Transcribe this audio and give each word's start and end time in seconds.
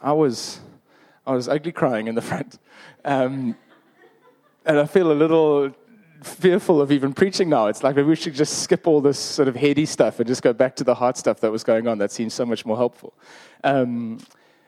I 0.00 0.12
was, 0.12 0.60
I 1.26 1.32
was 1.32 1.48
ugly 1.48 1.72
crying 1.72 2.08
in 2.08 2.14
the 2.14 2.22
front. 2.22 2.58
Um, 3.04 3.56
and 4.64 4.78
I 4.78 4.86
feel 4.86 5.12
a 5.12 5.14
little 5.14 5.74
fearful 6.22 6.80
of 6.80 6.92
even 6.92 7.12
preaching 7.12 7.48
now. 7.48 7.66
It's 7.66 7.82
like 7.82 7.96
maybe 7.96 8.08
we 8.08 8.16
should 8.16 8.34
just 8.34 8.62
skip 8.62 8.86
all 8.86 9.00
this 9.00 9.18
sort 9.18 9.48
of 9.48 9.56
heady 9.56 9.86
stuff 9.86 10.20
and 10.20 10.26
just 10.26 10.42
go 10.42 10.52
back 10.52 10.76
to 10.76 10.84
the 10.84 10.94
hard 10.94 11.16
stuff 11.16 11.40
that 11.40 11.50
was 11.50 11.64
going 11.64 11.88
on. 11.88 11.98
That 11.98 12.12
seems 12.12 12.34
so 12.34 12.44
much 12.44 12.66
more 12.66 12.76
helpful. 12.76 13.14
Um, 13.64 14.18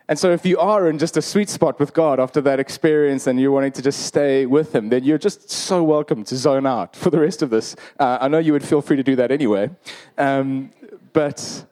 and 0.09 0.19
so, 0.19 0.33
if 0.33 0.45
you 0.45 0.59
are 0.59 0.89
in 0.89 0.99
just 0.99 1.17
a 1.17 1.23
sweet 1.23 1.49
spot 1.49 1.79
with 1.79 1.95
God 1.95 2.19
after 2.19 2.41
that 2.43 2.59
experience 2.59 3.27
and 3.27 3.41
you're 3.41 3.53
wanting 3.53 3.73
to 3.73 3.83
just 3.83 4.01
stay 4.01 4.47
with 4.47 4.75
Him, 4.75 4.89
then 4.89 5.05
you're 5.05 5.19
just 5.19 5.51
so 5.51 5.83
welcome 5.83 6.25
to 6.25 6.37
zone 6.37 6.67
out 6.67 6.97
for 6.97 7.11
the 7.11 7.21
rest 7.21 7.41
of 7.41 7.51
this. 7.51 7.77
Uh, 7.99 8.19
I 8.21 8.29
know 8.29 8.39
you 8.39 8.53
would 8.53 8.65
feel 8.65 8.83
free 8.83 8.97
to 8.97 9.03
do 9.03 9.17
that 9.17 9.31
anyway. 9.31 9.71
Um, 10.19 10.71
but 11.13 11.65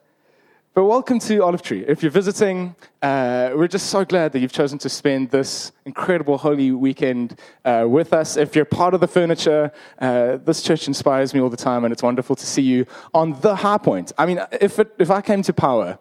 but 0.73 0.85
welcome 0.85 1.19
to 1.19 1.43
Olive 1.43 1.61
Tree. 1.61 1.83
If 1.85 2.01
you're 2.01 2.11
visiting, 2.11 2.75
uh, 3.01 3.51
we're 3.55 3.67
just 3.67 3.87
so 3.87 4.05
glad 4.05 4.31
that 4.31 4.39
you've 4.39 4.53
chosen 4.53 4.79
to 4.79 4.87
spend 4.87 5.29
this 5.29 5.73
incredible 5.85 6.37
holy 6.37 6.71
weekend 6.71 7.37
uh, 7.65 7.85
with 7.89 8.13
us. 8.13 8.37
If 8.37 8.55
you're 8.55 8.63
part 8.63 8.93
of 8.93 9.01
the 9.01 9.07
furniture, 9.07 9.73
uh, 9.99 10.37
this 10.37 10.63
church 10.63 10.87
inspires 10.87 11.33
me 11.33 11.41
all 11.41 11.49
the 11.49 11.57
time, 11.57 11.83
and 11.83 11.91
it's 11.91 12.01
wonderful 12.01 12.37
to 12.37 12.45
see 12.45 12.61
you 12.61 12.85
on 13.13 13.37
the 13.41 13.53
high 13.53 13.79
point. 13.79 14.13
I 14.17 14.25
mean, 14.25 14.39
if, 14.61 14.79
it, 14.79 14.95
if 14.97 15.11
I 15.11 15.19
came 15.19 15.41
to 15.41 15.51
power, 15.51 15.99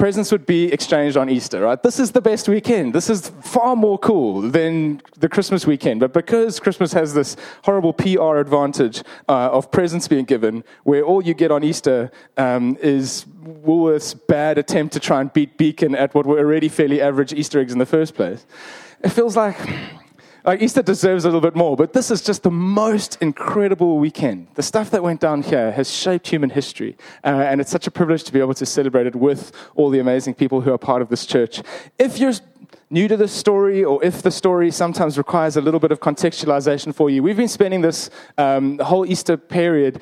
presents 0.00 0.32
would 0.32 0.46
be 0.46 0.72
exchanged 0.72 1.18
on 1.18 1.28
Easter, 1.28 1.60
right? 1.60 1.80
This 1.82 2.00
is 2.00 2.12
the 2.12 2.22
best 2.22 2.48
weekend. 2.48 2.94
This 2.94 3.10
is 3.10 3.28
far 3.42 3.76
more 3.76 3.98
cool 3.98 4.40
than 4.40 5.02
the 5.18 5.28
Christmas 5.28 5.66
weekend. 5.66 6.00
But 6.00 6.14
because 6.14 6.58
Christmas 6.58 6.94
has 6.94 7.12
this 7.12 7.36
horrible 7.64 7.92
PR 7.92 8.38
advantage 8.38 9.02
uh, 9.28 9.50
of 9.50 9.70
presents 9.70 10.08
being 10.08 10.24
given, 10.24 10.64
where 10.84 11.02
all 11.04 11.22
you 11.22 11.34
get 11.34 11.50
on 11.50 11.62
Easter 11.62 12.10
um, 12.38 12.78
is 12.80 13.26
Woolworth's 13.42 14.14
bad 14.14 14.56
attempt 14.56 14.94
to 14.94 15.00
try 15.00 15.20
and 15.20 15.30
beat 15.34 15.58
Beacon 15.58 15.94
at 15.94 16.14
what 16.14 16.24
were 16.24 16.38
already 16.38 16.70
fairly 16.70 17.02
average 17.02 17.34
Easter 17.34 17.60
eggs 17.60 17.74
in 17.74 17.78
the 17.78 17.84
first 17.84 18.14
place, 18.14 18.46
it 19.04 19.10
feels 19.10 19.36
like 19.36 19.58
like 20.44 20.62
Easter 20.62 20.82
deserves 20.82 21.24
a 21.24 21.28
little 21.28 21.40
bit 21.40 21.54
more, 21.54 21.76
but 21.76 21.92
this 21.92 22.10
is 22.10 22.22
just 22.22 22.42
the 22.42 22.50
most 22.50 23.18
incredible 23.20 23.98
weekend. 23.98 24.48
The 24.54 24.62
stuff 24.62 24.90
that 24.90 25.02
went 25.02 25.20
down 25.20 25.42
here 25.42 25.72
has 25.72 25.90
shaped 25.90 26.28
human 26.28 26.50
history, 26.50 26.96
uh, 27.24 27.28
and 27.28 27.60
it's 27.60 27.70
such 27.70 27.86
a 27.86 27.90
privilege 27.90 28.24
to 28.24 28.32
be 28.32 28.40
able 28.40 28.54
to 28.54 28.66
celebrate 28.66 29.06
it 29.06 29.16
with 29.16 29.52
all 29.74 29.90
the 29.90 29.98
amazing 29.98 30.34
people 30.34 30.60
who 30.60 30.72
are 30.72 30.78
part 30.78 31.02
of 31.02 31.08
this 31.08 31.26
church. 31.26 31.62
If 31.98 32.18
you're 32.18 32.32
new 32.90 33.06
to 33.06 33.16
this 33.16 33.32
story, 33.32 33.84
or 33.84 34.02
if 34.04 34.22
the 34.22 34.30
story 34.30 34.70
sometimes 34.70 35.16
requires 35.16 35.56
a 35.56 35.60
little 35.60 35.80
bit 35.80 35.92
of 35.92 36.00
contextualization 36.00 36.94
for 36.94 37.08
you, 37.08 37.22
we've 37.22 37.36
been 37.36 37.48
spending 37.48 37.80
this 37.80 38.10
um, 38.36 38.78
whole 38.78 39.06
Easter 39.06 39.36
period 39.36 40.00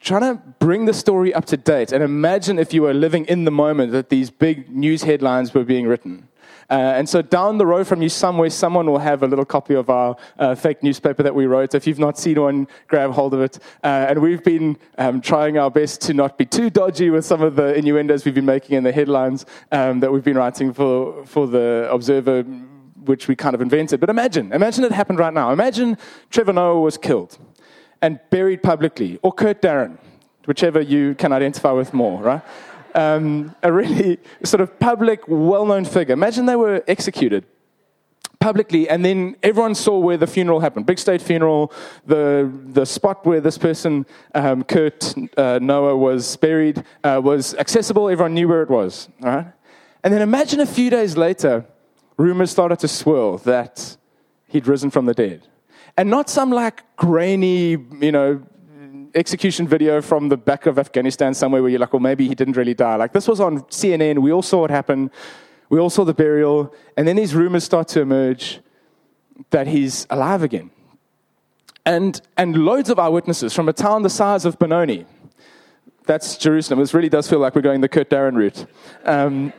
trying 0.00 0.20
to 0.20 0.40
bring 0.58 0.84
the 0.84 0.92
story 0.92 1.32
up 1.32 1.46
to 1.46 1.56
date 1.56 1.92
and 1.92 2.04
imagine 2.04 2.58
if 2.58 2.72
you 2.72 2.82
were 2.82 2.94
living 2.94 3.24
in 3.24 3.44
the 3.44 3.50
moment 3.50 3.90
that 3.92 4.10
these 4.10 4.30
big 4.30 4.70
news 4.70 5.02
headlines 5.02 5.54
were 5.54 5.64
being 5.64 5.86
written. 5.86 6.27
Uh, 6.70 6.74
and 6.96 7.08
so 7.08 7.22
down 7.22 7.56
the 7.56 7.66
road 7.66 7.86
from 7.86 8.02
you 8.02 8.08
somewhere, 8.08 8.50
someone 8.50 8.86
will 8.86 8.98
have 8.98 9.22
a 9.22 9.26
little 9.26 9.44
copy 9.44 9.74
of 9.74 9.88
our 9.88 10.16
uh, 10.38 10.54
fake 10.54 10.82
newspaper 10.82 11.22
that 11.22 11.34
we 11.34 11.46
wrote. 11.46 11.74
If 11.74 11.86
you've 11.86 11.98
not 11.98 12.18
seen 12.18 12.40
one, 12.40 12.68
grab 12.88 13.12
hold 13.12 13.34
of 13.34 13.40
it. 13.40 13.58
Uh, 13.82 14.06
and 14.08 14.20
we've 14.20 14.44
been 14.44 14.76
um, 14.98 15.20
trying 15.20 15.56
our 15.56 15.70
best 15.70 16.02
to 16.02 16.14
not 16.14 16.36
be 16.36 16.44
too 16.44 16.68
dodgy 16.68 17.10
with 17.10 17.24
some 17.24 17.42
of 17.42 17.56
the 17.56 17.74
innuendos 17.74 18.24
we've 18.24 18.34
been 18.34 18.44
making 18.44 18.76
in 18.76 18.84
the 18.84 18.92
headlines 18.92 19.46
um, 19.72 20.00
that 20.00 20.12
we've 20.12 20.24
been 20.24 20.36
writing 20.36 20.72
for, 20.72 21.24
for 21.24 21.46
the 21.46 21.88
Observer 21.90 22.44
which 23.04 23.26
we 23.26 23.34
kind 23.34 23.54
of 23.54 23.62
invented. 23.62 24.00
But 24.00 24.10
imagine, 24.10 24.52
imagine 24.52 24.84
it 24.84 24.92
happened 24.92 25.18
right 25.18 25.32
now. 25.32 25.50
Imagine 25.50 25.96
Trevor 26.30 26.52
Noah 26.52 26.80
was 26.80 26.98
killed 26.98 27.38
and 28.02 28.20
buried 28.30 28.62
publicly, 28.62 29.18
or 29.22 29.32
Kurt 29.32 29.62
Darren, 29.62 29.98
whichever 30.44 30.80
you 30.80 31.14
can 31.14 31.32
identify 31.32 31.72
with 31.72 31.92
more, 31.92 32.22
right? 32.22 32.42
Um, 32.98 33.54
a 33.62 33.72
really 33.72 34.18
sort 34.44 34.60
of 34.60 34.78
public, 34.78 35.20
well 35.28 35.64
known 35.64 35.84
figure. 35.84 36.12
Imagine 36.12 36.46
they 36.46 36.56
were 36.56 36.82
executed 36.88 37.44
publicly, 38.40 38.88
and 38.88 39.04
then 39.04 39.36
everyone 39.42 39.74
saw 39.74 39.98
where 39.98 40.16
the 40.16 40.26
funeral 40.26 40.60
happened. 40.60 40.86
Big 40.86 40.98
state 40.98 41.22
funeral, 41.22 41.72
the, 42.06 42.50
the 42.66 42.84
spot 42.84 43.24
where 43.26 43.40
this 43.40 43.58
person, 43.58 44.06
um, 44.34 44.64
Kurt 44.64 45.14
uh, 45.36 45.58
Noah, 45.60 45.96
was 45.96 46.36
buried, 46.36 46.84
uh, 47.04 47.20
was 47.22 47.54
accessible. 47.54 48.08
Everyone 48.08 48.34
knew 48.34 48.48
where 48.48 48.62
it 48.62 48.70
was. 48.70 49.08
All 49.22 49.30
right? 49.30 49.52
And 50.02 50.12
then 50.12 50.22
imagine 50.22 50.60
a 50.60 50.66
few 50.66 50.90
days 50.90 51.16
later, 51.16 51.64
rumors 52.16 52.50
started 52.50 52.78
to 52.80 52.88
swirl 52.88 53.38
that 53.38 53.96
he'd 54.46 54.66
risen 54.66 54.90
from 54.90 55.06
the 55.06 55.14
dead. 55.14 55.42
And 55.96 56.08
not 56.10 56.30
some 56.30 56.50
like 56.50 56.84
grainy, 56.96 57.70
you 58.00 58.12
know, 58.12 58.40
execution 59.14 59.66
video 59.66 60.00
from 60.00 60.28
the 60.28 60.36
back 60.36 60.66
of 60.66 60.78
Afghanistan 60.78 61.34
somewhere 61.34 61.62
where 61.62 61.70
you're 61.70 61.80
like, 61.80 61.92
well, 61.92 62.00
maybe 62.00 62.28
he 62.28 62.34
didn't 62.34 62.56
really 62.56 62.74
die. 62.74 62.96
Like 62.96 63.12
this 63.12 63.28
was 63.28 63.40
on 63.40 63.62
CNN. 63.64 64.20
We 64.20 64.32
all 64.32 64.42
saw 64.42 64.64
it 64.64 64.70
happen. 64.70 65.10
We 65.68 65.78
all 65.78 65.90
saw 65.90 66.04
the 66.04 66.14
burial. 66.14 66.74
And 66.96 67.06
then 67.06 67.16
these 67.16 67.34
rumors 67.34 67.64
start 67.64 67.88
to 67.88 68.00
emerge 68.00 68.60
that 69.50 69.66
he's 69.66 70.06
alive 70.10 70.42
again. 70.42 70.70
And, 71.84 72.20
and 72.36 72.64
loads 72.64 72.90
of 72.90 72.98
eyewitnesses 72.98 73.54
from 73.54 73.68
a 73.68 73.72
town 73.72 74.02
the 74.02 74.10
size 74.10 74.44
of 74.44 74.58
Benoni. 74.58 75.06
That's 76.04 76.36
Jerusalem. 76.36 76.80
This 76.80 76.94
really 76.94 77.08
does 77.08 77.28
feel 77.28 77.38
like 77.38 77.54
we're 77.54 77.62
going 77.62 77.80
the 77.80 77.88
Kurt 77.88 78.10
Darren 78.10 78.34
route. 78.34 78.66
Um, 79.04 79.52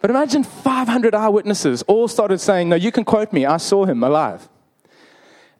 but 0.00 0.10
imagine 0.10 0.44
500 0.44 1.14
eyewitnesses 1.14 1.82
all 1.82 2.08
started 2.08 2.38
saying, 2.38 2.68
No, 2.68 2.76
you 2.76 2.92
can 2.92 3.04
quote 3.04 3.32
me. 3.32 3.46
I 3.46 3.56
saw 3.56 3.84
him 3.84 4.02
alive. 4.02 4.48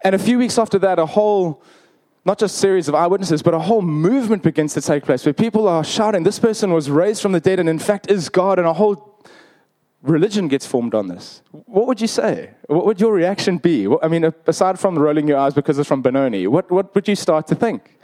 And 0.04 0.15
a 0.15 0.19
few 0.19 0.38
weeks 0.38 0.59
after 0.59 0.78
that, 0.81 0.98
a 0.98 1.06
whole, 1.06 1.62
not 2.26 2.38
just 2.38 2.59
series 2.59 2.88
of 2.88 2.94
eyewitnesses, 2.94 3.42
but 3.42 3.54
a 3.54 3.59
whole 3.59 3.81
movement 3.81 4.42
begins 4.42 4.75
to 4.75 4.82
take 4.82 5.04
place 5.04 5.25
where 5.25 5.32
people 5.32 5.66
are 5.66 5.82
shouting, 5.82 6.22
This 6.22 6.38
person 6.38 6.72
was 6.72 6.91
raised 6.91 7.22
from 7.22 7.32
the 7.32 7.41
dead 7.41 7.59
and 7.59 7.69
in 7.69 7.78
fact 7.78 8.10
is 8.10 8.28
God, 8.28 8.59
and 8.59 8.69
a 8.69 8.75
whole 8.75 9.25
religion 10.03 10.47
gets 10.48 10.66
formed 10.66 10.94
on 10.94 11.09
this. 11.09 11.43
What 11.50 11.87
would 11.87 12.03
you 12.03 12.06
say? 12.06 12.50
What 12.66 12.84
would 12.84 13.00
your 13.00 13.14
reaction 13.14 13.56
be? 13.56 13.88
I 14.03 14.09
mean, 14.09 14.31
aside 14.47 14.78
from 14.78 14.98
rolling 14.98 15.26
your 15.26 15.38
eyes 15.38 15.54
because 15.54 15.78
it's 15.78 15.88
from 15.88 16.03
Benoni, 16.03 16.47
what, 16.47 16.70
what 16.70 16.94
would 16.94 17.09
you 17.09 17.16
start 17.16 17.47
to 17.47 17.54
think? 17.54 17.98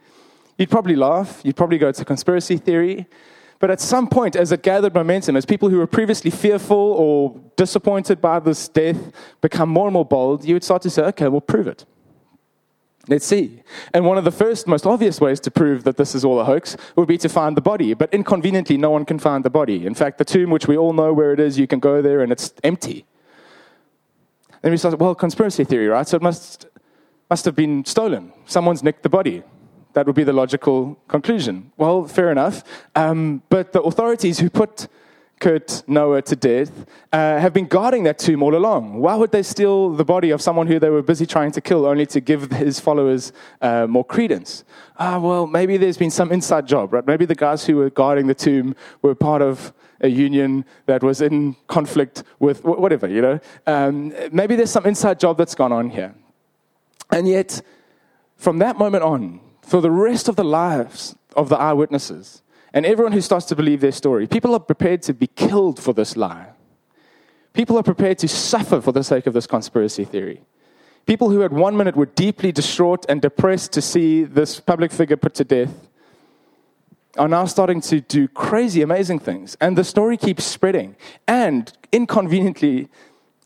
You'd 0.57 0.71
probably 0.71 0.97
laugh, 0.97 1.43
you'd 1.45 1.57
probably 1.57 1.79
go 1.79 1.93
to 1.93 2.05
conspiracy 2.05 2.57
theory. 2.57 3.07
But 3.61 3.71
at 3.71 3.81
some 3.81 4.09
point, 4.09 4.37
as 4.37 4.53
it 4.53 4.63
gathered 4.63 4.95
momentum, 4.95 5.37
as 5.37 5.45
people 5.45 5.69
who 5.69 5.77
were 5.77 5.87
previously 5.87 6.31
fearful 6.31 6.77
or 6.77 7.39
disappointed 7.57 8.21
by 8.21 8.41
this 8.41 8.69
death 8.69 9.13
become 9.43 9.69
more 9.69 9.87
and 9.87 9.93
more 9.93 10.05
bold, 10.05 10.47
you 10.47 10.55
would 10.55 10.65
start 10.65 10.81
to 10.83 10.91
say, 10.91 11.03
okay, 11.03 11.29
we'll 11.29 11.43
prove 11.43 11.69
it. 11.69 11.85
Let's 13.07 13.27
see. 13.27 13.63
And 13.93 14.07
one 14.07 14.17
of 14.17 14.25
the 14.25 14.31
first, 14.31 14.67
most 14.67 14.87
obvious 14.87 15.21
ways 15.21 15.41
to 15.41 15.51
prove 15.51 15.85
that 15.85 15.99
this 15.99 16.15
is 16.15 16.25
all 16.25 16.41
a 16.41 16.45
hoax 16.45 16.77
would 16.97 17.09
be 17.09 17.19
to 17.19 17.29
find 17.29 17.55
the 17.55 17.61
body. 17.61 17.93
But 17.93 18.13
inconveniently, 18.15 18.79
no 18.79 18.91
one 18.91 19.05
can 19.05 19.19
find 19.19 19.45
the 19.45 19.51
body. 19.51 19.85
In 19.85 19.95
fact, 19.95 20.17
the 20.17 20.25
tomb, 20.25 20.51
which 20.51 20.67
we 20.67 20.77
all 20.77 20.95
know 20.95 21.13
where 21.13 21.33
it 21.33 21.41
is, 21.41 21.59
you 21.59 21.67
can 21.67 21.81
go 21.81 22.01
there 22.01 22.21
and 22.23 22.33
it's 22.33 22.55
empty. 22.65 23.05
Then 24.63 24.73
we 24.73 24.79
start, 24.79 24.99
well, 24.99 25.15
conspiracy 25.15 25.65
theory, 25.65 25.89
right? 25.89 26.09
So 26.09 26.17
it 26.17 26.23
must, 26.23 26.67
must 27.29 27.45
have 27.45 27.55
been 27.55 27.85
stolen. 27.85 28.33
Someone's 28.47 28.83
nicked 28.83 29.03
the 29.03 29.09
body. 29.09 29.43
That 29.93 30.07
would 30.07 30.17
be 30.17 30.25
the 30.25 30.33
logical 30.33 30.99
conclusion. 31.09 31.73
Well, 31.77 32.07
fair 32.07 32.31
enough. 32.31 32.63
Um, 32.95 33.43
but 33.49 33.73
the 33.73 33.83
authorities 33.83 34.39
who 34.39 34.49
put 34.51 34.89
Kurt 35.41 35.83
Noah 35.89 36.21
to 36.23 36.37
death 36.37 36.71
uh, 37.13 37.39
have 37.39 37.55
been 37.55 37.67
guarding 37.67 38.05
that 38.05 38.19
tomb 38.19 38.43
all 38.43 38.55
along. 38.55 39.01
Why 39.01 39.17
would 39.17 39.33
they 39.33 39.43
steal 39.43 39.91
the 39.91 40.05
body 40.05 40.31
of 40.31 40.43
someone 40.43 40.67
who 40.67 40.79
they 40.79 40.91
were 40.91 41.03
busy 41.03 41.25
trying 41.25 41.51
to 41.53 41.63
kill 41.63 41.87
only 41.87 42.05
to 42.07 42.21
give 42.21 42.51
his 42.53 42.79
followers 42.79 43.33
uh, 43.63 43.87
more 43.87 44.05
credence? 44.05 44.65
Ah, 44.99 45.19
well, 45.19 45.47
maybe 45.47 45.79
there's 45.79 45.97
been 45.97 46.11
some 46.11 46.31
inside 46.31 46.67
job, 46.67 46.93
right? 46.93 47.07
Maybe 47.07 47.25
the 47.25 47.35
guys 47.35 47.65
who 47.65 47.77
were 47.77 47.89
guarding 47.89 48.27
the 48.27 48.35
tomb 48.35 48.77
were 49.01 49.15
part 49.15 49.41
of 49.41 49.73
a 50.03 50.09
union 50.09 50.65
that 50.87 51.03
was 51.03 51.23
in 51.23 51.57
conflict 51.69 52.23
with 52.39 52.63
whatever, 52.65 53.09
you 53.09 53.23
know? 53.23 53.41
Um, 53.67 54.13
maybe 54.33 54.57
there's 54.57 54.71
some 54.71 54.87
inside 54.87 55.19
job 55.19 55.39
that's 55.39 55.55
gone 55.55 55.73
on 55.73 55.91
here. 55.91 56.15
And 57.11 57.27
yet, 57.27 57.63
from 58.37 58.59
that 58.59 58.79
moment 58.79 59.05
on, 59.05 59.41
for 59.71 59.81
the 59.81 59.91
rest 59.91 60.29
of 60.29 60.35
the 60.35 60.43
lives 60.43 61.15
of 61.37 61.49
the 61.49 61.55
eyewitnesses 61.57 62.43
and 62.73 62.85
everyone 62.85 63.13
who 63.13 63.21
starts 63.21 63.47
to 63.47 63.55
believe 63.55 63.81
their 63.81 63.93
story. 63.93 64.27
People 64.27 64.53
are 64.53 64.59
prepared 64.59 65.01
to 65.03 65.15
be 65.15 65.29
killed 65.29 65.81
for 65.81 65.93
this 65.95 66.17
lie. 66.17 66.49
People 67.53 67.79
are 67.79 67.85
prepared 67.85 68.19
to 68.19 68.27
suffer 68.27 68.81
for 68.81 68.91
the 68.91 69.05
sake 69.05 69.29
of 69.29 69.33
this 69.33 69.47
conspiracy 69.47 70.05
theory. 70.05 70.43
People 71.07 71.31
who 71.31 71.45
at 71.45 71.53
one 71.53 71.77
minute 71.77 71.95
were 71.95 72.07
deeply 72.07 72.51
distraught 72.51 73.07
and 73.09 73.23
depressed 73.23 73.71
to 73.75 73.81
see 73.81 74.25
this 74.25 74.59
public 74.59 74.91
figure 74.91 75.17
put 75.17 75.35
to 75.35 75.45
death 75.45 75.89
are 77.17 77.29
now 77.29 77.45
starting 77.45 77.81
to 77.83 78.01
do 78.01 78.27
crazy, 78.27 78.83
amazing 78.83 79.21
things. 79.21 79.57
And 79.61 79.79
the 79.79 79.85
story 79.85 80.17
keeps 80.17 80.43
spreading. 80.43 80.97
And 81.29 81.73
inconveniently, 81.93 82.89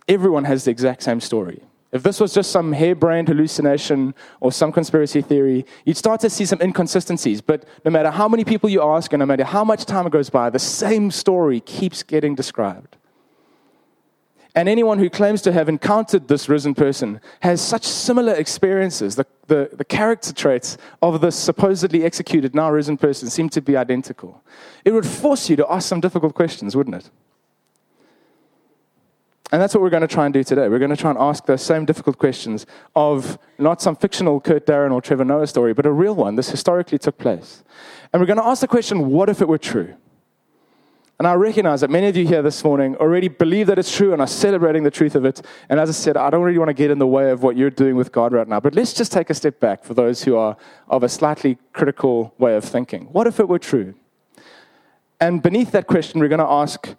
everyone 0.08 0.44
has 0.44 0.64
the 0.64 0.70
exact 0.70 1.02
same 1.02 1.20
story. 1.20 1.60
If 1.94 2.02
this 2.02 2.19
was 2.19 2.35
just 2.35 2.50
some 2.50 2.73
harebrained 2.73 3.29
hallucination 3.29 4.17
or 4.41 4.50
some 4.50 4.73
conspiracy 4.73 5.23
theory, 5.23 5.64
you'd 5.85 5.96
start 5.96 6.20
to 6.23 6.29
see 6.29 6.44
some 6.44 6.61
inconsistencies. 6.61 7.41
But 7.41 7.64
no 7.85 7.93
matter 7.93 8.11
how 8.11 8.26
many 8.26 8.44
people 8.44 8.69
you 8.69 8.82
ask 8.82 9.12
and 9.12 9.20
no 9.20 9.26
matter 9.26 9.44
how 9.44 9.62
much 9.62 9.85
time 9.85 10.08
goes 10.08 10.29
by, 10.29 10.50
the 10.50 10.58
same 10.58 11.12
story 11.12 11.61
keeps 11.61 12.02
getting 12.02 12.35
described. 12.35 12.96
And 14.56 14.69
anyone 14.69 14.99
who 14.99 15.08
claims 15.08 15.41
to 15.43 15.52
have 15.52 15.69
encountered 15.69 16.26
this 16.26 16.49
risen 16.49 16.75
person 16.75 17.20
has 17.41 17.61
such 17.61 17.85
similar 17.85 18.35
experiences. 18.35 19.14
The, 19.14 19.26
the, 19.47 19.70
the, 19.73 19.85
character 19.85 20.32
traits 20.32 20.76
of 21.00 21.20
this 21.20 21.37
supposedly 21.37 22.02
executed, 22.02 22.56
now 22.56 22.73
risen 22.73 22.97
person 22.97 23.31
seem 23.31 23.49
to 23.50 23.62
be 23.62 23.76
identical. 23.76 24.43
It 24.85 24.93
would 24.93 25.06
force 25.06 25.49
you 25.49 25.55
to 25.56 25.73
ask 25.73 25.88
some 25.88 26.00
difficult 26.00 26.35
questions, 26.35 26.75
wouldn't 26.75 26.97
it? 26.97 27.11
And 29.54 29.62
that's 29.62 29.72
what 29.72 29.82
we're 29.82 29.90
going 29.90 30.00
to 30.00 30.08
try 30.08 30.24
and 30.24 30.34
do 30.34 30.42
today. 30.42 30.68
We're 30.68 30.80
going 30.80 30.90
to 30.90 30.96
try 30.96 31.10
and 31.10 31.18
ask 31.20 31.46
those 31.46 31.62
same 31.62 31.84
difficult 31.84 32.18
questions 32.18 32.66
of 32.96 33.38
not 33.56 33.80
some 33.80 33.94
fictional 33.94 34.40
Kurt 34.40 34.66
Darren 34.66 34.90
or 34.90 35.00
Trevor 35.00 35.24
Noah 35.24 35.46
story, 35.46 35.72
but 35.72 35.86
a 35.86 35.92
real 35.92 36.16
one. 36.16 36.34
This 36.34 36.50
historically 36.50 36.98
took 36.98 37.18
place. 37.18 37.62
And 38.12 38.20
we're 38.20 38.26
going 38.26 38.40
to 38.40 38.44
ask 38.44 38.62
the 38.62 38.66
question 38.66 39.10
what 39.10 39.28
if 39.28 39.40
it 39.40 39.46
were 39.46 39.56
true? 39.56 39.94
And 41.20 41.28
I 41.28 41.34
recognize 41.34 41.82
that 41.82 41.90
many 41.90 42.08
of 42.08 42.16
you 42.16 42.26
here 42.26 42.42
this 42.42 42.64
morning 42.64 42.96
already 42.96 43.28
believe 43.28 43.68
that 43.68 43.78
it's 43.78 43.96
true 43.96 44.12
and 44.12 44.20
are 44.20 44.26
celebrating 44.26 44.82
the 44.82 44.90
truth 44.90 45.14
of 45.14 45.24
it. 45.24 45.40
And 45.68 45.78
as 45.78 45.88
I 45.88 45.92
said, 45.92 46.16
I 46.16 46.30
don't 46.30 46.42
really 46.42 46.58
want 46.58 46.70
to 46.70 46.74
get 46.74 46.90
in 46.90 46.98
the 46.98 47.06
way 47.06 47.30
of 47.30 47.44
what 47.44 47.56
you're 47.56 47.70
doing 47.70 47.94
with 47.94 48.10
God 48.10 48.32
right 48.32 48.48
now. 48.48 48.58
But 48.58 48.74
let's 48.74 48.92
just 48.92 49.12
take 49.12 49.30
a 49.30 49.34
step 49.34 49.60
back 49.60 49.84
for 49.84 49.94
those 49.94 50.24
who 50.24 50.34
are 50.34 50.56
of 50.88 51.04
a 51.04 51.08
slightly 51.08 51.58
critical 51.72 52.34
way 52.38 52.56
of 52.56 52.64
thinking. 52.64 53.04
What 53.12 53.28
if 53.28 53.38
it 53.38 53.48
were 53.48 53.60
true? 53.60 53.94
And 55.20 55.40
beneath 55.40 55.70
that 55.70 55.86
question, 55.86 56.18
we're 56.18 56.26
going 56.26 56.40
to 56.40 56.44
ask 56.44 56.96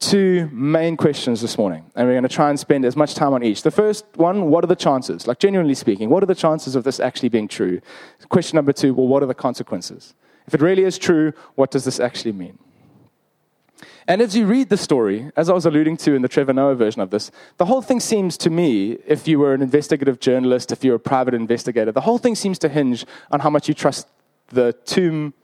two 0.00 0.48
main 0.52 0.96
questions 0.96 1.40
this 1.40 1.58
morning. 1.58 1.84
And 1.94 2.06
we're 2.06 2.14
going 2.14 2.22
to 2.22 2.28
try 2.28 2.50
and 2.50 2.58
spend 2.58 2.84
as 2.84 2.96
much 2.96 3.14
time 3.14 3.32
on 3.32 3.42
each. 3.42 3.62
The 3.62 3.70
first 3.70 4.04
one, 4.14 4.48
what 4.50 4.62
are 4.64 4.68
the 4.68 4.76
chances? 4.76 5.26
Like, 5.26 5.38
genuinely 5.38 5.74
speaking, 5.74 6.08
what 6.08 6.22
are 6.22 6.26
the 6.26 6.34
chances 6.34 6.76
of 6.76 6.84
this 6.84 7.00
actually 7.00 7.28
being 7.30 7.48
true? 7.48 7.80
Question 8.28 8.56
number 8.56 8.72
two, 8.72 8.94
well, 8.94 9.08
what 9.08 9.22
are 9.22 9.26
the 9.26 9.34
consequences? 9.34 10.14
If 10.46 10.54
it 10.54 10.60
really 10.60 10.84
is 10.84 10.98
true, 10.98 11.32
what 11.56 11.70
does 11.70 11.84
this 11.84 12.00
actually 12.00 12.32
mean? 12.32 12.58
And 14.06 14.22
as 14.22 14.34
you 14.34 14.46
read 14.46 14.70
the 14.70 14.78
story, 14.78 15.30
as 15.36 15.50
I 15.50 15.52
was 15.52 15.66
alluding 15.66 15.98
to 15.98 16.14
in 16.14 16.22
the 16.22 16.28
Trevor 16.28 16.54
Noah 16.54 16.74
version 16.74 17.02
of 17.02 17.10
this, 17.10 17.30
the 17.58 17.66
whole 17.66 17.82
thing 17.82 18.00
seems 18.00 18.38
to 18.38 18.48
me, 18.48 18.92
if 19.06 19.28
you 19.28 19.38
were 19.38 19.52
an 19.52 19.60
investigative 19.60 20.18
journalist, 20.18 20.72
if 20.72 20.82
you're 20.82 20.94
a 20.94 21.00
private 21.00 21.34
investigator, 21.34 21.92
the 21.92 22.00
whole 22.00 22.16
thing 22.16 22.34
seems 22.34 22.58
to 22.60 22.70
hinge 22.70 23.04
on 23.30 23.40
how 23.40 23.50
much 23.50 23.68
you 23.68 23.74
trust 23.74 24.08
the 24.48 24.72
tomb 24.86 25.34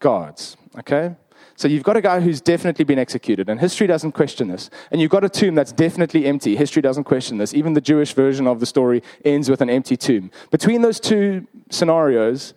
guards. 0.00 0.56
Okay? 0.78 1.14
So 1.56 1.68
you've 1.68 1.82
got 1.82 1.96
a 1.96 2.02
guy 2.02 2.20
who's 2.20 2.40
definitely 2.40 2.84
been 2.84 2.98
executed, 2.98 3.48
and 3.48 3.58
history 3.58 3.86
doesn't 3.86 4.12
question 4.12 4.48
this. 4.48 4.70
And 4.90 5.00
you've 5.00 5.10
got 5.10 5.24
a 5.24 5.28
tomb 5.28 5.54
that's 5.54 5.72
definitely 5.72 6.26
empty. 6.26 6.54
History 6.54 6.82
doesn't 6.82 7.04
question 7.04 7.38
this. 7.38 7.54
Even 7.54 7.72
the 7.72 7.80
Jewish 7.80 8.12
version 8.12 8.46
of 8.46 8.60
the 8.60 8.66
story 8.66 9.02
ends 9.24 9.48
with 9.48 9.60
an 9.60 9.70
empty 9.70 9.96
tomb. 9.96 10.30
Between 10.50 10.82
those 10.82 11.00
two 11.00 11.46
scenarios, 11.70 12.54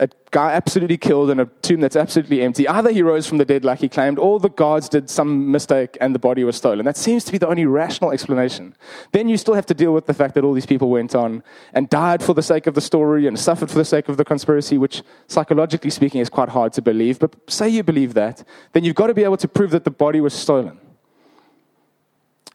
a 0.00 0.08
guy 0.30 0.52
absolutely 0.52 0.96
killed 0.96 1.28
in 1.28 1.40
a 1.40 1.46
tomb 1.46 1.80
that's 1.80 1.96
absolutely 1.96 2.40
empty. 2.40 2.68
Either 2.68 2.92
he 2.92 3.02
rose 3.02 3.26
from 3.26 3.38
the 3.38 3.44
dead 3.44 3.64
like 3.64 3.80
he 3.80 3.88
claimed, 3.88 4.18
or 4.18 4.38
the 4.38 4.48
guards 4.48 4.88
did 4.88 5.10
some 5.10 5.50
mistake 5.50 5.98
and 6.00 6.14
the 6.14 6.20
body 6.20 6.44
was 6.44 6.56
stolen. 6.56 6.84
That 6.84 6.96
seems 6.96 7.24
to 7.24 7.32
be 7.32 7.38
the 7.38 7.48
only 7.48 7.66
rational 7.66 8.12
explanation. 8.12 8.76
Then 9.10 9.28
you 9.28 9.36
still 9.36 9.54
have 9.54 9.66
to 9.66 9.74
deal 9.74 9.92
with 9.92 10.06
the 10.06 10.14
fact 10.14 10.34
that 10.36 10.44
all 10.44 10.52
these 10.52 10.66
people 10.66 10.88
went 10.88 11.16
on 11.16 11.42
and 11.72 11.90
died 11.90 12.22
for 12.22 12.32
the 12.32 12.42
sake 12.42 12.68
of 12.68 12.74
the 12.74 12.80
story 12.80 13.26
and 13.26 13.36
suffered 13.36 13.70
for 13.70 13.78
the 13.78 13.84
sake 13.84 14.08
of 14.08 14.16
the 14.16 14.24
conspiracy, 14.24 14.78
which 14.78 15.02
psychologically 15.26 15.90
speaking 15.90 16.20
is 16.20 16.28
quite 16.28 16.50
hard 16.50 16.72
to 16.74 16.82
believe. 16.82 17.18
But 17.18 17.34
say 17.50 17.68
you 17.68 17.82
believe 17.82 18.14
that, 18.14 18.44
then 18.72 18.84
you've 18.84 18.94
got 18.94 19.08
to 19.08 19.14
be 19.14 19.24
able 19.24 19.38
to 19.38 19.48
prove 19.48 19.72
that 19.72 19.84
the 19.84 19.90
body 19.90 20.20
was 20.20 20.32
stolen. 20.32 20.78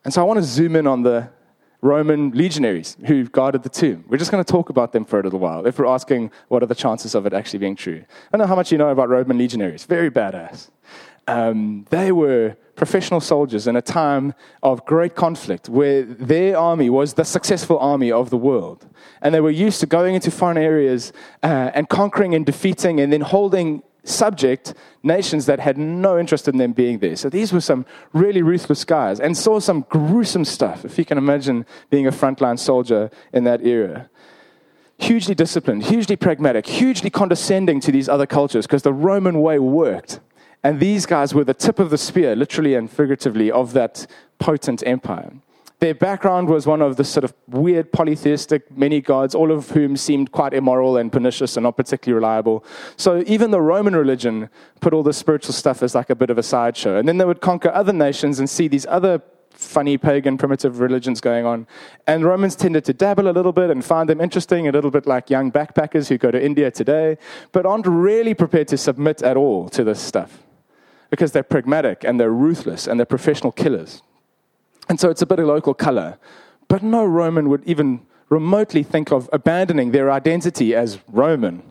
And 0.05 0.13
so 0.13 0.21
I 0.21 0.23
want 0.23 0.37
to 0.37 0.43
zoom 0.43 0.77
in 0.77 0.87
on 0.87 1.03
the 1.03 1.29
Roman 1.83 2.31
legionaries 2.31 2.95
who 3.07 3.25
guarded 3.25 3.61
the 3.63 3.69
tomb. 3.69 4.05
We're 4.07 4.17
just 4.17 4.31
going 4.31 4.43
to 4.43 4.49
talk 4.49 4.69
about 4.69 4.93
them 4.93 5.03
for 5.03 5.19
a 5.19 5.23
little 5.23 5.39
while 5.39 5.67
if 5.67 5.77
we're 5.77 5.85
asking 5.85 6.31
what 6.47 6.63
are 6.63 6.65
the 6.65 6.75
chances 6.75 7.13
of 7.13 7.25
it 7.25 7.33
actually 7.33 7.59
being 7.59 7.75
true. 7.75 8.01
I 8.01 8.37
don't 8.37 8.39
know 8.39 8.47
how 8.47 8.55
much 8.55 8.71
you 8.71 8.77
know 8.77 8.87
about 8.87 9.09
Roman 9.09 9.37
legionaries. 9.37 9.83
Very 9.83 10.09
badass. 10.09 10.69
Um, 11.27 11.85
they 11.89 12.13
were 12.13 12.55
professional 12.75 13.19
soldiers 13.19 13.67
in 13.67 13.75
a 13.75 13.81
time 13.81 14.33
of 14.63 14.85
great 14.85 15.15
conflict 15.15 15.67
where 15.67 16.03
their 16.03 16.57
army 16.57 16.89
was 16.89 17.15
the 17.15 17.25
successful 17.25 17.77
army 17.79 18.11
of 18.11 18.29
the 18.29 18.37
world. 18.37 18.87
And 19.21 19.35
they 19.35 19.41
were 19.41 19.51
used 19.51 19.81
to 19.81 19.85
going 19.85 20.15
into 20.15 20.31
foreign 20.31 20.57
areas 20.57 21.11
uh, 21.43 21.71
and 21.73 21.89
conquering 21.89 22.33
and 22.33 22.45
defeating 22.45 23.01
and 23.01 23.11
then 23.11 23.21
holding 23.21 23.83
subject 24.03 24.73
nations 25.01 25.45
that 25.45 25.59
had 25.59 25.77
no 25.77 26.17
interest 26.17 26.47
in 26.47 26.57
them 26.57 26.73
being 26.73 26.99
there. 26.99 27.15
So 27.15 27.29
these 27.29 27.53
were 27.53 27.61
some 27.61 27.85
really 28.11 28.41
ruthless 28.41 28.83
guys 28.83 29.19
and 29.19 29.37
saw 29.37 29.59
some 29.59 29.85
gruesome 29.89 30.45
stuff, 30.45 30.85
if 30.85 30.97
you 30.97 31.05
can 31.05 31.17
imagine 31.17 31.65
being 31.89 32.07
a 32.07 32.11
frontline 32.11 32.59
soldier 32.59 33.09
in 33.31 33.43
that 33.45 33.65
era. 33.65 34.09
Hugely 34.97 35.35
disciplined, 35.35 35.83
hugely 35.83 36.15
pragmatic, 36.15 36.65
hugely 36.67 37.09
condescending 37.09 37.79
to 37.81 37.91
these 37.91 38.07
other 38.07 38.25
cultures 38.25 38.65
because 38.67 38.83
the 38.83 38.93
Roman 38.93 39.41
way 39.41 39.59
worked. 39.59 40.19
And 40.63 40.79
these 40.79 41.05
guys 41.05 41.33
were 41.33 41.43
the 41.43 41.53
tip 41.53 41.79
of 41.79 41.89
the 41.89 41.97
spear, 41.97 42.35
literally 42.35 42.75
and 42.75 42.89
figuratively, 42.89 43.51
of 43.51 43.73
that 43.73 44.07
potent 44.39 44.81
empire. 44.85 45.33
Their 45.83 45.93
background 45.93 46.47
was 46.47 46.65
one 46.65 46.81
of 46.81 46.95
the 46.95 47.03
sort 47.03 47.25
of 47.25 47.33
weird 47.45 47.91
polytheistic 47.91 48.71
many 48.71 49.01
gods, 49.01 49.35
all 49.35 49.51
of 49.51 49.71
whom 49.71 49.97
seemed 49.97 50.31
quite 50.31 50.53
immoral 50.53 50.95
and 50.95 51.11
pernicious 51.11 51.57
and 51.57 51.65
not 51.65 51.75
particularly 51.75 52.15
reliable. 52.15 52.63
So 52.95 53.21
even 53.27 53.51
the 53.51 53.59
Roman 53.59 53.93
religion 53.93 54.49
put 54.79 54.93
all 54.93 55.03
the 55.03 55.11
spiritual 55.11 55.51
stuff 55.51 55.83
as 55.83 55.93
like 55.93 56.09
a 56.09 56.15
bit 56.15 56.29
of 56.29 56.37
a 56.37 56.41
sideshow. 56.41 56.97
And 56.97 57.05
then 57.05 57.17
they 57.17 57.25
would 57.25 57.41
conquer 57.41 57.69
other 57.73 57.91
nations 57.91 58.39
and 58.39 58.49
see 58.49 58.69
these 58.69 58.85
other 58.85 59.21
funny 59.51 59.97
pagan 59.97 60.37
primitive 60.37 60.79
religions 60.79 61.19
going 61.19 61.45
on. 61.45 61.67
And 62.07 62.23
Romans 62.23 62.55
tended 62.55 62.85
to 62.85 62.93
dabble 62.93 63.27
a 63.27 63.35
little 63.35 63.51
bit 63.51 63.69
and 63.69 63.83
find 63.83 64.07
them 64.07 64.21
interesting, 64.21 64.69
a 64.69 64.71
little 64.71 64.89
bit 64.89 65.05
like 65.05 65.29
young 65.29 65.51
backpackers 65.51 66.07
who 66.07 66.17
go 66.17 66.31
to 66.31 66.41
India 66.41 66.71
today, 66.71 67.17
but 67.51 67.65
aren't 67.65 67.87
really 67.87 68.33
prepared 68.33 68.69
to 68.69 68.77
submit 68.77 69.21
at 69.21 69.35
all 69.35 69.67
to 69.71 69.83
this 69.83 69.99
stuff 69.99 70.43
because 71.09 71.33
they're 71.33 71.43
pragmatic 71.43 72.05
and 72.05 72.21
they're 72.21 72.31
ruthless 72.31 72.87
and 72.87 73.01
they're 73.01 73.05
professional 73.05 73.51
killers. 73.51 74.01
And 74.89 74.99
so 74.99 75.09
it's 75.09 75.21
a 75.21 75.25
bit 75.25 75.39
of 75.39 75.47
local 75.47 75.73
color. 75.73 76.17
But 76.67 76.83
no 76.83 77.05
Roman 77.05 77.49
would 77.49 77.63
even 77.65 78.05
remotely 78.29 78.83
think 78.83 79.11
of 79.11 79.29
abandoning 79.31 79.91
their 79.91 80.11
identity 80.11 80.75
as 80.75 80.99
Roman 81.07 81.63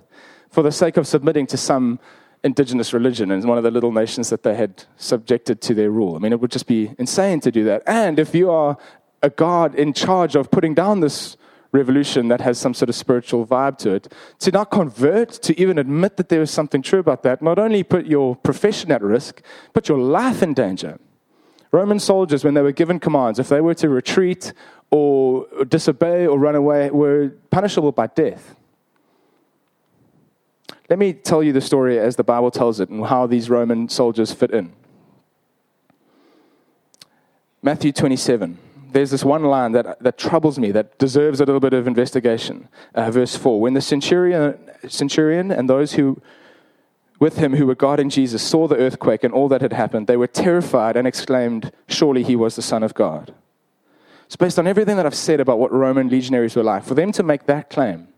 for 0.50 0.62
the 0.62 0.72
sake 0.72 0.96
of 0.96 1.06
submitting 1.06 1.46
to 1.48 1.56
some 1.56 1.98
indigenous 2.44 2.92
religion 2.92 3.30
in 3.30 3.46
one 3.46 3.58
of 3.58 3.64
the 3.64 3.70
little 3.70 3.92
nations 3.92 4.30
that 4.30 4.42
they 4.42 4.54
had 4.54 4.84
subjected 4.96 5.60
to 5.62 5.74
their 5.74 5.90
rule. 5.90 6.16
I 6.16 6.18
mean, 6.18 6.32
it 6.32 6.40
would 6.40 6.50
just 6.50 6.66
be 6.66 6.94
insane 6.98 7.40
to 7.40 7.50
do 7.50 7.64
that. 7.64 7.82
And 7.86 8.18
if 8.18 8.34
you 8.34 8.50
are 8.50 8.76
a 9.22 9.30
god 9.30 9.74
in 9.74 9.92
charge 9.92 10.34
of 10.34 10.50
putting 10.50 10.74
down 10.74 11.00
this 11.00 11.36
revolution 11.70 12.28
that 12.28 12.40
has 12.40 12.58
some 12.58 12.74
sort 12.74 12.88
of 12.88 12.94
spiritual 12.94 13.46
vibe 13.46 13.78
to 13.78 13.94
it, 13.94 14.12
to 14.40 14.50
not 14.50 14.70
convert, 14.70 15.30
to 15.30 15.58
even 15.58 15.78
admit 15.78 16.16
that 16.16 16.28
there 16.28 16.42
is 16.42 16.50
something 16.50 16.82
true 16.82 16.98
about 16.98 17.22
that, 17.22 17.40
not 17.40 17.58
only 17.58 17.82
put 17.82 18.06
your 18.06 18.36
profession 18.36 18.92
at 18.92 19.02
risk, 19.02 19.40
but 19.72 19.88
your 19.88 19.98
life 19.98 20.42
in 20.42 20.52
danger. 20.52 20.98
Roman 21.72 21.98
soldiers, 21.98 22.44
when 22.44 22.52
they 22.52 22.60
were 22.60 22.72
given 22.72 23.00
commands, 23.00 23.38
if 23.38 23.48
they 23.48 23.62
were 23.62 23.74
to 23.74 23.88
retreat 23.88 24.52
or 24.90 25.46
disobey 25.68 26.26
or 26.26 26.38
run 26.38 26.54
away, 26.54 26.90
were 26.90 27.30
punishable 27.50 27.92
by 27.92 28.06
death. 28.08 28.54
Let 30.90 30.98
me 30.98 31.14
tell 31.14 31.42
you 31.42 31.54
the 31.54 31.62
story 31.62 31.98
as 31.98 32.16
the 32.16 32.24
Bible 32.24 32.50
tells 32.50 32.78
it 32.78 32.90
and 32.90 33.06
how 33.06 33.26
these 33.26 33.48
Roman 33.48 33.88
soldiers 33.88 34.32
fit 34.34 34.50
in. 34.50 34.74
Matthew 37.62 37.92
27. 37.92 38.58
There's 38.90 39.10
this 39.10 39.24
one 39.24 39.44
line 39.44 39.72
that, 39.72 40.02
that 40.02 40.18
troubles 40.18 40.58
me, 40.58 40.70
that 40.72 40.98
deserves 40.98 41.40
a 41.40 41.46
little 41.46 41.60
bit 41.60 41.72
of 41.72 41.86
investigation. 41.86 42.68
Uh, 42.94 43.10
verse 43.10 43.34
4 43.34 43.58
When 43.58 43.72
the 43.72 43.80
centurion, 43.80 44.58
centurion 44.86 45.50
and 45.50 45.70
those 45.70 45.94
who 45.94 46.20
with 47.22 47.36
him 47.36 47.54
who 47.54 47.68
were 47.68 47.76
guarding 47.76 48.10
Jesus 48.10 48.42
saw 48.42 48.66
the 48.66 48.76
earthquake 48.76 49.22
and 49.22 49.32
all 49.32 49.46
that 49.46 49.60
had 49.60 49.72
happened, 49.72 50.08
they 50.08 50.16
were 50.16 50.26
terrified 50.26 50.96
and 50.96 51.06
exclaimed, 51.06 51.70
Surely 51.86 52.24
he 52.24 52.34
was 52.34 52.56
the 52.56 52.62
Son 52.62 52.82
of 52.82 52.94
God. 52.94 53.32
It's 54.26 54.34
based 54.34 54.58
on 54.58 54.66
everything 54.66 54.96
that 54.96 55.06
I've 55.06 55.14
said 55.14 55.38
about 55.38 55.60
what 55.60 55.70
Roman 55.70 56.08
legionaries 56.08 56.56
were 56.56 56.64
like. 56.64 56.82
For 56.82 56.94
them 56.94 57.12
to 57.12 57.22
make 57.22 57.46
that 57.46 57.70
claim, 57.70 58.08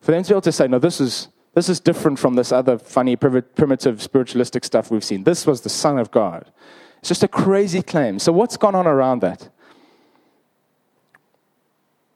for 0.00 0.10
them 0.10 0.24
to 0.24 0.28
be 0.28 0.34
able 0.34 0.40
to 0.40 0.50
say, 0.50 0.66
No, 0.66 0.80
this 0.80 1.00
is, 1.00 1.28
this 1.54 1.68
is 1.68 1.78
different 1.78 2.18
from 2.18 2.34
this 2.34 2.50
other 2.50 2.76
funny, 2.76 3.14
primitive, 3.14 4.02
spiritualistic 4.02 4.64
stuff 4.64 4.90
we've 4.90 5.04
seen. 5.04 5.22
This 5.22 5.46
was 5.46 5.60
the 5.60 5.68
Son 5.68 5.96
of 5.96 6.10
God. 6.10 6.50
It's 6.98 7.08
just 7.08 7.22
a 7.22 7.28
crazy 7.28 7.82
claim. 7.82 8.18
So, 8.18 8.32
what's 8.32 8.56
gone 8.56 8.74
on 8.74 8.88
around 8.88 9.20
that? 9.20 9.48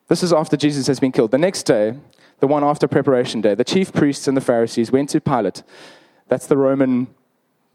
This 0.09 0.25
is 0.25 0.33
after 0.33 0.57
Jesus 0.57 0.89
has 0.89 0.99
been 0.99 1.13
killed. 1.13 1.31
The 1.31 1.39
next 1.39 1.63
day, 1.63 1.95
the 2.41 2.49
one 2.49 2.65
after 2.65 2.89
preparation 2.89 3.41
day, 3.41 3.55
the 3.55 3.63
chief 3.63 3.93
priests 3.93 4.27
and 4.27 4.37
the 4.37 4.41
Pharisees 4.41 4.91
went 4.91 5.11
to 5.11 5.21
Pilate 5.21 5.63
that's 6.29 6.47
the 6.47 6.57
Roman 6.57 7.09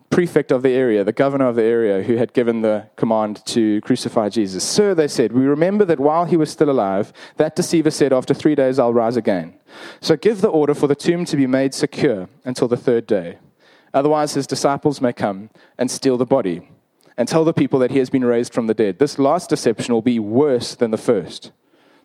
prefect 0.10 0.52
of 0.52 0.64
the 0.64 0.72
area, 0.72 1.04
the 1.04 1.12
governor 1.12 1.48
of 1.48 1.56
the 1.56 1.64
area, 1.64 2.04
who 2.04 2.16
had 2.16 2.34
given 2.34 2.62
the 2.62 2.88
command 2.96 3.46
to 3.46 3.80
crucify 3.82 4.30
Jesus. 4.30 4.64
Sir, 4.64 4.96
they 4.96 5.08
said, 5.08 5.32
we 5.32 5.46
remember 5.46 5.86
that 5.86 6.00
while 6.00 6.26
he 6.26 6.36
was 6.36 6.50
still 6.50 6.70
alive, 6.70 7.14
that 7.38 7.56
deceiver 7.56 7.92
said, 7.92 8.12
After 8.12 8.34
three 8.34 8.56
days 8.56 8.80
I'll 8.80 8.94
rise 8.94 9.18
again. 9.18 9.54
So 10.02 10.16
give 10.16 10.42
the 10.42 10.48
order 10.48 10.74
for 10.74 10.88
the 10.88 10.96
tomb 10.96 11.26
to 11.26 11.38
be 11.38 11.48
made 11.48 11.74
secure 11.74 12.28
until 12.44 12.68
the 12.68 12.78
third 12.78 13.06
day. 13.06 13.38
Otherwise, 13.94 14.34
his 14.34 14.48
disciples 14.48 15.02
may 15.02 15.14
come 15.14 15.50
and 15.78 15.90
steal 15.90 16.18
the 16.18 16.26
body 16.26 16.68
and 17.18 17.28
tell 17.28 17.44
the 17.44 17.54
people 17.54 17.80
that 17.80 17.92
he 17.92 18.00
has 18.00 18.10
been 18.10 18.26
raised 18.26 18.54
from 18.54 18.68
the 18.68 18.74
dead. 18.74 19.00
This 19.00 19.20
last 19.20 19.50
deception 19.50 19.94
will 19.94 20.02
be 20.02 20.20
worse 20.20 20.76
than 20.76 20.92
the 20.92 20.98
first. 20.98 21.52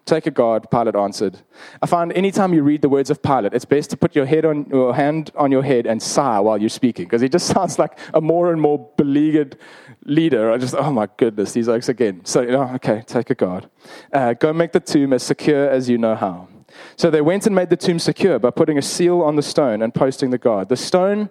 Take 0.05 0.27
a 0.27 0.31
guard, 0.31 0.71
Pilate 0.71 0.97
answered. 0.97 1.39
I 1.81 1.87
find 1.87 2.13
anytime 2.13 2.53
you 2.53 2.63
read 2.63 2.83
the 2.83 2.91
words 2.91 3.09
of 3.09 3.23
Pilate, 3.23 3.55
it's 3.55 3.65
best 3.65 3.89
to 3.91 3.97
put 3.97 4.15
your, 4.15 4.27
head 4.27 4.45
on, 4.45 4.67
your 4.69 4.95
hand 4.95 5.31
on 5.35 5.51
your 5.51 5.63
head 5.63 5.87
and 5.87 6.03
sigh 6.03 6.39
while 6.41 6.59
you're 6.59 6.69
speaking, 6.69 7.07
because 7.07 7.23
he 7.23 7.29
just 7.29 7.47
sounds 7.55 7.79
like 7.79 7.99
a 8.13 8.21
more 8.21 8.53
and 8.53 8.61
more 8.61 8.91
beleaguered 8.99 9.57
leader. 10.05 10.53
I 10.53 10.59
just, 10.59 10.75
oh 10.75 10.93
my 10.93 11.09
goodness, 11.17 11.53
these 11.53 11.71
oaks 11.71 11.89
again. 11.89 12.21
So, 12.25 12.43
you 12.43 12.51
know, 12.51 12.65
okay, 12.75 13.03
take 13.07 13.31
a 13.31 13.35
guard. 13.35 13.71
Uh, 14.13 14.35
go 14.35 14.53
make 14.53 14.73
the 14.73 14.81
tomb 14.81 15.15
as 15.15 15.23
secure 15.23 15.71
as 15.71 15.89
you 15.89 15.97
know 15.97 16.15
how. 16.15 16.49
So 16.97 17.11
they 17.11 17.23
went 17.23 17.47
and 17.47 17.55
made 17.55 17.71
the 17.71 17.77
tomb 17.77 17.99
secure 17.99 18.39
by 18.39 18.51
putting 18.51 18.77
a 18.77 18.83
seal 18.83 19.23
on 19.23 19.37
the 19.37 19.43
stone 19.43 19.81
and 19.81 19.95
posting 19.95 20.31
the 20.31 20.39
guard. 20.39 20.69
The 20.69 20.77
stone 20.77 21.31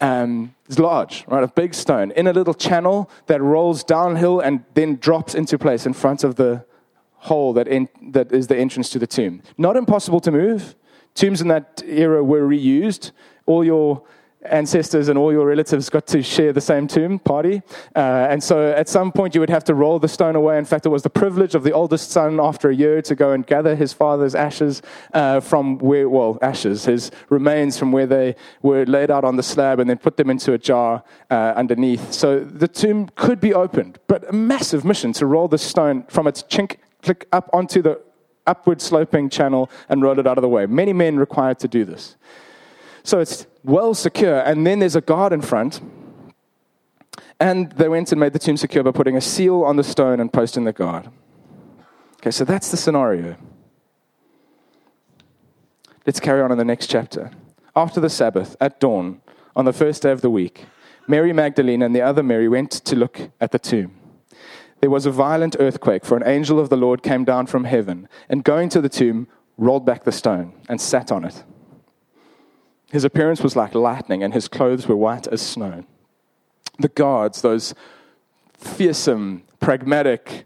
um, 0.00 0.54
is 0.68 0.78
large, 0.78 1.24
right? 1.28 1.42
A 1.42 1.48
big 1.48 1.74
stone 1.74 2.10
in 2.12 2.26
a 2.26 2.32
little 2.32 2.54
channel 2.54 3.10
that 3.26 3.42
rolls 3.42 3.84
downhill 3.84 4.40
and 4.40 4.64
then 4.72 4.96
drops 4.96 5.34
into 5.34 5.58
place 5.58 5.84
in 5.84 5.92
front 5.92 6.24
of 6.24 6.36
the 6.36 6.64
hole 7.24 7.52
that, 7.54 7.66
in, 7.66 7.88
that 8.12 8.32
is 8.32 8.46
the 8.46 8.56
entrance 8.56 8.90
to 8.90 8.98
the 8.98 9.06
tomb. 9.06 9.42
Not 9.56 9.76
impossible 9.76 10.20
to 10.20 10.30
move. 10.30 10.74
Tombs 11.14 11.40
in 11.40 11.48
that 11.48 11.82
era 11.86 12.22
were 12.22 12.42
reused. 12.42 13.12
All 13.46 13.64
your 13.64 14.02
ancestors 14.44 15.08
and 15.08 15.18
all 15.18 15.32
your 15.32 15.46
relatives 15.46 15.88
got 15.88 16.06
to 16.06 16.22
share 16.22 16.52
the 16.52 16.60
same 16.60 16.86
tomb 16.86 17.18
party. 17.18 17.62
Uh, 17.96 18.26
and 18.28 18.42
so 18.42 18.72
at 18.72 18.88
some 18.88 19.10
point 19.10 19.34
you 19.34 19.40
would 19.40 19.50
have 19.50 19.64
to 19.64 19.74
roll 19.74 19.98
the 19.98 20.08
stone 20.08 20.36
away. 20.36 20.58
In 20.58 20.64
fact, 20.64 20.84
it 20.84 20.90
was 20.90 21.02
the 21.02 21.10
privilege 21.10 21.54
of 21.54 21.62
the 21.62 21.72
oldest 21.72 22.10
son 22.10 22.38
after 22.38 22.68
a 22.68 22.74
year 22.74 23.00
to 23.02 23.14
go 23.14 23.32
and 23.32 23.46
gather 23.46 23.74
his 23.74 23.92
father's 23.92 24.34
ashes 24.34 24.82
uh, 25.14 25.40
from 25.40 25.78
where, 25.78 26.08
well, 26.08 26.38
ashes, 26.42 26.84
his 26.84 27.10
remains 27.30 27.78
from 27.78 27.90
where 27.92 28.06
they 28.06 28.36
were 28.60 28.84
laid 28.84 29.10
out 29.10 29.24
on 29.24 29.36
the 29.36 29.42
slab 29.42 29.80
and 29.80 29.88
then 29.88 29.98
put 29.98 30.16
them 30.16 30.28
into 30.28 30.52
a 30.52 30.58
jar 30.58 31.02
uh, 31.30 31.54
underneath. 31.56 32.12
So 32.12 32.40
the 32.40 32.68
tomb 32.68 33.08
could 33.14 33.40
be 33.40 33.54
opened, 33.54 33.98
but 34.08 34.28
a 34.28 34.32
massive 34.32 34.84
mission 34.84 35.12
to 35.14 35.26
roll 35.26 35.48
the 35.48 35.58
stone 35.58 36.04
from 36.08 36.26
its 36.26 36.42
chink 36.42 36.76
click 37.04 37.28
up 37.32 37.50
onto 37.52 37.82
the 37.82 38.00
upward 38.46 38.80
sloping 38.80 39.28
channel 39.28 39.70
and 39.88 40.02
roll 40.02 40.18
it 40.18 40.26
out 40.26 40.38
of 40.38 40.42
the 40.42 40.48
way. 40.48 40.66
Many 40.66 40.92
men 40.92 41.16
required 41.18 41.58
to 41.60 41.68
do 41.68 41.84
this. 41.84 42.16
So 43.02 43.20
it's 43.20 43.46
well 43.62 43.94
secure, 43.94 44.40
and 44.40 44.66
then 44.66 44.78
there's 44.78 44.96
a 44.96 45.00
guard 45.00 45.32
in 45.32 45.42
front. 45.42 45.80
And 47.38 47.70
they 47.72 47.88
went 47.88 48.12
and 48.12 48.20
made 48.20 48.32
the 48.32 48.38
tomb 48.38 48.56
secure 48.56 48.82
by 48.82 48.92
putting 48.92 49.16
a 49.16 49.20
seal 49.20 49.62
on 49.62 49.76
the 49.76 49.84
stone 49.84 50.20
and 50.20 50.32
posting 50.32 50.64
the 50.64 50.72
guard. 50.72 51.10
Okay, 52.20 52.30
so 52.30 52.44
that's 52.44 52.70
the 52.70 52.76
scenario. 52.76 53.36
Let's 56.06 56.20
carry 56.20 56.40
on 56.40 56.52
in 56.52 56.58
the 56.58 56.64
next 56.64 56.86
chapter. 56.86 57.30
After 57.76 58.00
the 58.00 58.10
Sabbath, 58.10 58.56
at 58.60 58.80
dawn, 58.80 59.20
on 59.56 59.64
the 59.64 59.72
first 59.72 60.02
day 60.02 60.12
of 60.12 60.20
the 60.20 60.30
week, 60.30 60.64
Mary 61.06 61.32
Magdalene 61.32 61.82
and 61.82 61.94
the 61.94 62.00
other 62.00 62.22
Mary 62.22 62.48
went 62.48 62.70
to 62.70 62.96
look 62.96 63.30
at 63.40 63.52
the 63.52 63.58
tomb 63.58 63.94
there 64.84 64.90
was 64.90 65.06
a 65.06 65.10
violent 65.10 65.56
earthquake, 65.58 66.04
for 66.04 66.14
an 66.14 66.28
angel 66.28 66.60
of 66.60 66.68
the 66.68 66.76
Lord 66.76 67.02
came 67.02 67.24
down 67.24 67.46
from 67.46 67.64
heaven 67.64 68.06
and, 68.28 68.44
going 68.44 68.68
to 68.68 68.82
the 68.82 68.90
tomb, 68.90 69.28
rolled 69.56 69.86
back 69.86 70.04
the 70.04 70.12
stone 70.12 70.52
and 70.68 70.78
sat 70.78 71.10
on 71.10 71.24
it. 71.24 71.42
His 72.92 73.02
appearance 73.02 73.40
was 73.40 73.56
like 73.56 73.74
lightning, 73.74 74.22
and 74.22 74.34
his 74.34 74.46
clothes 74.46 74.86
were 74.86 74.94
white 74.94 75.26
as 75.28 75.40
snow. 75.40 75.84
The 76.78 76.90
guards, 76.90 77.40
those 77.40 77.74
fearsome, 78.58 79.44
pragmatic, 79.58 80.44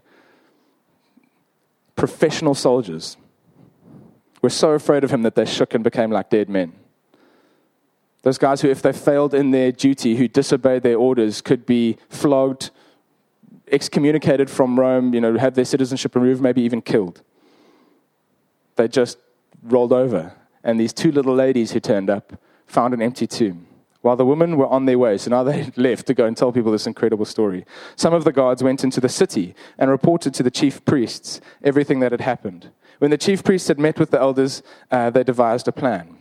professional 1.97 2.55
soldiers, 2.55 3.17
were 4.41 4.49
so 4.49 4.71
afraid 4.71 5.03
of 5.03 5.11
him 5.11 5.23
that 5.23 5.35
they 5.35 5.45
shook 5.45 5.73
and 5.73 5.83
became 5.83 6.11
like 6.11 6.29
dead 6.29 6.47
men. 6.47 6.71
Those 8.21 8.37
guys 8.37 8.61
who, 8.61 8.69
if 8.69 8.81
they 8.81 8.93
failed 8.93 9.33
in 9.33 9.51
their 9.51 9.73
duty, 9.73 10.15
who 10.15 10.29
disobeyed 10.29 10.83
their 10.83 10.97
orders, 10.97 11.41
could 11.41 11.65
be 11.65 11.97
flogged, 12.07 12.69
excommunicated 13.71 14.49
from 14.49 14.79
Rome, 14.79 15.13
you 15.13 15.21
know, 15.21 15.37
had 15.37 15.55
their 15.55 15.65
citizenship 15.65 16.15
removed, 16.15 16.41
maybe 16.41 16.61
even 16.61 16.81
killed. 16.81 17.21
They 18.75 18.87
just 18.87 19.17
rolled 19.63 19.93
over. 19.93 20.33
And 20.63 20.79
these 20.79 20.93
two 20.93 21.11
little 21.11 21.33
ladies 21.33 21.71
who 21.71 21.79
turned 21.79 22.09
up 22.09 22.33
found 22.65 22.93
an 22.93 23.01
empty 23.01 23.27
tomb 23.27 23.67
while 24.01 24.15
the 24.15 24.25
women 24.25 24.55
were 24.55 24.67
on 24.67 24.85
their 24.85 24.97
way. 24.97 25.17
So 25.17 25.29
now 25.29 25.43
they 25.49 25.71
left 25.75 26.07
to 26.07 26.13
go 26.13 26.25
and 26.25 26.35
tell 26.35 26.51
people 26.51 26.71
this 26.71 26.87
incredible 26.87 27.25
story. 27.25 27.65
Some 27.95 28.13
of 28.13 28.23
the 28.23 28.31
guards 28.31 28.63
went 28.63 28.83
into 28.83 29.01
the 29.01 29.09
city 29.09 29.55
and 29.77 29.89
reported 29.89 30.33
to 30.35 30.43
the 30.43 30.51
chief 30.51 30.83
priests 30.85 31.41
everything 31.63 31.99
that 31.99 32.11
had 32.11 32.21
happened. 32.21 32.71
When 32.99 33.11
the 33.11 33.17
chief 33.17 33.43
priests 33.43 33.67
had 33.69 33.79
met 33.79 33.99
with 33.99 34.11
the 34.11 34.19
elders, 34.19 34.61
uh, 34.91 35.09
they 35.09 35.23
devised 35.23 35.67
a 35.67 35.71
plan. 35.71 36.18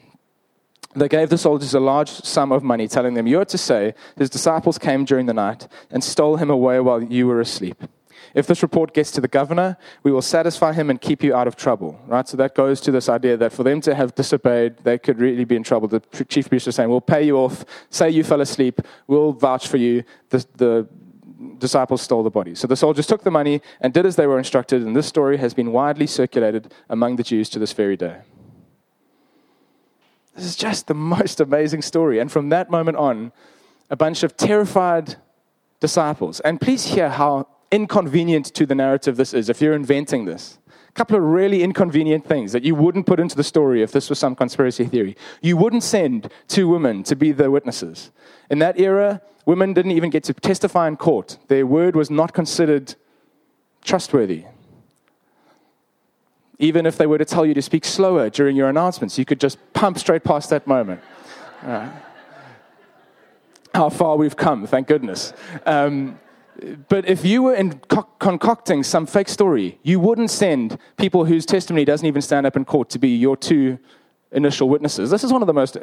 They 0.99 1.09
gave 1.09 1.31
the 1.31 1.39
soldiers 1.39 1.75
a 1.75 1.81
large 1.81 2.11
sum 2.11 2.53
of 2.53 2.63
money, 2.63 2.89
telling 2.89 3.15
them, 3.15 3.27
You 3.27 3.41
are 3.41 3.45
to 3.47 3.59
say, 3.59 3.95
his 4.17 4.31
disciples 4.31 4.79
came 4.79 5.05
during 5.05 5.27
the 5.27 5.35
night 5.35 5.69
and 5.91 6.03
stole 6.03 6.37
him 6.37 6.51
away 6.51 6.81
while 6.81 7.03
you 7.03 7.27
were 7.27 7.41
asleep. 7.41 7.85
If 8.35 8.47
this 8.47 8.63
report 8.63 8.93
gets 8.93 9.11
to 9.13 9.21
the 9.21 9.29
governor, 9.29 9.77
we 10.03 10.13
will 10.13 10.23
satisfy 10.23 10.73
him 10.73 10.91
and 10.91 11.01
keep 11.01 11.23
you 11.23 11.35
out 11.35 11.49
of 11.49 11.57
trouble. 11.57 11.99
Right? 12.07 12.29
So 12.29 12.37
that 12.37 12.55
goes 12.55 12.81
to 12.83 12.91
this 12.91 13.09
idea 13.09 13.37
that 13.37 13.53
for 13.53 13.63
them 13.63 13.81
to 13.83 13.95
have 13.95 14.15
disobeyed, 14.15 14.79
they 14.79 14.99
could 14.99 15.19
really 15.19 15.45
be 15.45 15.57
in 15.57 15.63
trouble. 15.63 15.89
The 15.89 16.01
chief 16.29 16.49
priest 16.49 16.67
was 16.67 16.77
saying, 16.77 16.91
We'll 16.91 17.01
pay 17.01 17.23
you 17.23 17.37
off. 17.39 17.65
Say 17.91 18.11
you 18.11 18.25
fell 18.25 18.41
asleep. 18.41 18.81
We'll 19.07 19.33
vouch 19.33 19.69
for 19.69 19.77
you. 19.77 20.05
The, 20.31 20.47
the 20.57 20.89
disciples 21.59 22.03
stole 22.03 22.23
the 22.23 22.31
body. 22.31 22.55
So 22.55 22.67
the 22.67 22.77
soldiers 22.77 23.07
took 23.07 23.23
the 23.23 23.31
money 23.31 23.63
and 23.81 23.93
did 23.93 24.07
as 24.07 24.17
they 24.17 24.27
were 24.27 24.39
instructed, 24.39 24.83
and 24.83 24.95
this 24.95 25.07
story 25.07 25.37
has 25.39 25.55
been 25.55 25.73
widely 25.73 26.07
circulated 26.07 26.73
among 26.89 27.17
the 27.17 27.23
Jews 27.23 27.49
to 27.51 27.59
this 27.59 27.73
very 27.73 27.97
day. 27.97 28.19
This 30.39 30.47
is 30.47 30.57
just 30.57 30.87
the 30.87 30.95
most 30.95 31.41
amazing 31.41 31.83
story. 31.83 32.21
And 32.21 32.31
from 32.31 32.51
that 32.51 32.71
moment 32.71 32.97
on, 32.97 33.33
a 33.91 33.97
bunch 33.97 34.23
of 34.23 34.37
terrified 34.37 35.17
disciples. 35.81 36.39
And 36.39 36.61
please 36.61 36.87
hear 36.87 37.09
how 37.09 37.49
inconvenient 37.73 38.47
to 38.55 38.65
the 38.65 38.77
narrative 38.77 39.17
this 39.17 39.35
is 39.35 39.49
if 39.49 39.61
you're 39.61 39.75
inventing 39.75 40.27
this. 40.27 40.61
A 40.91 40.93
couple 40.93 41.17
of 41.17 41.25
really 41.25 41.65
inconvenient 41.65 42.25
things 42.25 42.53
that 42.53 42.63
you 42.63 42.77
wouldn't 42.77 43.05
put 43.05 43.19
into 43.19 43.35
the 43.35 43.43
story 43.43 43.83
if 43.83 43.91
this 43.91 44.09
was 44.09 44.21
some 44.21 44.37
conspiracy 44.37 44.85
theory. 44.85 45.17
You 45.43 45.57
wouldn't 45.57 45.83
send 45.83 46.31
two 46.47 46.69
women 46.69 47.03
to 47.03 47.17
be 47.17 47.33
the 47.33 47.51
witnesses. 47.51 48.13
In 48.49 48.61
that 48.61 48.79
era, 48.79 49.21
women 49.45 49.73
didn't 49.73 49.91
even 49.91 50.09
get 50.09 50.23
to 50.25 50.35
testify 50.35 50.87
in 50.87 50.97
court, 50.97 51.37
their 51.49 51.67
word 51.67 51.97
was 51.97 52.11
not 52.11 52.33
considered 52.33 52.95
trustworthy. 53.83 54.45
Even 56.59 56.87
if 56.87 56.97
they 56.97 57.07
were 57.07 57.19
to 57.19 57.25
tell 57.25 57.47
you 57.47 57.55
to 57.55 57.63
speak 57.63 57.85
slower 57.85 58.31
during 58.31 58.57
your 58.57 58.69
announcements, 58.69 59.19
you 59.19 59.25
could 59.25 59.41
just 59.41 59.59
pump 59.73 59.99
straight 59.99 60.25
past 60.25 60.51
that 60.51 60.67
moment. 60.67 61.01
Uh, 61.63 61.89
how 63.75 63.89
far 63.89 64.17
we've 64.17 64.37
come, 64.37 64.67
thank 64.67 64.89
goodness. 64.89 65.33
Um, 65.67 66.19
but 66.89 67.09
if 67.09 67.25
you 67.25 67.43
were 67.45 67.71
co- 67.89 68.09
concocting 68.19 68.83
some 68.83 69.07
fake 69.07 69.29
story, 69.29 69.79
you 69.85 70.01
wouldn't 70.01 70.31
send 70.31 70.79
people 70.97 71.25
whose 71.25 71.47
testimony 71.47 71.85
doesn't 71.85 72.07
even 72.07 72.23
stand 72.23 72.47
up 72.47 72.57
in 72.57 72.65
court 72.65 72.91
to 72.91 72.99
be 72.99 73.11
your 73.11 73.37
two 73.37 73.79
initial 74.33 74.69
witnesses. 74.69 75.11
This 75.11 75.23
is 75.25 75.33
one 75.33 75.43
of 75.43 75.47
the 75.47 75.55
most 75.55 75.77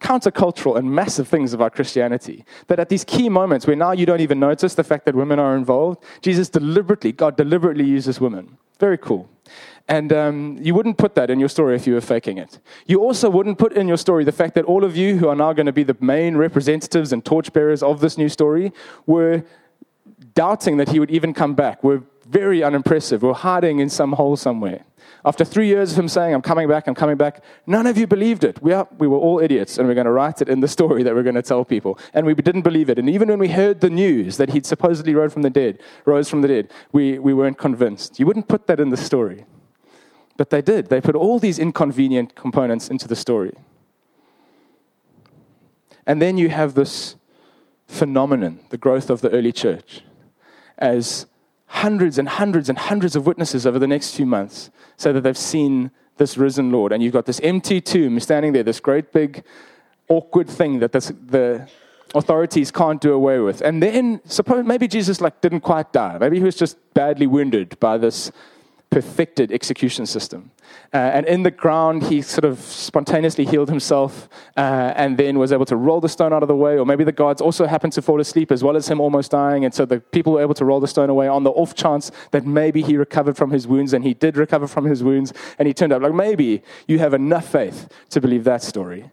countercultural 0.00 0.76
and 0.76 0.90
massive 0.90 1.28
things 1.28 1.52
about 1.52 1.74
Christianity. 1.74 2.44
That 2.66 2.80
at 2.80 2.88
these 2.88 3.04
key 3.04 3.28
moments 3.28 3.66
where 3.66 3.76
now 3.76 3.92
you 3.92 4.04
don't 4.04 4.20
even 4.20 4.40
notice 4.40 4.74
the 4.74 4.84
fact 4.84 5.06
that 5.06 5.14
women 5.14 5.38
are 5.38 5.56
involved, 5.56 6.02
Jesus 6.20 6.48
deliberately, 6.48 7.12
God 7.12 7.36
deliberately 7.36 7.84
uses 7.84 8.20
women. 8.20 8.58
Very 8.78 8.98
cool. 8.98 9.28
And 9.88 10.12
um, 10.12 10.58
you 10.60 10.74
wouldn't 10.74 10.98
put 10.98 11.14
that 11.14 11.30
in 11.30 11.38
your 11.38 11.48
story 11.48 11.76
if 11.76 11.86
you 11.86 11.94
were 11.94 12.00
faking 12.00 12.38
it. 12.38 12.58
You 12.86 13.00
also 13.00 13.30
wouldn't 13.30 13.58
put 13.58 13.72
in 13.72 13.86
your 13.86 13.96
story 13.96 14.24
the 14.24 14.32
fact 14.32 14.54
that 14.54 14.64
all 14.64 14.82
of 14.82 14.96
you 14.96 15.16
who 15.16 15.28
are 15.28 15.36
now 15.36 15.52
going 15.52 15.66
to 15.66 15.72
be 15.72 15.84
the 15.84 15.96
main 16.00 16.36
representatives 16.36 17.12
and 17.12 17.24
torchbearers 17.24 17.82
of 17.82 18.00
this 18.00 18.18
new 18.18 18.28
story 18.28 18.72
were 19.06 19.44
doubting 20.34 20.76
that 20.78 20.88
he 20.88 20.98
would 20.98 21.10
even 21.10 21.32
come 21.32 21.54
back, 21.54 21.84
were 21.84 22.02
very 22.28 22.64
unimpressive, 22.64 23.22
were 23.22 23.34
hiding 23.34 23.78
in 23.78 23.88
some 23.88 24.12
hole 24.12 24.36
somewhere. 24.36 24.84
After 25.26 25.44
three 25.44 25.66
years 25.66 25.90
of 25.90 25.98
him 25.98 26.08
saying, 26.08 26.32
I'm 26.32 26.40
coming 26.40 26.68
back, 26.68 26.86
I'm 26.86 26.94
coming 26.94 27.16
back, 27.16 27.42
none 27.66 27.88
of 27.88 27.98
you 27.98 28.06
believed 28.06 28.44
it. 28.44 28.62
We, 28.62 28.72
are, 28.72 28.86
we 28.96 29.08
were 29.08 29.18
all 29.18 29.40
idiots, 29.40 29.76
and 29.76 29.88
we're 29.88 29.94
going 29.94 30.04
to 30.04 30.12
write 30.12 30.40
it 30.40 30.48
in 30.48 30.60
the 30.60 30.68
story 30.68 31.02
that 31.02 31.16
we're 31.16 31.24
going 31.24 31.34
to 31.34 31.42
tell 31.42 31.64
people. 31.64 31.98
And 32.14 32.24
we 32.24 32.34
didn't 32.34 32.62
believe 32.62 32.88
it. 32.88 32.96
And 32.96 33.10
even 33.10 33.28
when 33.28 33.40
we 33.40 33.48
heard 33.48 33.80
the 33.80 33.90
news 33.90 34.36
that 34.36 34.50
he'd 34.50 34.64
supposedly 34.64 35.16
rose 35.16 35.32
from 35.32 35.42
the 35.42 35.50
dead, 35.50 35.82
rose 36.04 36.30
from 36.30 36.42
the 36.42 36.48
dead, 36.48 36.70
we, 36.92 37.18
we 37.18 37.34
weren't 37.34 37.58
convinced. 37.58 38.20
You 38.20 38.26
wouldn't 38.26 38.46
put 38.46 38.68
that 38.68 38.78
in 38.78 38.90
the 38.90 38.96
story. 38.96 39.44
But 40.36 40.50
they 40.50 40.62
did. 40.62 40.90
They 40.90 41.00
put 41.00 41.16
all 41.16 41.40
these 41.40 41.58
inconvenient 41.58 42.36
components 42.36 42.88
into 42.88 43.08
the 43.08 43.16
story. 43.16 43.52
And 46.06 46.22
then 46.22 46.38
you 46.38 46.50
have 46.50 46.74
this 46.74 47.16
phenomenon, 47.88 48.60
the 48.70 48.78
growth 48.78 49.10
of 49.10 49.22
the 49.22 49.30
early 49.30 49.50
church, 49.50 50.02
as 50.78 51.26
hundreds 51.66 52.18
and 52.18 52.28
hundreds 52.28 52.68
and 52.68 52.78
hundreds 52.78 53.16
of 53.16 53.26
witnesses 53.26 53.66
over 53.66 53.78
the 53.78 53.86
next 53.86 54.14
few 54.14 54.26
months 54.26 54.70
say 54.96 55.12
that 55.12 55.22
they've 55.22 55.36
seen 55.36 55.90
this 56.16 56.38
risen 56.38 56.70
Lord. 56.70 56.92
And 56.92 57.02
you've 57.02 57.12
got 57.12 57.26
this 57.26 57.40
empty 57.40 57.80
tomb 57.80 58.18
standing 58.20 58.52
there, 58.52 58.62
this 58.62 58.80
great 58.80 59.12
big 59.12 59.44
awkward 60.08 60.48
thing 60.48 60.78
that 60.78 60.92
this, 60.92 61.12
the 61.26 61.68
authorities 62.14 62.70
can't 62.70 63.00
do 63.00 63.12
away 63.12 63.38
with. 63.40 63.60
And 63.60 63.82
then 63.82 64.20
suppose 64.24 64.64
maybe 64.64 64.88
Jesus 64.88 65.20
like 65.20 65.40
didn't 65.40 65.60
quite 65.60 65.92
die. 65.92 66.16
Maybe 66.18 66.38
he 66.38 66.44
was 66.44 66.56
just 66.56 66.78
badly 66.94 67.26
wounded 67.26 67.78
by 67.80 67.98
this 67.98 68.30
perfected 68.90 69.52
execution 69.52 70.06
system. 70.06 70.50
Uh, 70.92 70.96
and 70.96 71.26
in 71.26 71.42
the 71.42 71.50
ground, 71.50 72.04
he 72.04 72.22
sort 72.22 72.44
of 72.44 72.58
spontaneously 72.60 73.44
healed 73.44 73.68
himself 73.68 74.28
uh, 74.56 74.92
and 74.96 75.18
then 75.18 75.38
was 75.38 75.52
able 75.52 75.64
to 75.64 75.76
roll 75.76 76.00
the 76.00 76.08
stone 76.08 76.32
out 76.32 76.42
of 76.42 76.48
the 76.48 76.56
way. 76.56 76.78
Or 76.78 76.86
maybe 76.86 77.04
the 77.04 77.12
guards 77.12 77.40
also 77.40 77.66
happened 77.66 77.92
to 77.94 78.02
fall 78.02 78.20
asleep 78.20 78.52
as 78.52 78.62
well 78.62 78.76
as 78.76 78.88
him 78.88 79.00
almost 79.00 79.30
dying. 79.30 79.64
And 79.64 79.74
so 79.74 79.84
the 79.84 80.00
people 80.00 80.34
were 80.34 80.40
able 80.40 80.54
to 80.54 80.64
roll 80.64 80.80
the 80.80 80.88
stone 80.88 81.10
away 81.10 81.28
on 81.28 81.42
the 81.42 81.50
off 81.50 81.74
chance 81.74 82.10
that 82.30 82.46
maybe 82.46 82.82
he 82.82 82.96
recovered 82.96 83.36
from 83.36 83.50
his 83.50 83.66
wounds. 83.66 83.92
And 83.92 84.04
he 84.04 84.14
did 84.14 84.36
recover 84.36 84.66
from 84.66 84.84
his 84.84 85.02
wounds. 85.02 85.32
And 85.58 85.66
he 85.66 85.74
turned 85.74 85.92
up. 85.92 86.02
Like 86.02 86.14
maybe 86.14 86.62
you 86.86 86.98
have 86.98 87.12
enough 87.12 87.48
faith 87.48 87.88
to 88.10 88.20
believe 88.20 88.44
that 88.44 88.62
story. 88.62 89.10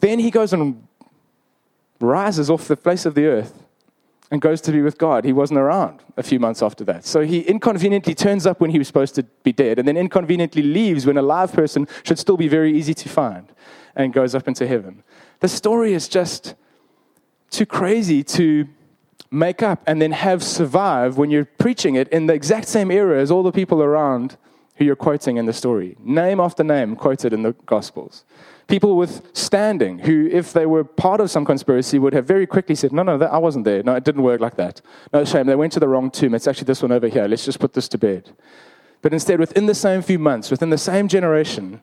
Then 0.00 0.18
he 0.18 0.30
goes 0.30 0.52
and 0.52 0.86
rises 2.00 2.50
off 2.50 2.68
the 2.68 2.76
face 2.76 3.06
of 3.06 3.14
the 3.14 3.26
earth 3.26 3.61
and 4.32 4.40
goes 4.40 4.62
to 4.62 4.72
be 4.72 4.80
with 4.80 4.96
God. 4.96 5.26
He 5.26 5.32
wasn't 5.34 5.60
around 5.60 6.02
a 6.16 6.22
few 6.22 6.40
months 6.40 6.62
after 6.62 6.84
that. 6.84 7.04
So 7.04 7.20
he 7.20 7.40
inconveniently 7.40 8.14
turns 8.14 8.46
up 8.46 8.62
when 8.62 8.70
he 8.70 8.78
was 8.78 8.86
supposed 8.86 9.14
to 9.16 9.24
be 9.44 9.52
dead, 9.52 9.78
and 9.78 9.86
then 9.86 9.98
inconveniently 9.98 10.62
leaves 10.62 11.04
when 11.04 11.18
a 11.18 11.22
live 11.22 11.52
person 11.52 11.86
should 12.02 12.18
still 12.18 12.38
be 12.38 12.48
very 12.48 12.74
easy 12.74 12.94
to 12.94 13.10
find 13.10 13.52
and 13.94 14.10
goes 14.10 14.34
up 14.34 14.48
into 14.48 14.66
heaven. 14.66 15.02
The 15.40 15.48
story 15.48 15.92
is 15.92 16.08
just 16.08 16.54
too 17.50 17.66
crazy 17.66 18.24
to 18.24 18.66
make 19.30 19.62
up 19.62 19.82
and 19.86 20.00
then 20.00 20.12
have 20.12 20.42
survive 20.42 21.18
when 21.18 21.30
you're 21.30 21.44
preaching 21.44 21.96
it 21.96 22.08
in 22.08 22.24
the 22.24 22.32
exact 22.32 22.68
same 22.68 22.90
era 22.90 23.20
as 23.20 23.30
all 23.30 23.42
the 23.42 23.52
people 23.52 23.82
around 23.82 24.38
who 24.82 24.86
you're 24.86 24.96
quoting 24.96 25.36
in 25.36 25.46
the 25.46 25.52
story. 25.52 25.96
Name 26.00 26.40
after 26.40 26.64
name 26.64 26.96
quoted 26.96 27.32
in 27.32 27.42
the 27.42 27.52
Gospels 27.66 28.24
people 28.72 28.96
with 28.96 29.20
standing 29.36 29.98
who, 29.98 30.28
if 30.32 30.54
they 30.54 30.64
were 30.64 30.82
part 30.82 31.20
of 31.20 31.30
some 31.30 31.44
conspiracy, 31.44 31.98
would 31.98 32.14
have 32.14 32.24
very 32.24 32.46
quickly 32.46 32.74
said, 32.74 32.90
No, 32.90 33.02
no, 33.02 33.18
that, 33.18 33.30
I 33.30 33.36
wasn't 33.36 33.66
there. 33.66 33.82
No, 33.82 33.94
it 33.94 34.02
didn't 34.02 34.22
work 34.22 34.40
like 34.40 34.56
that. 34.56 34.80
No, 35.12 35.26
shame. 35.26 35.46
They 35.46 35.54
went 35.54 35.74
to 35.74 35.80
the 35.80 35.88
wrong 35.88 36.10
tomb. 36.10 36.34
It's 36.34 36.46
actually 36.46 36.64
this 36.64 36.80
one 36.80 36.90
over 36.90 37.08
here. 37.08 37.26
Let's 37.26 37.44
just 37.44 37.60
put 37.60 37.74
this 37.74 37.86
to 37.88 37.98
bed. 37.98 38.30
But 39.02 39.12
instead, 39.12 39.40
within 39.40 39.66
the 39.66 39.74
same 39.74 40.00
few 40.00 40.18
months, 40.18 40.50
within 40.50 40.70
the 40.70 40.78
same 40.78 41.06
generation, 41.06 41.82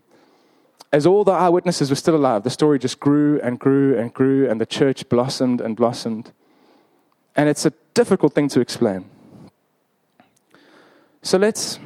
as 0.91 1.05
all 1.05 1.23
the 1.23 1.31
eyewitnesses 1.31 1.91
were 1.91 1.95
still 1.95 2.15
alive, 2.15 2.43
the 2.43 2.49
story 2.49 2.79
just 2.79 2.99
grew 2.99 3.39
and 3.41 3.59
grew 3.59 3.95
and 3.95 4.11
grew, 4.11 4.49
and 4.49 4.59
the 4.59 4.65
church 4.65 5.07
blossomed 5.09 5.61
and 5.61 5.75
blossomed. 5.75 6.31
And 7.35 7.47
it's 7.49 7.67
a 7.67 7.73
difficult 7.93 8.33
thing 8.33 8.47
to 8.49 8.61
explain. 8.61 9.05
So 11.21 11.37
let's, 11.37 11.77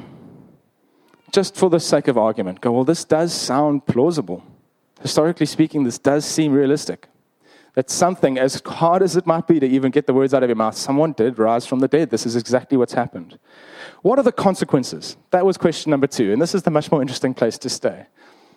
just 1.34 1.56
for 1.56 1.68
the 1.68 1.80
sake 1.80 2.08
of 2.08 2.16
argument, 2.16 2.60
go, 2.60 2.72
well, 2.72 2.84
this 2.84 3.04
does 3.04 3.32
sound 3.32 3.84
plausible 3.86 4.42
historically 5.04 5.44
speaking, 5.44 5.84
this 5.84 5.98
does 5.98 6.24
seem 6.24 6.52
realistic. 6.52 7.08
That 7.74 7.90
something, 7.90 8.38
as 8.38 8.62
hard 8.64 9.02
as 9.02 9.16
it 9.16 9.26
might 9.26 9.46
be 9.46 9.60
to 9.60 9.66
even 9.66 9.90
get 9.90 10.06
the 10.06 10.14
words 10.14 10.32
out 10.32 10.42
of 10.42 10.48
your 10.48 10.56
mouth, 10.56 10.76
someone 10.76 11.12
did 11.12 11.38
rise 11.38 11.66
from 11.66 11.80
the 11.80 11.88
dead. 11.88 12.08
This 12.08 12.24
is 12.24 12.36
exactly 12.36 12.78
what's 12.78 12.94
happened. 12.94 13.38
What 14.00 14.18
are 14.18 14.22
the 14.22 14.32
consequences? 14.32 15.16
That 15.30 15.44
was 15.44 15.58
question 15.58 15.90
number 15.90 16.06
two, 16.06 16.32
and 16.32 16.40
this 16.40 16.54
is 16.54 16.62
the 16.62 16.70
much 16.70 16.90
more 16.90 17.02
interesting 17.02 17.34
place 17.34 17.58
to 17.58 17.68
stay. 17.68 18.06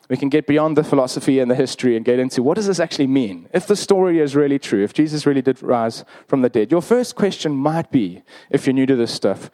We 0.07 0.15
can 0.15 0.29
get 0.29 0.47
beyond 0.47 0.77
the 0.77 0.85
philosophy 0.85 1.39
and 1.39 1.51
the 1.51 1.55
history 1.55 1.97
and 1.97 2.05
get 2.05 2.17
into 2.17 2.41
what 2.41 2.55
does 2.55 2.67
this 2.67 2.79
actually 2.79 3.07
mean? 3.07 3.49
If 3.53 3.67
the 3.67 3.75
story 3.75 4.19
is 4.19 4.37
really 4.37 4.59
true, 4.59 4.83
if 4.83 4.93
Jesus 4.93 5.25
really 5.25 5.41
did 5.41 5.61
rise 5.61 6.05
from 6.27 6.43
the 6.43 6.49
dead, 6.49 6.71
your 6.71 6.81
first 6.81 7.15
question 7.15 7.53
might 7.53 7.91
be, 7.91 8.21
if 8.49 8.65
you're 8.65 8.73
new 8.73 8.85
to 8.85 8.95
this 8.95 9.13
stuff, 9.13 9.51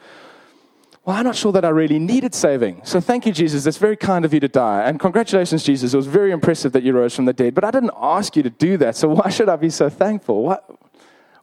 well, 1.06 1.18
I'm 1.18 1.26
not 1.26 1.36
sure 1.36 1.52
that 1.52 1.66
I 1.66 1.70
really 1.70 2.00
needed 2.00 2.34
saving. 2.34 2.82
So 2.86 3.02
thank 3.02 3.26
you, 3.26 3.34
Jesus. 3.34 3.66
It's 3.66 3.78
very 3.78 3.98
kind 3.98 4.24
of 4.24 4.34
you 4.34 4.40
to 4.40 4.48
die. 4.48 4.84
And 4.84 5.00
congratulations, 5.00 5.64
Jesus. 5.64 5.94
It 5.94 5.98
was 5.98 6.08
very 6.08 6.32
impressive 6.32 6.72
that 6.72 6.84
you 6.84 6.94
rose 6.94 7.14
from 7.14 7.26
the 7.26 7.34
dead. 7.34 7.54
But 7.54 7.66
I 7.66 7.72
didn't 7.72 7.92
ask 7.98 8.38
you 8.38 8.44
to 8.44 8.50
do 8.50 8.78
that. 8.78 8.96
So 8.96 9.10
why 9.10 9.30
should 9.30 9.50
I 9.50 9.58
be 9.58 9.70
so 9.70 9.90
thankful? 9.90 10.44
Why, 10.44 10.60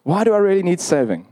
why 0.03 0.25
do 0.25 0.33
I 0.33 0.39
really 0.39 0.63
need 0.63 0.81
saving? 0.81 1.27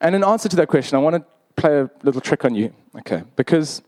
And 0.00 0.16
in 0.16 0.24
answer 0.24 0.48
to 0.48 0.56
that 0.56 0.66
question, 0.66 0.96
I 0.96 1.00
want 1.00 1.16
to 1.16 1.24
play 1.54 1.80
a 1.80 1.90
little 2.02 2.20
trick 2.20 2.44
on 2.44 2.56
you. 2.56 2.72
Okay. 2.96 3.22
Because 3.36 3.80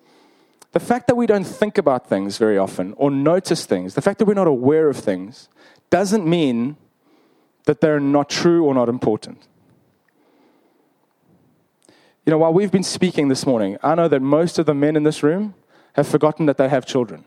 the 0.71 0.81
fact 0.81 1.09
that 1.09 1.17
we 1.17 1.27
don't 1.27 1.45
think 1.45 1.77
about 1.77 2.09
things 2.09 2.39
very 2.39 2.57
often 2.57 2.95
or 2.99 3.11
notice 3.11 3.67
things, 3.67 3.95
the 3.95 4.03
fact 4.03 4.21
that 4.21 4.27
we're 4.27 4.35
not 4.35 4.47
aware 4.47 4.89
of 4.89 4.97
things, 4.97 5.49
doesn't 5.91 6.25
mean 6.25 6.77
that 7.65 7.81
they're 7.81 7.99
not 7.99 8.29
true 8.29 8.65
or 8.65 8.75
not 8.75 8.89
important. 8.89 9.49
You 12.27 12.33
know, 12.33 12.39
while 12.39 12.53
we've 12.53 12.71
been 12.71 12.83
speaking 12.83 13.29
this 13.29 13.47
morning, 13.47 13.79
I 13.83 13.95
know 13.95 14.09
that 14.09 14.21
most 14.21 14.59
of 14.59 14.67
the 14.67 14.75
men 14.75 14.95
in 14.95 15.05
this 15.05 15.23
room 15.23 15.55
have 15.95 16.07
forgotten 16.07 16.47
that 16.47 16.59
they 16.59 16.69
have 16.69 16.85
children. 16.85 17.25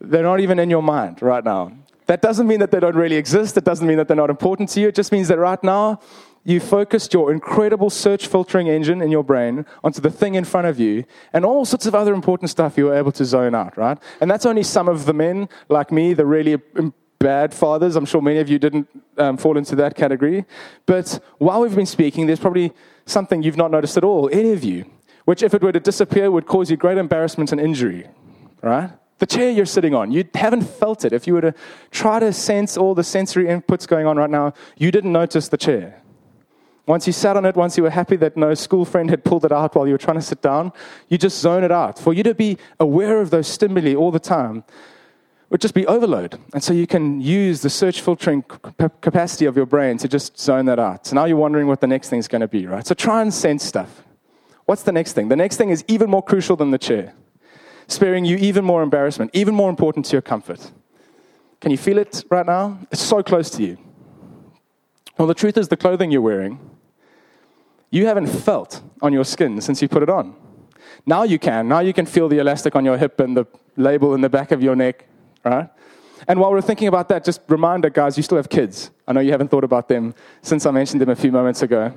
They're 0.00 0.22
not 0.22 0.40
even 0.40 0.58
in 0.58 0.68
your 0.68 0.82
mind 0.82 1.22
right 1.22 1.44
now. 1.44 1.72
That 2.06 2.22
doesn't 2.22 2.46
mean 2.46 2.60
that 2.60 2.70
they 2.70 2.80
don't 2.80 2.96
really 2.96 3.16
exist. 3.16 3.56
It 3.56 3.64
doesn't 3.64 3.86
mean 3.86 3.96
that 3.96 4.08
they're 4.08 4.16
not 4.16 4.30
important 4.30 4.68
to 4.70 4.80
you. 4.80 4.88
It 4.88 4.94
just 4.94 5.12
means 5.12 5.28
that 5.28 5.38
right 5.38 5.62
now, 5.62 6.00
you 6.44 6.60
focused 6.60 7.12
your 7.12 7.32
incredible 7.32 7.90
search 7.90 8.28
filtering 8.28 8.68
engine 8.68 9.02
in 9.02 9.10
your 9.10 9.24
brain 9.24 9.66
onto 9.82 10.00
the 10.00 10.10
thing 10.10 10.36
in 10.36 10.44
front 10.44 10.68
of 10.68 10.78
you 10.78 11.04
and 11.32 11.44
all 11.44 11.64
sorts 11.64 11.86
of 11.86 11.94
other 11.94 12.14
important 12.14 12.50
stuff 12.50 12.78
you 12.78 12.84
were 12.84 12.94
able 12.94 13.10
to 13.10 13.24
zone 13.24 13.52
out, 13.52 13.76
right? 13.76 13.98
And 14.20 14.30
that's 14.30 14.46
only 14.46 14.62
some 14.62 14.88
of 14.88 15.06
the 15.06 15.12
men 15.12 15.48
like 15.68 15.90
me, 15.90 16.14
the 16.14 16.24
really 16.24 16.62
bad 17.18 17.54
fathers. 17.54 17.96
I'm 17.96 18.04
sure 18.04 18.20
many 18.20 18.38
of 18.38 18.48
you 18.48 18.58
didn't 18.58 18.88
um, 19.18 19.36
fall 19.36 19.56
into 19.56 19.76
that 19.76 19.94
category. 19.94 20.44
But 20.86 21.22
while 21.38 21.60
we've 21.60 21.74
been 21.74 21.86
speaking, 21.86 22.26
there's 22.26 22.40
probably 22.40 22.72
something 23.06 23.42
you've 23.42 23.56
not 23.56 23.70
noticed 23.70 23.96
at 23.96 24.04
all, 24.04 24.28
any 24.32 24.52
of 24.52 24.64
you, 24.64 24.84
which, 25.24 25.42
if 25.42 25.54
it 25.54 25.62
were 25.62 25.72
to 25.72 25.80
disappear, 25.80 26.30
would 26.30 26.46
cause 26.46 26.70
you 26.70 26.76
great 26.76 26.98
embarrassment 26.98 27.52
and 27.52 27.60
injury, 27.60 28.06
right? 28.62 28.90
The 29.18 29.26
chair 29.26 29.50
you're 29.50 29.64
sitting 29.64 29.94
on, 29.94 30.12
you 30.12 30.24
haven't 30.34 30.62
felt 30.62 31.04
it. 31.04 31.12
If 31.12 31.26
you 31.26 31.34
were 31.34 31.40
to 31.40 31.54
try 31.90 32.18
to 32.20 32.32
sense 32.32 32.76
all 32.76 32.94
the 32.94 33.04
sensory 33.04 33.46
inputs 33.46 33.88
going 33.88 34.06
on 34.06 34.16
right 34.16 34.28
now, 34.28 34.52
you 34.76 34.90
didn't 34.90 35.12
notice 35.12 35.48
the 35.48 35.56
chair. 35.56 36.02
Once 36.86 37.06
you 37.06 37.12
sat 37.12 37.36
on 37.36 37.44
it, 37.44 37.56
once 37.56 37.76
you 37.76 37.82
were 37.82 37.90
happy 37.90 38.14
that 38.16 38.36
no 38.36 38.54
school 38.54 38.84
friend 38.84 39.10
had 39.10 39.24
pulled 39.24 39.44
it 39.44 39.50
out 39.50 39.74
while 39.74 39.86
you 39.86 39.92
were 39.92 39.98
trying 39.98 40.18
to 40.18 40.22
sit 40.22 40.40
down, 40.40 40.70
you 41.08 41.18
just 41.18 41.40
zone 41.40 41.64
it 41.64 41.72
out. 41.72 41.98
For 41.98 42.12
you 42.12 42.22
to 42.22 42.34
be 42.34 42.58
aware 42.78 43.20
of 43.20 43.30
those 43.30 43.48
stimuli 43.48 43.94
all 43.94 44.12
the 44.12 44.20
time 44.20 44.62
would 45.48 45.60
just 45.60 45.74
be 45.74 45.86
overload. 45.86 46.38
And 46.52 46.62
so 46.62 46.72
you 46.72 46.86
can 46.86 47.20
use 47.20 47.62
the 47.62 47.70
search 47.70 48.00
filtering 48.00 48.42
capacity 49.00 49.46
of 49.46 49.56
your 49.56 49.66
brain 49.66 49.96
to 49.98 50.08
just 50.08 50.38
zone 50.38 50.66
that 50.66 50.78
out. 50.78 51.06
So 51.06 51.14
now 51.14 51.24
you're 51.24 51.36
wondering 51.36 51.68
what 51.68 51.80
the 51.80 51.86
next 51.86 52.08
thing 52.08 52.18
is 52.18 52.26
going 52.26 52.40
to 52.40 52.48
be, 52.48 52.66
right? 52.66 52.86
So 52.86 52.94
try 52.94 53.22
and 53.22 53.32
sense 53.32 53.64
stuff. 53.64 54.02
What's 54.64 54.82
the 54.82 54.92
next 54.92 55.12
thing? 55.12 55.28
The 55.28 55.36
next 55.36 55.56
thing 55.56 55.70
is 55.70 55.84
even 55.86 56.10
more 56.10 56.22
crucial 56.22 56.56
than 56.56 56.72
the 56.72 56.78
chair, 56.78 57.14
sparing 57.86 58.24
you 58.24 58.36
even 58.36 58.64
more 58.64 58.82
embarrassment, 58.82 59.30
even 59.34 59.54
more 59.54 59.70
important 59.70 60.06
to 60.06 60.12
your 60.12 60.22
comfort. 60.22 60.72
Can 61.60 61.70
you 61.70 61.78
feel 61.78 61.98
it 61.98 62.24
right 62.28 62.44
now? 62.44 62.80
It's 62.90 63.00
so 63.00 63.22
close 63.22 63.48
to 63.50 63.62
you. 63.62 63.78
Well, 65.16 65.28
the 65.28 65.34
truth 65.34 65.56
is, 65.56 65.68
the 65.68 65.76
clothing 65.76 66.10
you're 66.10 66.20
wearing, 66.20 66.58
you 67.90 68.06
haven't 68.06 68.26
felt 68.26 68.82
on 69.00 69.12
your 69.12 69.24
skin 69.24 69.60
since 69.60 69.80
you 69.80 69.88
put 69.88 70.02
it 70.02 70.10
on. 70.10 70.34
Now 71.06 71.22
you 71.22 71.38
can. 71.38 71.68
Now 71.68 71.78
you 71.78 71.92
can 71.92 72.04
feel 72.04 72.28
the 72.28 72.38
elastic 72.38 72.74
on 72.74 72.84
your 72.84 72.98
hip 72.98 73.20
and 73.20 73.36
the 73.36 73.46
label 73.76 74.14
in 74.14 74.20
the 74.20 74.28
back 74.28 74.50
of 74.50 74.60
your 74.60 74.74
neck 74.74 75.06
right? 75.50 75.70
And 76.28 76.40
while 76.40 76.50
we're 76.50 76.60
thinking 76.60 76.88
about 76.88 77.08
that, 77.08 77.24
just 77.24 77.40
reminder, 77.48 77.90
guys, 77.90 78.16
you 78.16 78.22
still 78.22 78.36
have 78.36 78.48
kids. 78.48 78.90
I 79.06 79.12
know 79.12 79.20
you 79.20 79.30
haven't 79.30 79.48
thought 79.48 79.64
about 79.64 79.88
them 79.88 80.14
since 80.42 80.66
I 80.66 80.70
mentioned 80.70 81.00
them 81.00 81.10
a 81.10 81.16
few 81.16 81.30
moments 81.30 81.62
ago. 81.62 81.92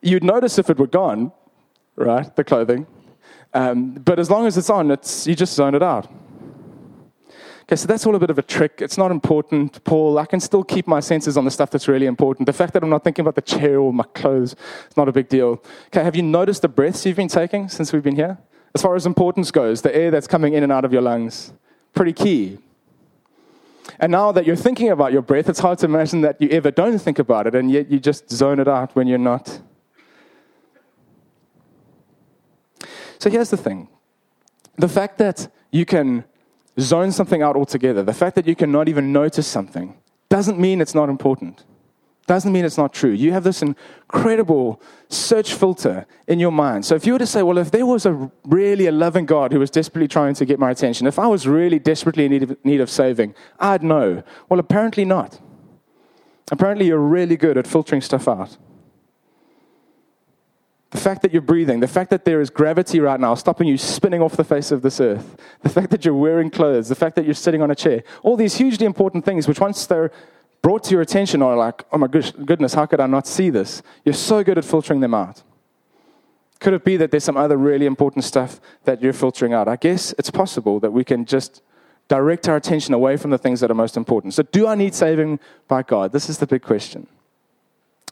You'd 0.00 0.24
notice 0.24 0.58
if 0.58 0.70
it 0.70 0.78
were 0.78 0.86
gone, 0.86 1.32
right, 1.96 2.34
the 2.34 2.44
clothing. 2.44 2.86
Um, 3.54 3.94
but 3.94 4.18
as 4.18 4.30
long 4.30 4.46
as 4.46 4.56
it's 4.56 4.70
on, 4.70 4.90
it's, 4.90 5.26
you 5.26 5.34
just 5.34 5.54
zone 5.54 5.74
it 5.74 5.82
out. 5.82 6.10
Okay, 7.62 7.76
so 7.76 7.86
that's 7.86 8.06
all 8.06 8.14
a 8.14 8.18
bit 8.18 8.30
of 8.30 8.38
a 8.38 8.42
trick. 8.42 8.80
It's 8.80 8.96
not 8.96 9.10
important, 9.10 9.84
Paul. 9.84 10.18
I 10.18 10.24
can 10.24 10.40
still 10.40 10.64
keep 10.64 10.86
my 10.86 11.00
senses 11.00 11.36
on 11.36 11.44
the 11.44 11.50
stuff 11.50 11.70
that's 11.70 11.86
really 11.86 12.06
important. 12.06 12.46
The 12.46 12.52
fact 12.52 12.72
that 12.72 12.82
I'm 12.82 12.88
not 12.88 13.04
thinking 13.04 13.22
about 13.22 13.34
the 13.34 13.42
chair 13.42 13.78
or 13.78 13.92
my 13.92 14.04
clothes 14.14 14.56
it's 14.86 14.96
not 14.96 15.06
a 15.08 15.12
big 15.12 15.28
deal. 15.28 15.62
Okay, 15.88 16.02
have 16.02 16.16
you 16.16 16.22
noticed 16.22 16.62
the 16.62 16.68
breaths 16.68 17.04
you've 17.04 17.16
been 17.16 17.28
taking 17.28 17.68
since 17.68 17.92
we've 17.92 18.02
been 18.02 18.16
here? 18.16 18.38
As 18.74 18.82
far 18.82 18.94
as 18.94 19.06
importance 19.06 19.50
goes, 19.50 19.82
the 19.82 19.94
air 19.94 20.10
that's 20.10 20.26
coming 20.26 20.54
in 20.54 20.62
and 20.62 20.72
out 20.72 20.84
of 20.84 20.92
your 20.92 21.02
lungs, 21.02 21.52
pretty 21.94 22.12
key. 22.12 22.58
And 23.98 24.12
now 24.12 24.32
that 24.32 24.46
you're 24.46 24.56
thinking 24.56 24.90
about 24.90 25.12
your 25.12 25.22
breath, 25.22 25.48
it's 25.48 25.60
hard 25.60 25.78
to 25.78 25.86
imagine 25.86 26.20
that 26.20 26.40
you 26.40 26.48
ever 26.50 26.70
don't 26.70 26.98
think 26.98 27.18
about 27.18 27.46
it, 27.46 27.54
and 27.54 27.70
yet 27.70 27.90
you 27.90 27.98
just 27.98 28.30
zone 28.30 28.60
it 28.60 28.68
out 28.68 28.94
when 28.94 29.06
you're 29.06 29.18
not. 29.18 29.60
So 33.18 33.30
here's 33.30 33.50
the 33.50 33.56
thing 33.56 33.88
the 34.76 34.88
fact 34.88 35.18
that 35.18 35.52
you 35.72 35.84
can 35.84 36.24
zone 36.78 37.10
something 37.10 37.42
out 37.42 37.56
altogether, 37.56 38.02
the 38.02 38.12
fact 38.12 38.36
that 38.36 38.46
you 38.46 38.54
can 38.54 38.70
not 38.70 38.88
even 38.88 39.12
notice 39.12 39.46
something, 39.46 39.96
doesn't 40.28 40.58
mean 40.58 40.80
it's 40.80 40.94
not 40.94 41.08
important 41.08 41.64
doesn't 42.28 42.52
mean 42.52 42.64
it's 42.64 42.78
not 42.78 42.92
true. 42.92 43.10
You 43.10 43.32
have 43.32 43.42
this 43.42 43.62
incredible 43.62 44.80
search 45.08 45.54
filter 45.54 46.06
in 46.28 46.38
your 46.38 46.52
mind. 46.52 46.84
So 46.84 46.94
if 46.94 47.06
you 47.06 47.14
were 47.14 47.18
to 47.18 47.26
say, 47.26 47.42
well, 47.42 47.58
if 47.58 47.72
there 47.72 47.86
was 47.86 48.06
a 48.06 48.30
really 48.44 48.86
a 48.86 48.92
loving 48.92 49.26
God 49.26 49.52
who 49.52 49.58
was 49.58 49.70
desperately 49.70 50.06
trying 50.06 50.34
to 50.34 50.44
get 50.44 50.60
my 50.60 50.70
attention, 50.70 51.06
if 51.08 51.18
I 51.18 51.26
was 51.26 51.48
really 51.48 51.80
desperately 51.80 52.26
in 52.26 52.30
need 52.30 52.42
of, 52.44 52.64
need 52.64 52.80
of 52.80 52.90
saving, 52.90 53.34
I'd 53.58 53.82
know. 53.82 54.22
Well, 54.48 54.60
apparently 54.60 55.04
not. 55.04 55.40
Apparently, 56.52 56.86
you're 56.86 56.98
really 56.98 57.36
good 57.36 57.58
at 57.58 57.66
filtering 57.66 58.00
stuff 58.00 58.28
out. 58.28 58.56
The 60.90 60.98
fact 60.98 61.20
that 61.20 61.32
you're 61.32 61.42
breathing, 61.42 61.80
the 61.80 61.88
fact 61.88 62.08
that 62.10 62.24
there 62.24 62.40
is 62.40 62.48
gravity 62.48 62.98
right 63.00 63.20
now 63.20 63.34
stopping 63.34 63.68
you 63.68 63.76
spinning 63.76 64.22
off 64.22 64.36
the 64.36 64.44
face 64.44 64.70
of 64.70 64.80
this 64.80 65.00
earth, 65.00 65.36
the 65.62 65.68
fact 65.68 65.90
that 65.90 66.04
you're 66.04 66.14
wearing 66.14 66.48
clothes, 66.48 66.88
the 66.88 66.94
fact 66.94 67.16
that 67.16 67.26
you're 67.26 67.34
sitting 67.34 67.60
on 67.60 67.70
a 67.70 67.74
chair, 67.74 68.02
all 68.22 68.36
these 68.36 68.54
hugely 68.56 68.86
important 68.86 69.26
things, 69.26 69.46
which 69.46 69.60
once 69.60 69.84
they're 69.84 70.10
brought 70.62 70.84
to 70.84 70.92
your 70.92 71.02
attention 71.02 71.42
are 71.42 71.56
like, 71.56 71.84
oh 71.92 71.98
my 71.98 72.06
goodness, 72.06 72.74
how 72.74 72.86
could 72.86 73.00
I 73.00 73.06
not 73.06 73.26
see 73.26 73.50
this? 73.50 73.82
You're 74.04 74.14
so 74.14 74.42
good 74.42 74.58
at 74.58 74.64
filtering 74.64 75.00
them 75.00 75.14
out. 75.14 75.42
Could 76.60 76.74
it 76.74 76.84
be 76.84 76.96
that 76.96 77.10
there's 77.10 77.24
some 77.24 77.36
other 77.36 77.56
really 77.56 77.86
important 77.86 78.24
stuff 78.24 78.60
that 78.84 79.00
you're 79.00 79.12
filtering 79.12 79.52
out? 79.52 79.68
I 79.68 79.76
guess 79.76 80.12
it's 80.18 80.30
possible 80.30 80.80
that 80.80 80.92
we 80.92 81.04
can 81.04 81.24
just 81.24 81.62
direct 82.08 82.48
our 82.48 82.56
attention 82.56 82.94
away 82.94 83.16
from 83.16 83.30
the 83.30 83.38
things 83.38 83.60
that 83.60 83.70
are 83.70 83.74
most 83.74 83.96
important. 83.96 84.34
So, 84.34 84.42
do 84.42 84.66
I 84.66 84.74
need 84.74 84.94
saving 84.94 85.38
by 85.68 85.82
God? 85.82 86.12
This 86.12 86.28
is 86.28 86.38
the 86.38 86.46
big 86.46 86.62
question. 86.62 87.06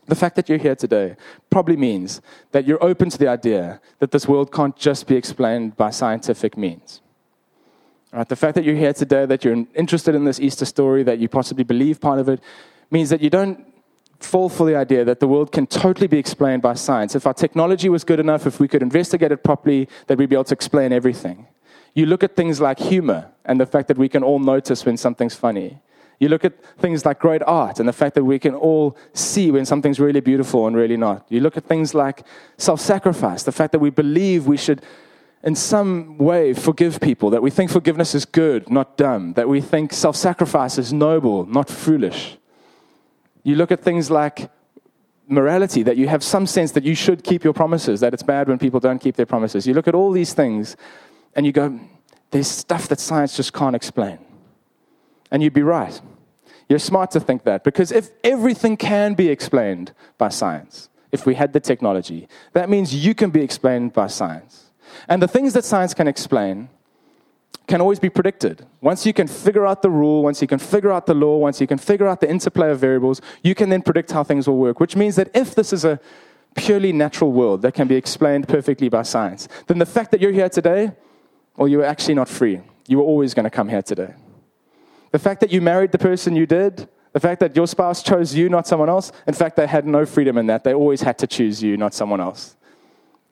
The 0.06 0.14
fact 0.14 0.36
that 0.36 0.48
you're 0.48 0.58
here 0.58 0.76
today 0.76 1.16
probably 1.50 1.76
means 1.76 2.20
that 2.52 2.64
you're 2.64 2.82
open 2.82 3.10
to 3.10 3.18
the 3.18 3.26
idea 3.26 3.80
that 3.98 4.12
this 4.12 4.28
world 4.28 4.52
can't 4.52 4.76
just 4.76 5.08
be 5.08 5.16
explained 5.16 5.76
by 5.76 5.90
scientific 5.90 6.56
means. 6.56 7.00
Right? 8.12 8.28
The 8.28 8.36
fact 8.36 8.54
that 8.54 8.64
you're 8.64 8.76
here 8.76 8.92
today, 8.92 9.26
that 9.26 9.44
you're 9.44 9.66
interested 9.74 10.14
in 10.14 10.24
this 10.24 10.40
Easter 10.40 10.64
story, 10.64 11.02
that 11.02 11.18
you 11.18 11.28
possibly 11.28 11.64
believe 11.64 12.00
part 12.00 12.18
of 12.18 12.28
it, 12.28 12.40
means 12.90 13.10
that 13.10 13.20
you 13.20 13.30
don't 13.30 13.66
fall 14.20 14.48
for 14.48 14.66
the 14.66 14.76
idea 14.76 15.04
that 15.04 15.20
the 15.20 15.28
world 15.28 15.52
can 15.52 15.66
totally 15.66 16.06
be 16.06 16.18
explained 16.18 16.62
by 16.62 16.74
science. 16.74 17.14
If 17.14 17.26
our 17.26 17.34
technology 17.34 17.88
was 17.88 18.04
good 18.04 18.20
enough, 18.20 18.46
if 18.46 18.60
we 18.60 18.68
could 18.68 18.82
investigate 18.82 19.32
it 19.32 19.44
properly, 19.44 19.88
that 20.06 20.18
we'd 20.18 20.28
be 20.28 20.36
able 20.36 20.44
to 20.44 20.54
explain 20.54 20.92
everything. 20.92 21.46
You 21.94 22.06
look 22.06 22.22
at 22.22 22.36
things 22.36 22.60
like 22.60 22.78
humor 22.78 23.30
and 23.44 23.60
the 23.60 23.66
fact 23.66 23.88
that 23.88 23.98
we 23.98 24.08
can 24.08 24.22
all 24.22 24.38
notice 24.38 24.84
when 24.84 24.96
something's 24.96 25.34
funny. 25.34 25.78
You 26.18 26.28
look 26.28 26.44
at 26.44 26.62
things 26.78 27.04
like 27.04 27.18
great 27.20 27.42
art 27.46 27.78
and 27.78 27.88
the 27.88 27.92
fact 27.92 28.14
that 28.14 28.24
we 28.24 28.38
can 28.38 28.54
all 28.54 28.96
see 29.12 29.50
when 29.50 29.66
something's 29.66 30.00
really 30.00 30.20
beautiful 30.20 30.66
and 30.66 30.74
really 30.74 30.96
not. 30.96 31.26
You 31.28 31.40
look 31.40 31.56
at 31.56 31.64
things 31.64 31.94
like 31.94 32.24
self 32.56 32.80
sacrifice, 32.80 33.42
the 33.42 33.52
fact 33.52 33.72
that 33.72 33.80
we 33.80 33.90
believe 33.90 34.46
we 34.46 34.56
should, 34.56 34.82
in 35.46 35.54
some 35.54 36.18
way, 36.18 36.52
forgive 36.52 37.00
people, 37.00 37.30
that 37.30 37.40
we 37.40 37.50
think 37.50 37.70
forgiveness 37.70 38.16
is 38.16 38.24
good, 38.24 38.68
not 38.68 38.96
dumb, 38.96 39.32
that 39.34 39.48
we 39.48 39.60
think 39.60 39.92
self 39.92 40.16
sacrifice 40.16 40.76
is 40.76 40.92
noble, 40.92 41.46
not 41.46 41.70
foolish. 41.70 42.36
You 43.44 43.54
look 43.54 43.70
at 43.70 43.80
things 43.80 44.10
like 44.10 44.50
morality, 45.28 45.84
that 45.84 45.96
you 45.96 46.08
have 46.08 46.24
some 46.24 46.48
sense 46.48 46.72
that 46.72 46.82
you 46.82 46.96
should 46.96 47.22
keep 47.22 47.44
your 47.44 47.52
promises, 47.52 48.00
that 48.00 48.12
it's 48.12 48.24
bad 48.24 48.48
when 48.48 48.58
people 48.58 48.80
don't 48.80 48.98
keep 48.98 49.14
their 49.14 49.26
promises. 49.26 49.68
You 49.68 49.74
look 49.74 49.86
at 49.86 49.94
all 49.94 50.10
these 50.10 50.34
things 50.34 50.76
and 51.36 51.46
you 51.46 51.52
go, 51.52 51.78
there's 52.32 52.48
stuff 52.48 52.88
that 52.88 52.98
science 52.98 53.36
just 53.36 53.52
can't 53.52 53.76
explain. 53.76 54.18
And 55.30 55.44
you'd 55.44 55.52
be 55.52 55.62
right. 55.62 56.00
You're 56.68 56.80
smart 56.80 57.12
to 57.12 57.20
think 57.20 57.44
that 57.44 57.62
because 57.62 57.92
if 57.92 58.10
everything 58.24 58.76
can 58.76 59.14
be 59.14 59.28
explained 59.28 59.92
by 60.18 60.28
science, 60.28 60.88
if 61.12 61.24
we 61.24 61.36
had 61.36 61.52
the 61.52 61.60
technology, 61.60 62.26
that 62.52 62.68
means 62.68 62.92
you 62.92 63.14
can 63.14 63.30
be 63.30 63.42
explained 63.42 63.92
by 63.92 64.08
science. 64.08 64.65
And 65.08 65.22
the 65.22 65.28
things 65.28 65.52
that 65.54 65.64
science 65.64 65.94
can 65.94 66.08
explain 66.08 66.68
can 67.66 67.80
always 67.80 67.98
be 67.98 68.08
predicted. 68.08 68.64
Once 68.80 69.04
you 69.04 69.12
can 69.12 69.26
figure 69.26 69.66
out 69.66 69.82
the 69.82 69.90
rule, 69.90 70.22
once 70.22 70.40
you 70.40 70.46
can 70.46 70.58
figure 70.58 70.92
out 70.92 71.06
the 71.06 71.14
law, 71.14 71.36
once 71.36 71.60
you 71.60 71.66
can 71.66 71.78
figure 71.78 72.06
out 72.06 72.20
the 72.20 72.30
interplay 72.30 72.70
of 72.70 72.78
variables, 72.78 73.20
you 73.42 73.54
can 73.54 73.68
then 73.68 73.82
predict 73.82 74.12
how 74.12 74.22
things 74.22 74.46
will 74.46 74.56
work, 74.56 74.78
which 74.78 74.94
means 74.94 75.16
that 75.16 75.30
if 75.34 75.54
this 75.54 75.72
is 75.72 75.84
a 75.84 75.98
purely 76.54 76.92
natural 76.92 77.32
world 77.32 77.62
that 77.62 77.74
can 77.74 77.88
be 77.88 77.96
explained 77.96 78.48
perfectly 78.48 78.88
by 78.88 79.02
science, 79.02 79.48
then 79.66 79.78
the 79.78 79.86
fact 79.86 80.10
that 80.12 80.20
you're 80.20 80.32
here 80.32 80.48
today, 80.48 80.92
well, 81.56 81.68
you 81.68 81.78
were 81.78 81.84
actually 81.84 82.14
not 82.14 82.28
free. 82.28 82.60
You 82.86 82.98
were 82.98 83.04
always 83.04 83.34
going 83.34 83.44
to 83.44 83.50
come 83.50 83.68
here 83.68 83.82
today. 83.82 84.14
The 85.10 85.18
fact 85.18 85.40
that 85.40 85.50
you 85.50 85.60
married 85.60 85.92
the 85.92 85.98
person 85.98 86.36
you 86.36 86.46
did, 86.46 86.88
the 87.12 87.20
fact 87.20 87.40
that 87.40 87.56
your 87.56 87.66
spouse 87.66 88.02
chose 88.02 88.34
you, 88.34 88.48
not 88.48 88.66
someone 88.66 88.88
else, 88.88 89.10
in 89.26 89.34
fact, 89.34 89.56
they 89.56 89.66
had 89.66 89.86
no 89.86 90.06
freedom 90.06 90.38
in 90.38 90.46
that. 90.46 90.62
They 90.62 90.74
always 90.74 91.00
had 91.00 91.18
to 91.18 91.26
choose 91.26 91.62
you, 91.62 91.76
not 91.76 91.94
someone 91.94 92.20
else 92.20 92.56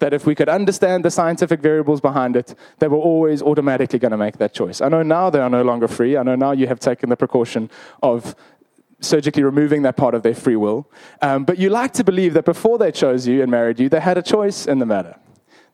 that 0.05 0.13
if 0.13 0.27
we 0.27 0.35
could 0.35 0.51
understand 0.51 1.03
the 1.03 1.11
scientific 1.11 1.61
variables 1.63 1.99
behind 1.99 2.37
it, 2.37 2.55
they 2.79 2.89
were 2.89 2.99
always 2.99 3.41
automatically 3.41 3.99
going 3.99 4.11
to 4.11 4.19
make 4.19 4.37
that 4.37 4.53
choice. 4.53 4.83
I 4.83 4.91
know 4.91 5.03
now 5.03 5.31
they 5.31 5.39
are 5.39 5.49
no 5.49 5.63
longer 5.63 5.89
free. 5.89 6.19
I 6.19 6.23
know 6.23 6.35
now 6.35 6.53
you 6.53 6.67
have 6.67 6.79
taken 6.79 7.09
the 7.09 7.17
precaution 7.17 7.71
of 8.03 8.37
surgically 9.01 9.43
removing 9.43 9.81
that 9.81 9.97
part 9.97 10.15
of 10.15 10.23
their 10.23 10.35
free 10.35 10.57
will. 10.57 10.87
Um, 11.23 11.45
but 11.45 11.57
you 11.57 11.71
like 11.71 11.95
to 11.95 12.05
believe 12.05 12.35
that 12.35 12.45
before 12.45 12.77
they 12.77 12.93
chose 12.93 13.27
you 13.27 13.41
and 13.41 13.51
married 13.51 13.81
you, 13.81 13.89
they 13.89 14.01
had 14.01 14.19
a 14.19 14.23
choice 14.23 14.67
in 14.67 14.79
the 14.79 14.85
matter 14.85 15.17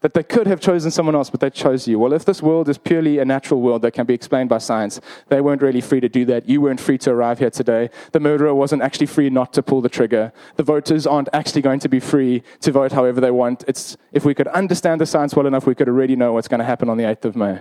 that 0.01 0.15
they 0.15 0.23
could 0.23 0.47
have 0.47 0.61
chosen 0.61 0.91
someone 0.91 1.15
else, 1.15 1.31
but 1.31 1.41
they 1.41 1.51
chose 1.51 1.87
you. 1.87 1.99
Well, 1.99 2.13
if 2.13 2.25
this 2.25 2.43
world 2.43 2.69
is 2.69 2.79
purely 2.79 3.19
a 3.19 3.25
natural 3.25 3.61
world 3.61 3.83
that 3.83 3.93
can 3.93 4.07
be 4.07 4.15
explained 4.15 4.49
by 4.49 4.59
science, 4.59 5.01
they 5.29 5.41
weren't 5.41 5.63
really 5.63 5.81
free 5.81 6.01
to 6.01 6.09
do 6.09 6.25
that. 6.27 6.49
You 6.49 6.61
weren't 6.61 6.81
free 6.81 6.99
to 6.99 7.11
arrive 7.11 7.39
here 7.39 7.51
today. 7.51 7.91
The 8.13 8.21
murderer 8.21 8.55
wasn't 8.55 8.83
actually 8.83 9.07
free 9.07 9.31
not 9.31 9.53
to 9.55 9.63
pull 9.63 9.81
the 9.81 9.89
trigger. 9.89 10.33
The 10.57 10.63
voters 10.63 11.07
aren't 11.07 11.29
actually 11.33 11.63
going 11.63 11.81
to 11.81 11.89
be 11.89 12.01
free 12.01 12.43
to 12.61 12.73
vote 12.73 12.93
however 12.93 13.21
they 13.21 13.31
want. 13.31 13.65
It's, 13.69 13.97
if 14.13 14.25
we 14.25 14.35
could 14.35 14.49
understand 14.49 15.01
the 15.01 15.07
science 15.07 15.35
well 15.35 15.47
enough, 15.47 15.67
we 15.67 15.75
could 15.75 15.89
already 15.89 16.17
know 16.17 16.33
what's 16.33 16.49
going 16.49 16.61
to 16.61 16.65
happen 16.65 16.89
on 16.89 16.97
the 16.97 17.05
8th 17.05 17.25
of 17.27 17.37
May. 17.37 17.61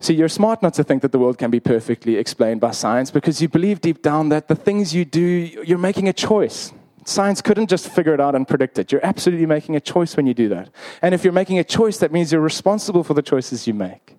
See, 0.00 0.14
you're 0.14 0.28
smart 0.28 0.62
not 0.62 0.74
to 0.74 0.84
think 0.84 1.02
that 1.02 1.10
the 1.10 1.18
world 1.18 1.38
can 1.38 1.50
be 1.50 1.58
perfectly 1.58 2.16
explained 2.16 2.60
by 2.60 2.70
science 2.70 3.10
because 3.10 3.42
you 3.42 3.48
believe 3.48 3.80
deep 3.80 4.00
down 4.00 4.28
that 4.28 4.46
the 4.46 4.54
things 4.54 4.94
you 4.94 5.04
do, 5.04 5.20
you're 5.20 5.76
making 5.76 6.08
a 6.08 6.12
choice. 6.12 6.72
Science 7.08 7.40
couldn't 7.40 7.70
just 7.70 7.88
figure 7.88 8.12
it 8.12 8.20
out 8.20 8.34
and 8.34 8.46
predict 8.46 8.78
it. 8.78 8.92
You're 8.92 9.04
absolutely 9.04 9.46
making 9.46 9.74
a 9.76 9.80
choice 9.80 10.14
when 10.14 10.26
you 10.26 10.34
do 10.34 10.50
that. 10.50 10.68
And 11.00 11.14
if 11.14 11.24
you're 11.24 11.32
making 11.32 11.58
a 11.58 11.64
choice, 11.64 11.96
that 11.98 12.12
means 12.12 12.30
you're 12.30 12.42
responsible 12.42 13.02
for 13.02 13.14
the 13.14 13.22
choices 13.22 13.66
you 13.66 13.72
make. 13.72 14.18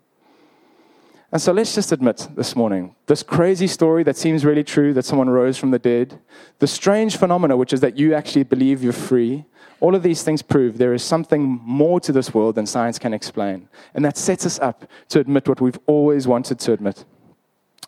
And 1.31 1.39
so 1.39 1.51
let's 1.51 1.75
just 1.75 1.91
admit 1.91 2.27
this 2.35 2.55
morning 2.55 2.95
this 3.05 3.21
crazy 3.21 3.67
story 3.67 4.01
that 4.05 4.17
seems 4.17 4.43
really 4.43 4.63
true 4.63 4.91
that 4.95 5.05
someone 5.05 5.29
rose 5.29 5.55
from 5.55 5.69
the 5.69 5.77
dead, 5.77 6.19
the 6.57 6.65
strange 6.65 7.15
phenomena, 7.15 7.55
which 7.55 7.73
is 7.73 7.81
that 7.81 7.95
you 7.95 8.15
actually 8.15 8.41
believe 8.41 8.83
you're 8.83 8.91
free, 8.91 9.45
all 9.81 9.93
of 9.93 10.01
these 10.01 10.23
things 10.23 10.41
prove 10.41 10.79
there 10.79 10.95
is 10.95 11.03
something 11.03 11.43
more 11.63 11.99
to 11.99 12.11
this 12.11 12.33
world 12.33 12.55
than 12.55 12.65
science 12.65 12.97
can 12.97 13.13
explain. 13.13 13.69
And 13.93 14.03
that 14.03 14.17
sets 14.17 14.47
us 14.47 14.57
up 14.57 14.89
to 15.09 15.19
admit 15.19 15.47
what 15.47 15.61
we've 15.61 15.79
always 15.85 16.27
wanted 16.27 16.57
to 16.61 16.73
admit. 16.73 17.05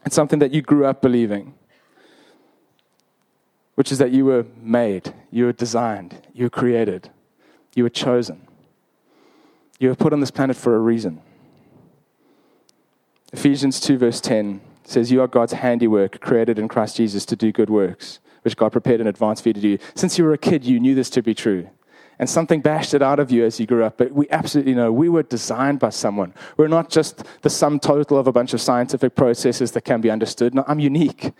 It's 0.05 0.15
something 0.15 0.37
that 0.37 0.53
you 0.53 0.61
grew 0.61 0.85
up 0.85 1.01
believing 1.01 1.55
which 3.81 3.91
is 3.91 3.97
that 3.97 4.11
you 4.11 4.25
were 4.25 4.45
made, 4.61 5.11
you 5.31 5.45
were 5.45 5.51
designed, 5.51 6.15
you 6.35 6.45
were 6.45 6.51
created, 6.51 7.09
you 7.73 7.81
were 7.81 7.89
chosen. 7.89 8.47
You 9.79 9.89
were 9.89 9.95
put 9.95 10.13
on 10.13 10.19
this 10.19 10.29
planet 10.29 10.55
for 10.55 10.75
a 10.75 10.79
reason. 10.79 11.19
Ephesians 13.33 13.79
2, 13.79 13.97
verse 13.97 14.21
10 14.21 14.61
says, 14.83 15.11
You 15.11 15.19
are 15.23 15.27
God's 15.27 15.53
handiwork, 15.53 16.21
created 16.21 16.59
in 16.59 16.67
Christ 16.67 16.95
Jesus 16.95 17.25
to 17.25 17.35
do 17.35 17.51
good 17.51 17.71
works, 17.71 18.19
which 18.43 18.55
God 18.55 18.71
prepared 18.71 19.01
in 19.01 19.07
advance 19.07 19.41
for 19.41 19.49
you 19.49 19.53
to 19.53 19.59
do. 19.59 19.79
Since 19.95 20.19
you 20.19 20.25
were 20.25 20.33
a 20.33 20.37
kid, 20.37 20.63
you 20.63 20.79
knew 20.79 20.93
this 20.93 21.09
to 21.09 21.23
be 21.23 21.33
true. 21.33 21.67
And 22.19 22.29
something 22.29 22.61
bashed 22.61 22.93
it 22.93 23.01
out 23.01 23.17
of 23.17 23.31
you 23.31 23.45
as 23.45 23.59
you 23.59 23.65
grew 23.65 23.83
up. 23.83 23.97
But 23.97 24.11
we 24.11 24.29
absolutely 24.29 24.75
know 24.75 24.91
we 24.91 25.09
were 25.09 25.23
designed 25.23 25.79
by 25.79 25.89
someone. 25.89 26.35
We're 26.55 26.67
not 26.67 26.91
just 26.91 27.23
the 27.41 27.49
sum 27.49 27.79
total 27.79 28.19
of 28.19 28.27
a 28.27 28.31
bunch 28.31 28.53
of 28.53 28.61
scientific 28.61 29.15
processes 29.15 29.71
that 29.71 29.81
can 29.81 30.01
be 30.01 30.11
understood. 30.11 30.53
No, 30.53 30.63
I'm 30.67 30.79
unique. 30.79 31.33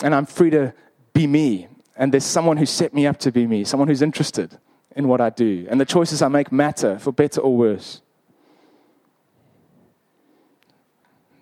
And 0.00 0.14
I'm 0.14 0.26
free 0.26 0.50
to 0.50 0.72
be 1.14 1.26
me. 1.26 1.68
And 1.96 2.12
there's 2.12 2.24
someone 2.24 2.58
who 2.58 2.66
set 2.66 2.92
me 2.92 3.06
up 3.06 3.18
to 3.20 3.32
be 3.32 3.46
me, 3.46 3.64
someone 3.64 3.88
who's 3.88 4.02
interested 4.02 4.58
in 4.94 5.08
what 5.08 5.20
I 5.20 5.30
do. 5.30 5.66
And 5.70 5.80
the 5.80 5.84
choices 5.86 6.20
I 6.20 6.28
make 6.28 6.52
matter 6.52 6.98
for 6.98 7.12
better 7.12 7.40
or 7.40 7.56
worse. 7.56 8.02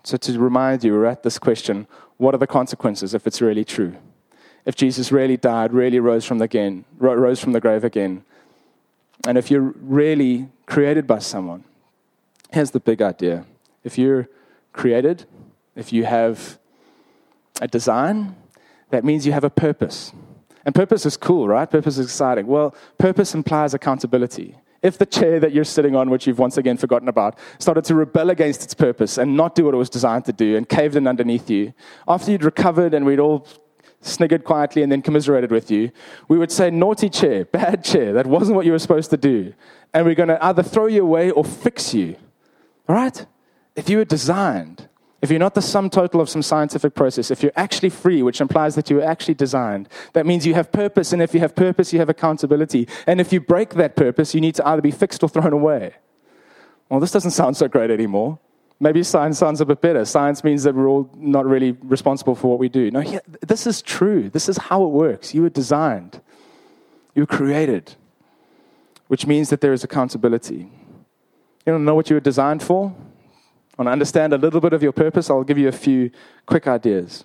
So, 0.05 0.17
to 0.17 0.39
remind 0.39 0.85
you, 0.85 0.93
we're 0.93 1.07
at 1.07 1.23
this 1.23 1.39
question 1.39 1.87
what 2.19 2.35
are 2.35 2.39
the 2.39 2.47
consequences 2.47 3.15
if 3.15 3.27
it's 3.27 3.41
really 3.41 3.65
true? 3.65 3.97
If 4.65 4.77
Jesus 4.77 5.11
really 5.11 5.37
died, 5.37 5.73
really 5.73 5.99
rose 5.99 6.25
from 6.25 6.39
the, 6.39 6.45
again, 6.45 6.85
rose 6.99 7.41
from 7.41 7.53
the 7.53 7.61
grave 7.61 7.83
again, 7.83 8.25
and 9.27 9.39
if 9.39 9.51
you're 9.51 9.73
really 9.81 10.49
created 10.67 11.07
by 11.07 11.19
someone, 11.19 11.65
here's 12.51 12.73
the 12.73 12.81
big 12.81 13.03
idea. 13.03 13.45
If 13.85 13.99
you're 13.99 14.29
created, 14.73 15.25
if 15.75 15.93
you 15.93 16.05
have 16.05 16.59
a 17.61 17.69
design, 17.69 18.37
that 18.93 19.05
means 19.05 19.27
you 19.27 19.33
have 19.33 19.43
a 19.43 19.51
purpose. 19.51 20.13
And 20.65 20.75
purpose 20.75 21.05
is 21.07 21.17
cool, 21.17 21.49
right? 21.49 21.69
Purpose 21.69 21.99
is 21.99 22.07
exciting. 22.07 22.47
Well, 22.47 22.75
purpose 22.99 23.35
implies 23.35 23.75
accountability. 23.75 24.57
If 24.83 24.99
the 24.99 25.07
chair 25.07 25.41
that 25.41 25.53
you're 25.53 25.65
sitting 25.65 25.97
on, 25.97 26.11
which 26.11 26.27
you've 26.27 26.39
once 26.39 26.59
again 26.59 26.77
forgotten 26.77 27.09
about, 27.09 27.39
started 27.59 27.85
to 27.85 27.95
rebel 27.95 28.31
against 28.31 28.63
its 28.63 28.75
purpose 28.75 29.17
and 29.17 29.37
not 29.37 29.55
do 29.55 29.65
what 29.65 29.75
it 29.75 29.79
was 29.79 29.89
designed 29.89 30.27
to 30.27 30.33
do 30.33 30.57
and 30.57 30.69
caved 30.69 30.95
in 30.95 31.07
underneath 31.07 31.49
you, 31.49 31.73
after 32.07 32.31
you'd 32.31 32.45
recovered 32.45 32.93
and 32.93 33.07
we'd 33.07 33.19
all 33.19 33.47
sniggered 34.03 34.45
quietly 34.45 34.83
and 34.83 34.93
then 34.93 35.01
commiserated 35.01 35.51
with 35.51 35.71
you, 35.71 35.91
we 36.29 36.37
would 36.37 36.53
say, 36.53 36.71
Naughty 36.71 37.09
chair, 37.09 37.45
bad 37.61 37.83
chair, 37.83 38.13
that 38.13 38.27
wasn't 38.27 38.55
what 38.55 38.67
you 38.67 38.73
were 38.73 38.79
supposed 38.79 39.09
to 39.11 39.17
do. 39.17 39.55
And 39.95 40.05
we're 40.05 40.15
going 40.15 40.29
to 40.29 40.45
either 40.45 40.63
throw 40.63 40.87
you 40.87 41.03
away 41.03 41.31
or 41.31 41.45
fix 41.45 41.95
you. 41.95 42.17
All 42.89 42.97
right? 42.97 43.25
If 43.75 43.89
you 43.89 43.97
were 43.99 44.05
designed 44.05 44.89
if 45.23 45.31
you're 45.31 45.39
not 45.39 45.55
the 45.55 45.63
sum 45.63 45.89
total 45.89 46.21
of 46.21 46.29
some 46.29 46.43
scientific 46.43 46.95
process, 46.97 47.31
if 47.31 47.45
you're 47.45 47.53
actually 47.55 47.91
free, 47.91 48.25
which 48.25 48.41
implies 48.41 48.75
that 48.75 48.91
you 48.91 48.97
were 48.97 49.05
actually 49.05 49.35
designed, 49.35 49.89
that 50.15 50.27
means 50.27 50.45
you 50.45 50.55
have 50.55 50.73
purpose. 50.73 51.13
And 51.13 51.23
if 51.23 51.33
you 51.33 51.39
have 51.39 51.55
purpose, 51.55 51.93
you 51.93 52.01
have 52.01 52.09
accountability. 52.09 52.89
And 53.07 53.21
if 53.21 53.33
you 53.33 53.41
break 53.41 53.75
that 53.75 53.95
purpose, 53.95 54.35
you 54.35 54.41
need 54.41 54.57
to 54.57 54.67
either 54.67 54.83
be 54.83 54.91
fixed 54.91 55.23
or 55.23 55.29
thrown 55.29 55.53
away. 55.53 55.95
Well, 56.89 56.99
this 56.99 57.13
doesn't 57.13 57.31
sound 57.31 57.57
so 57.57 57.69
great 57.69 57.91
anymore. 57.91 58.41
Maybe 58.81 59.05
science 59.05 59.39
sounds 59.39 59.61
a 59.61 59.65
bit 59.65 59.81
better. 59.81 60.05
Science 60.05 60.43
means 60.43 60.65
that 60.65 60.75
we're 60.75 60.89
all 60.89 61.09
not 61.17 61.47
really 61.47 61.71
responsible 61.83 62.35
for 62.35 62.49
what 62.49 62.59
we 62.59 62.69
do. 62.69 62.91
No, 62.91 62.99
yeah, 62.99 63.21
this 63.41 63.65
is 63.65 63.81
true. 63.81 64.29
This 64.29 64.49
is 64.49 64.59
how 64.59 64.83
it 64.85 64.89
works. 64.89 65.33
You 65.33 65.43
were 65.43 65.51
designed, 65.51 66.21
you 67.15 67.23
were 67.23 67.27
created, 67.27 67.95
which 69.07 69.25
means 69.25 69.51
that 69.51 69.61
there 69.61 69.73
is 69.73 69.85
accountability. 69.85 70.69
You 71.65 71.73
don't 71.73 71.85
know 71.85 71.95
what 71.95 72.11
you 72.11 72.17
were 72.17 72.21
designed 72.21 72.61
for? 72.61 72.93
Want 73.79 73.89
to 73.89 73.93
understand 73.93 74.33
a 74.33 74.39
little 74.39 74.61
bit 74.61 74.73
of 74.73 74.83
your 74.83 74.93
purpose? 74.93 75.31
I'll 75.31 75.45
give 75.45 75.59
you 75.59 75.69
a 75.69 75.73
few 75.73 76.11
quick 76.47 76.67
ideas. 76.67 77.25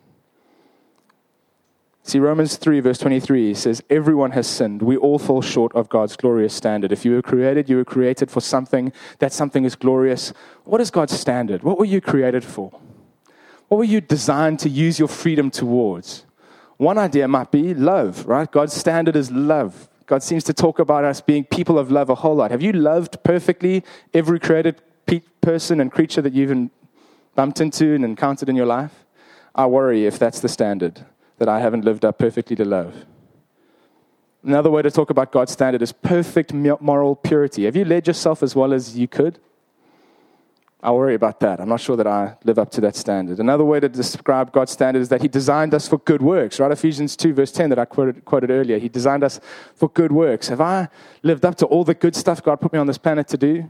See, 2.03 2.19
Romans 2.19 2.55
3, 2.55 2.79
verse 2.79 2.99
23 2.99 3.53
says, 3.53 3.83
Everyone 3.89 4.31
has 4.31 4.47
sinned. 4.47 4.81
We 4.81 4.95
all 4.95 5.19
fall 5.19 5.41
short 5.41 5.75
of 5.75 5.89
God's 5.89 6.15
glorious 6.15 6.53
standard. 6.53 6.93
If 6.93 7.03
you 7.03 7.12
were 7.12 7.21
created, 7.21 7.69
you 7.69 7.75
were 7.75 7.83
created 7.83 8.31
for 8.31 8.39
something. 8.39 8.93
That 9.19 9.33
something 9.33 9.65
is 9.65 9.75
glorious. 9.75 10.31
What 10.63 10.79
is 10.79 10.89
God's 10.89 11.19
standard? 11.19 11.63
What 11.63 11.77
were 11.77 11.83
you 11.86 11.99
created 11.99 12.45
for? 12.45 12.71
What 13.67 13.79
were 13.79 13.83
you 13.83 13.99
designed 13.99 14.60
to 14.60 14.69
use 14.69 14.99
your 14.99 15.10
freedom 15.10 15.51
towards? 15.51 16.23
One 16.77 16.97
idea 16.97 17.27
might 17.27 17.51
be 17.51 17.73
love, 17.73 18.25
right? 18.25 18.49
God's 18.49 18.73
standard 18.73 19.17
is 19.17 19.29
love. 19.29 19.89
God 20.05 20.23
seems 20.23 20.45
to 20.45 20.53
talk 20.53 20.79
about 20.79 21.03
us 21.03 21.19
being 21.19 21.43
people 21.43 21.77
of 21.77 21.91
love 21.91 22.10
a 22.10 22.15
whole 22.15 22.36
lot. 22.36 22.51
Have 22.51 22.62
you 22.62 22.71
loved 22.71 23.21
perfectly 23.25 23.83
every 24.13 24.39
created 24.39 24.81
person 25.41 25.80
and 25.80 25.91
creature 25.91 26.22
that 26.22 26.34
you've 26.34 26.70
bumped 27.36 27.62
into 27.62 27.96
and 27.96 28.04
encountered 28.04 28.50
in 28.50 28.56
your 28.56 28.65
life? 28.65 29.06
I 29.56 29.65
worry 29.65 30.06
if 30.06 30.20
that's 30.20 30.39
the 30.39 30.50
standard 30.50 31.06
that 31.38 31.50
I 31.50 31.60
haven't 31.60 31.86
lived 31.86 32.06
up 32.06 32.17
perfectly 32.17 32.56
to 32.58 32.65
love. 32.65 33.06
Another 34.43 34.70
way 34.70 34.82
to 34.82 34.91
talk 34.91 35.10
about 35.10 35.32
God's 35.32 35.52
standard 35.52 35.82
is 35.82 35.91
perfect 35.91 36.54
moral 36.54 37.15
purity. 37.15 37.65
Have 37.65 37.76
you 37.76 37.86
led 37.86 38.08
yourself 38.08 38.43
as 38.43 38.56
well 38.56 38.74
as 38.74 38.98
you 38.98 39.08
could? 39.08 39.39
I 40.82 40.91
worry 40.91 41.15
about 41.15 41.39
that. 41.39 41.60
I'm 41.60 41.70
not 41.70 41.82
sure 41.82 41.98
that 41.98 42.06
I 42.06 42.38
live 42.43 42.60
up 42.60 42.70
to 42.72 42.82
that 42.82 42.96
standard. 42.96 43.39
Another 43.39 43.65
way 43.65 43.80
to 43.80 43.89
describe 43.89 44.54
God's 44.54 44.72
standard 44.72 45.00
is 45.02 45.10
that 45.10 45.22
He 45.22 45.28
designed 45.28 45.74
us 45.74 45.88
for 45.88 45.98
good 45.98 46.22
works, 46.22 46.60
right? 46.60 46.72
Ephesians 46.72 47.15
2, 47.15 47.34
verse 47.34 47.52
10, 47.52 47.72
that 47.72 47.80
I 47.80 47.86
quoted, 47.86 48.24
quoted 48.26 48.52
earlier. 48.52 48.78
He 48.78 48.88
designed 48.88 49.24
us 49.24 49.39
for 49.74 49.89
good 49.89 50.12
works. 50.12 50.50
Have 50.50 50.62
I 50.62 50.88
lived 51.24 51.46
up 51.46 51.56
to 51.56 51.65
all 51.65 51.84
the 51.84 51.96
good 51.96 52.15
stuff 52.15 52.43
God 52.43 52.62
put 52.62 52.72
me 52.74 52.80
on 52.80 52.86
this 52.86 53.00
planet 53.00 53.28
to 53.30 53.38
do? 53.38 53.70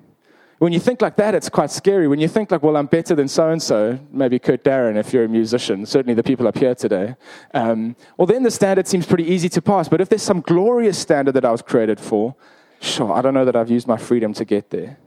When 0.59 0.73
you 0.73 0.79
think 0.79 1.03
like 1.03 1.15
that, 1.17 1.35
it's 1.35 1.49
quite 1.49 1.69
scary. 1.69 2.07
When 2.07 2.19
you 2.19 2.27
think 2.27 2.49
like, 2.49 2.63
well, 2.63 2.77
I'm 2.77 2.87
better 2.87 3.13
than 3.13 3.27
so 3.27 3.49
and 3.51 3.61
so, 3.61 3.99
maybe 4.11 4.39
Kurt 4.39 4.63
Darren 4.63 4.97
if 4.97 5.13
you're 5.13 5.25
a 5.25 5.29
musician, 5.29 5.85
certainly 5.85 6.15
the 6.15 6.23
people 6.23 6.47
up 6.47 6.57
here 6.57 6.73
today, 6.73 7.15
um, 7.53 7.95
well, 8.17 8.25
then 8.25 8.41
the 8.41 8.49
standard 8.49 8.87
seems 8.87 9.05
pretty 9.05 9.25
easy 9.25 9.49
to 9.49 9.61
pass. 9.61 9.87
But 9.87 10.01
if 10.01 10.09
there's 10.09 10.23
some 10.23 10.41
glorious 10.41 10.97
standard 10.97 11.33
that 11.33 11.45
I 11.45 11.51
was 11.51 11.61
created 11.61 11.99
for, 11.99 12.35
sure, 12.81 13.13
I 13.13 13.21
don't 13.21 13.35
know 13.35 13.45
that 13.45 13.55
I've 13.55 13.69
used 13.69 13.87
my 13.87 13.97
freedom 13.97 14.33
to 14.33 14.45
get 14.45 14.71
there. 14.71 14.97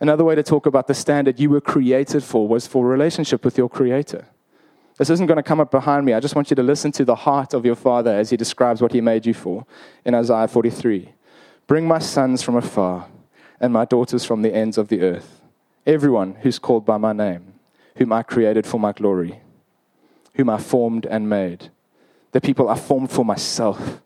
Another 0.00 0.24
way 0.24 0.34
to 0.34 0.42
talk 0.42 0.64
about 0.64 0.86
the 0.86 0.94
standard 0.94 1.38
you 1.38 1.50
were 1.50 1.60
created 1.60 2.24
for 2.24 2.48
was 2.48 2.66
for 2.66 2.86
relationship 2.86 3.44
with 3.44 3.58
your 3.58 3.68
Creator. 3.68 4.26
This 4.98 5.10
isn't 5.10 5.26
going 5.26 5.36
to 5.36 5.42
come 5.42 5.60
up 5.60 5.70
behind 5.70 6.06
me. 6.06 6.14
I 6.14 6.20
just 6.20 6.34
want 6.34 6.48
you 6.48 6.56
to 6.56 6.62
listen 6.62 6.92
to 6.92 7.04
the 7.04 7.14
heart 7.14 7.52
of 7.52 7.66
your 7.66 7.74
Father 7.74 8.10
as 8.10 8.30
He 8.30 8.38
describes 8.38 8.80
what 8.80 8.92
He 8.92 9.02
made 9.02 9.26
you 9.26 9.34
for 9.34 9.66
in 10.04 10.14
Isaiah 10.14 10.48
43. 10.48 11.10
Bring 11.66 11.86
my 11.86 11.98
sons 11.98 12.42
from 12.42 12.56
afar 12.56 13.06
and 13.60 13.72
my 13.72 13.84
daughters 13.84 14.24
from 14.24 14.42
the 14.42 14.54
ends 14.54 14.78
of 14.78 14.88
the 14.88 15.02
earth. 15.02 15.40
Everyone 15.86 16.36
who's 16.42 16.58
called 16.58 16.84
by 16.84 16.96
my 16.96 17.12
name, 17.12 17.54
whom 17.96 18.12
I 18.12 18.22
created 18.22 18.66
for 18.66 18.78
my 18.78 18.92
glory, 18.92 19.40
whom 20.34 20.50
I 20.50 20.58
formed 20.58 21.06
and 21.06 21.28
made. 21.28 21.70
The 22.32 22.40
people 22.40 22.68
I 22.68 22.76
formed 22.76 23.10
for 23.10 23.24
myself, 23.24 24.02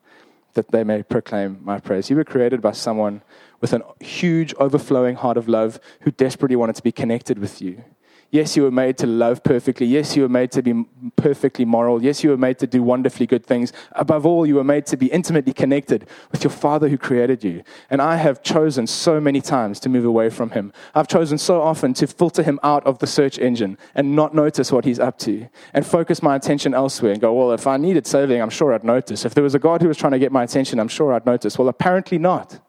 that 0.55 0.71
they 0.71 0.85
may 0.85 1.03
proclaim 1.03 1.59
my 1.63 1.81
praise. 1.81 2.11
You 2.11 2.17
were 2.17 2.25
created 2.25 2.61
by 2.61 2.73
someone 2.73 3.23
with 3.61 3.73
a 3.73 3.83
huge, 4.01 4.55
overflowing 4.55 5.17
heart 5.17 5.37
of 5.37 5.49
love 5.49 5.81
who 6.01 6.11
desperately 6.11 6.57
wanted 6.57 6.77
to 6.77 6.83
be 6.83 6.93
connected 6.93 7.39
with 7.39 7.61
you. 7.61 7.85
Yes, 8.33 8.57
you 8.57 8.63
were 8.63 8.71
made 8.71 8.97
to 8.99 9.09
love 9.09 9.43
perfectly. 9.43 9.87
Yes, 9.87 10.15
you 10.15 10.23
were 10.23 10.29
made 10.29 10.53
to 10.53 10.63
be 10.63 10.85
perfectly 11.17 11.65
moral. 11.65 12.01
Yes, 12.01 12.23
you 12.23 12.31
were 12.31 12.37
made 12.37 12.61
to 12.61 12.67
do 12.67 12.81
wonderfully 12.81 13.27
good 13.27 13.45
things. 13.45 13.73
Above 13.93 14.25
all, 14.25 14.47
you 14.47 14.55
were 14.55 14.63
made 14.63 14.87
to 14.87 14.97
be 14.97 15.07
intimately 15.07 15.53
connected 15.53 16.07
with 16.31 16.45
your 16.45 16.53
Father 16.53 16.89
who 16.89 16.97
created 16.97 17.43
you. 17.43 17.65
And 17.91 18.01
I 18.01 18.17
have 18.17 18.45
chosen 18.45 18.87
so 18.87 19.21
many 19.21 19.41
times 19.41 19.81
to 19.81 19.89
move 19.89 20.05
away 20.05 20.31
from 20.31 20.51
Him. 20.51 20.73
I've 20.95 21.09
chosen 21.09 21.39
so 21.39 21.61
often 21.61 21.93
to 21.95 22.07
filter 22.07 22.45
Him 22.45 22.61
out 22.63 22.87
of 22.87 23.01
the 23.01 23.07
search 23.09 23.37
engine 23.37 23.77
and 23.97 24.15
not 24.15 24.33
notice 24.33 24.71
what 24.71 24.85
He's 24.85 25.01
up 25.01 25.19
to 25.21 25.49
and 25.75 25.85
focus 25.85 26.23
my 26.23 26.37
attention 26.37 26.73
elsewhere 26.73 27.11
and 27.11 27.21
go, 27.21 27.35
well, 27.35 27.51
if 27.51 27.67
I 27.67 27.79
needed 27.79 28.07
saving, 28.07 28.41
I'm 28.41 28.51
sure 28.51 28.73
I'd 28.73 28.85
notice. 28.85 29.25
If 29.25 29.35
there 29.35 29.45
was 29.45 29.57
a 29.57 29.59
God 29.59 29.83
who 29.83 29.89
was 29.89 29.97
trying 29.97 30.13
to 30.13 30.21
get 30.21 30.31
my 30.31 30.45
attention, 30.45 30.79
I'm 30.79 30.89
sure 30.89 31.13
I'd 31.13 31.27
notice. 31.27 31.59
Well, 31.59 31.69
apparently 31.69 32.19
not. 32.19 32.61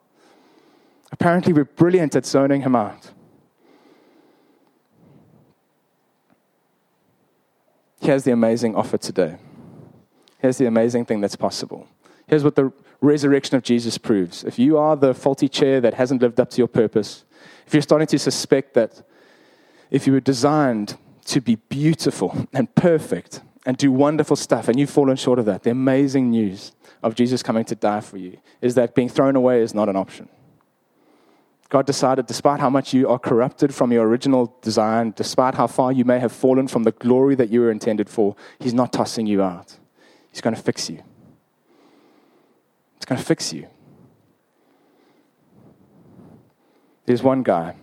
Apparently, 1.11 1.53
we're 1.53 1.65
brilliant 1.65 2.15
at 2.15 2.25
zoning 2.25 2.61
Him 2.61 2.75
out. 2.75 3.11
Here's 8.01 8.23
the 8.23 8.31
amazing 8.31 8.75
offer 8.75 8.97
today. 8.97 9.37
Here's 10.39 10.57
the 10.57 10.65
amazing 10.65 11.05
thing 11.05 11.21
that's 11.21 11.35
possible. 11.35 11.87
Here's 12.25 12.43
what 12.43 12.55
the 12.55 12.73
resurrection 12.99 13.55
of 13.55 13.63
Jesus 13.63 13.99
proves. 13.99 14.43
If 14.43 14.57
you 14.57 14.77
are 14.77 14.95
the 14.95 15.13
faulty 15.13 15.47
chair 15.47 15.79
that 15.81 15.93
hasn't 15.93 16.21
lived 16.21 16.39
up 16.39 16.49
to 16.51 16.57
your 16.57 16.67
purpose, 16.67 17.25
if 17.67 17.73
you're 17.73 17.83
starting 17.83 18.07
to 18.07 18.17
suspect 18.17 18.73
that 18.73 19.03
if 19.91 20.07
you 20.07 20.13
were 20.13 20.19
designed 20.19 20.97
to 21.25 21.41
be 21.41 21.55
beautiful 21.55 22.47
and 22.53 22.73
perfect 22.73 23.41
and 23.67 23.77
do 23.77 23.91
wonderful 23.91 24.35
stuff 24.35 24.67
and 24.67 24.79
you've 24.79 24.89
fallen 24.89 25.15
short 25.15 25.37
of 25.37 25.45
that, 25.45 25.61
the 25.61 25.69
amazing 25.69 26.31
news 26.31 26.71
of 27.03 27.13
Jesus 27.13 27.43
coming 27.43 27.65
to 27.65 27.75
die 27.75 28.01
for 28.01 28.17
you 28.17 28.37
is 28.61 28.73
that 28.75 28.95
being 28.95 29.09
thrown 29.09 29.35
away 29.35 29.61
is 29.61 29.75
not 29.75 29.89
an 29.89 29.95
option. 29.95 30.27
God 31.71 31.85
decided, 31.85 32.25
despite 32.25 32.59
how 32.59 32.69
much 32.69 32.93
you 32.93 33.07
are 33.07 33.17
corrupted 33.17 33.73
from 33.73 33.93
your 33.93 34.05
original 34.05 34.57
design, 34.61 35.13
despite 35.15 35.55
how 35.55 35.67
far 35.67 35.93
you 35.93 36.03
may 36.03 36.19
have 36.19 36.33
fallen 36.33 36.67
from 36.67 36.83
the 36.83 36.91
glory 36.91 37.33
that 37.35 37.49
you 37.49 37.61
were 37.61 37.71
intended 37.71 38.09
for, 38.09 38.35
He's 38.59 38.73
not 38.73 38.91
tossing 38.91 39.25
you 39.25 39.41
out. 39.41 39.77
He's 40.31 40.41
going 40.41 40.53
to 40.53 40.61
fix 40.61 40.89
you. 40.89 40.97
He's 42.97 43.05
going 43.05 43.19
to 43.19 43.25
fix 43.25 43.53
you. 43.53 43.67
There's 47.05 47.23
one 47.23 47.41
guy 47.41 47.75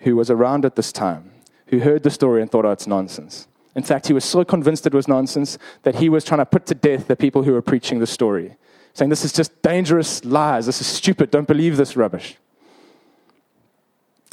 who 0.00 0.16
was 0.16 0.30
around 0.30 0.66
at 0.66 0.76
this 0.76 0.92
time 0.92 1.30
who 1.68 1.78
heard 1.78 2.02
the 2.02 2.10
story 2.10 2.42
and 2.42 2.50
thought, 2.50 2.66
oh, 2.66 2.72
it's 2.72 2.86
nonsense. 2.86 3.48
In 3.74 3.82
fact, 3.82 4.08
he 4.08 4.12
was 4.12 4.24
so 4.24 4.44
convinced 4.44 4.86
it 4.86 4.92
was 4.92 5.08
nonsense 5.08 5.56
that 5.84 5.94
he 5.94 6.10
was 6.10 6.24
trying 6.24 6.40
to 6.40 6.46
put 6.46 6.66
to 6.66 6.74
death 6.74 7.08
the 7.08 7.16
people 7.16 7.44
who 7.44 7.52
were 7.52 7.62
preaching 7.62 8.00
the 8.00 8.06
story, 8.06 8.56
saying, 8.92 9.08
This 9.08 9.24
is 9.24 9.32
just 9.32 9.62
dangerous 9.62 10.26
lies. 10.26 10.66
This 10.66 10.82
is 10.82 10.86
stupid. 10.86 11.30
Don't 11.30 11.48
believe 11.48 11.78
this 11.78 11.96
rubbish. 11.96 12.36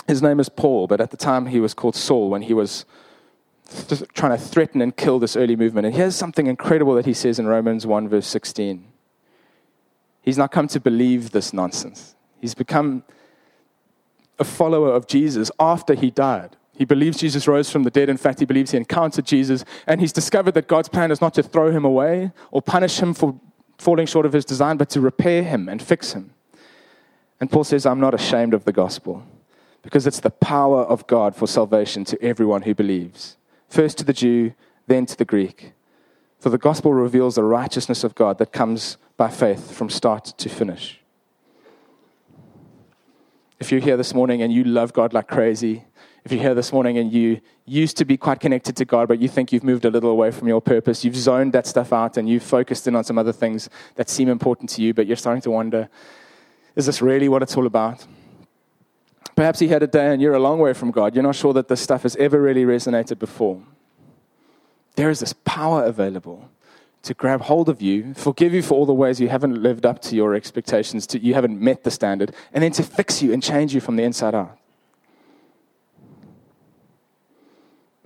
His 0.07 0.21
name 0.21 0.39
is 0.39 0.47
Paul, 0.47 0.87
but 0.87 1.01
at 1.01 1.11
the 1.11 1.17
time 1.17 1.47
he 1.47 1.59
was 1.59 1.73
called 1.73 1.95
Saul 1.95 2.29
when 2.29 2.43
he 2.43 2.53
was 2.53 2.85
trying 4.13 4.37
to 4.37 4.37
threaten 4.37 4.81
and 4.81 4.95
kill 4.95 5.19
this 5.19 5.35
early 5.35 5.57
movement. 5.57 5.85
And 5.85 5.93
here's 5.93 6.15
something 6.15 6.47
incredible 6.47 6.95
that 6.95 7.05
he 7.05 7.13
says 7.13 7.37
in 7.37 7.47
Romans 7.47 7.85
1, 7.85 8.07
verse 8.07 8.27
16. 8.27 8.87
He's 10.21 10.37
not 10.37 10.51
come 10.51 10.69
to 10.69 10.79
believe 10.79 11.31
this 11.31 11.51
nonsense, 11.53 12.15
he's 12.39 12.55
become 12.55 13.03
a 14.39 14.43
follower 14.43 14.93
of 14.93 15.07
Jesus 15.07 15.51
after 15.59 15.95
he 15.95 16.11
died. 16.11 16.55
He 16.77 16.85
believes 16.85 17.17
Jesus 17.17 17.47
rose 17.47 17.71
from 17.71 17.81
the 17.81 17.89
dead. 17.89 18.07
In 18.07 18.17
fact, 18.17 18.37
he 18.37 18.45
believes 18.45 18.69
he 18.69 18.77
encountered 18.77 19.25
Jesus. 19.25 19.65
And 19.87 19.99
he's 19.99 20.13
discovered 20.13 20.51
that 20.51 20.67
God's 20.67 20.89
plan 20.89 21.09
is 21.09 21.21
not 21.21 21.33
to 21.33 21.41
throw 21.41 21.71
him 21.71 21.83
away 21.83 22.31
or 22.51 22.61
punish 22.61 22.99
him 22.99 23.15
for 23.15 23.39
falling 23.79 24.05
short 24.05 24.27
of 24.27 24.33
his 24.33 24.45
design, 24.45 24.77
but 24.77 24.91
to 24.91 25.01
repair 25.01 25.41
him 25.41 25.67
and 25.67 25.81
fix 25.81 26.13
him. 26.13 26.35
And 27.41 27.49
Paul 27.49 27.63
says, 27.63 27.87
I'm 27.87 27.99
not 27.99 28.13
ashamed 28.13 28.53
of 28.53 28.65
the 28.65 28.71
gospel 28.71 29.23
because 29.87 30.05
it's 30.05 30.19
the 30.19 30.29
power 30.29 30.81
of 30.81 31.07
God 31.07 31.33
for 31.33 31.47
salvation 31.47 32.03
to 32.03 32.21
everyone 32.21 32.63
who 32.63 32.75
believes. 32.75 33.37
First 33.69 33.97
to 33.99 34.03
the 34.03 34.11
Jew, 34.11 34.53
then 34.85 35.05
to 35.05 35.15
the 35.15 35.23
Greek. 35.23 35.71
For 36.39 36.49
the 36.49 36.57
gospel 36.57 36.93
reveals 36.93 37.35
the 37.35 37.43
righteousness 37.45 38.03
of 38.03 38.13
God 38.13 38.37
that 38.39 38.51
comes 38.51 38.97
by 39.15 39.29
faith 39.29 39.71
from 39.71 39.89
start 39.89 40.25
to 40.25 40.49
finish. 40.49 40.99
If 43.61 43.71
you're 43.71 43.79
here 43.79 43.95
this 43.95 44.13
morning 44.13 44.41
and 44.41 44.51
you 44.51 44.65
love 44.65 44.91
God 44.91 45.13
like 45.13 45.29
crazy, 45.29 45.85
if 46.25 46.33
you're 46.33 46.41
here 46.41 46.53
this 46.53 46.73
morning 46.73 46.97
and 46.97 47.13
you 47.13 47.39
used 47.63 47.95
to 47.95 48.03
be 48.03 48.17
quite 48.17 48.41
connected 48.41 48.75
to 48.75 48.83
God, 48.83 49.07
but 49.07 49.19
you 49.19 49.29
think 49.29 49.53
you've 49.53 49.63
moved 49.63 49.85
a 49.85 49.89
little 49.89 50.09
away 50.09 50.31
from 50.31 50.49
your 50.49 50.59
purpose, 50.59 51.05
you've 51.05 51.15
zoned 51.15 51.53
that 51.53 51.65
stuff 51.65 51.93
out 51.93 52.17
and 52.17 52.27
you've 52.27 52.43
focused 52.43 52.89
in 52.89 52.95
on 52.97 53.05
some 53.05 53.17
other 53.17 53.31
things 53.31 53.69
that 53.95 54.09
seem 54.09 54.27
important 54.27 54.69
to 54.71 54.81
you, 54.81 54.93
but 54.93 55.07
you're 55.07 55.15
starting 55.15 55.41
to 55.43 55.51
wonder 55.51 55.87
is 56.75 56.85
this 56.85 57.01
really 57.01 57.29
what 57.29 57.41
it's 57.41 57.55
all 57.55 57.65
about? 57.65 58.05
Perhaps 59.37 59.59
he 59.59 59.67
had 59.67 59.83
a 59.83 59.87
day 59.87 60.11
and 60.11 60.19
you're 60.19 60.33
a 60.33 60.39
long 60.39 60.57
way 60.57 60.73
from 60.73 60.89
God. 60.89 61.13
You're 61.13 61.23
not 61.23 61.35
sure 61.35 61.53
that 61.53 61.67
this 61.67 61.79
stuff 61.79 62.01
has 62.01 62.15
ever 62.15 62.41
really 62.41 62.65
resonated 62.65 63.19
before. 63.19 63.61
There 64.95 65.11
is 65.11 65.19
this 65.19 65.33
power 65.45 65.83
available 65.83 66.49
to 67.03 67.13
grab 67.13 67.41
hold 67.41 67.69
of 67.69 67.79
you, 67.79 68.15
forgive 68.15 68.51
you 68.51 68.63
for 68.63 68.73
all 68.73 68.87
the 68.87 68.95
ways 68.95 69.21
you 69.21 69.29
haven't 69.29 69.61
lived 69.61 69.85
up 69.85 70.01
to 70.01 70.15
your 70.15 70.33
expectations, 70.33 71.05
to, 71.05 71.19
you 71.19 71.35
haven't 71.35 71.61
met 71.61 71.83
the 71.83 71.91
standard, 71.91 72.33
and 72.51 72.63
then 72.63 72.71
to 72.71 72.81
fix 72.81 73.21
you 73.21 73.31
and 73.31 73.43
change 73.43 73.75
you 73.75 73.79
from 73.79 73.95
the 73.95 74.01
inside 74.01 74.33
out. 74.33 74.57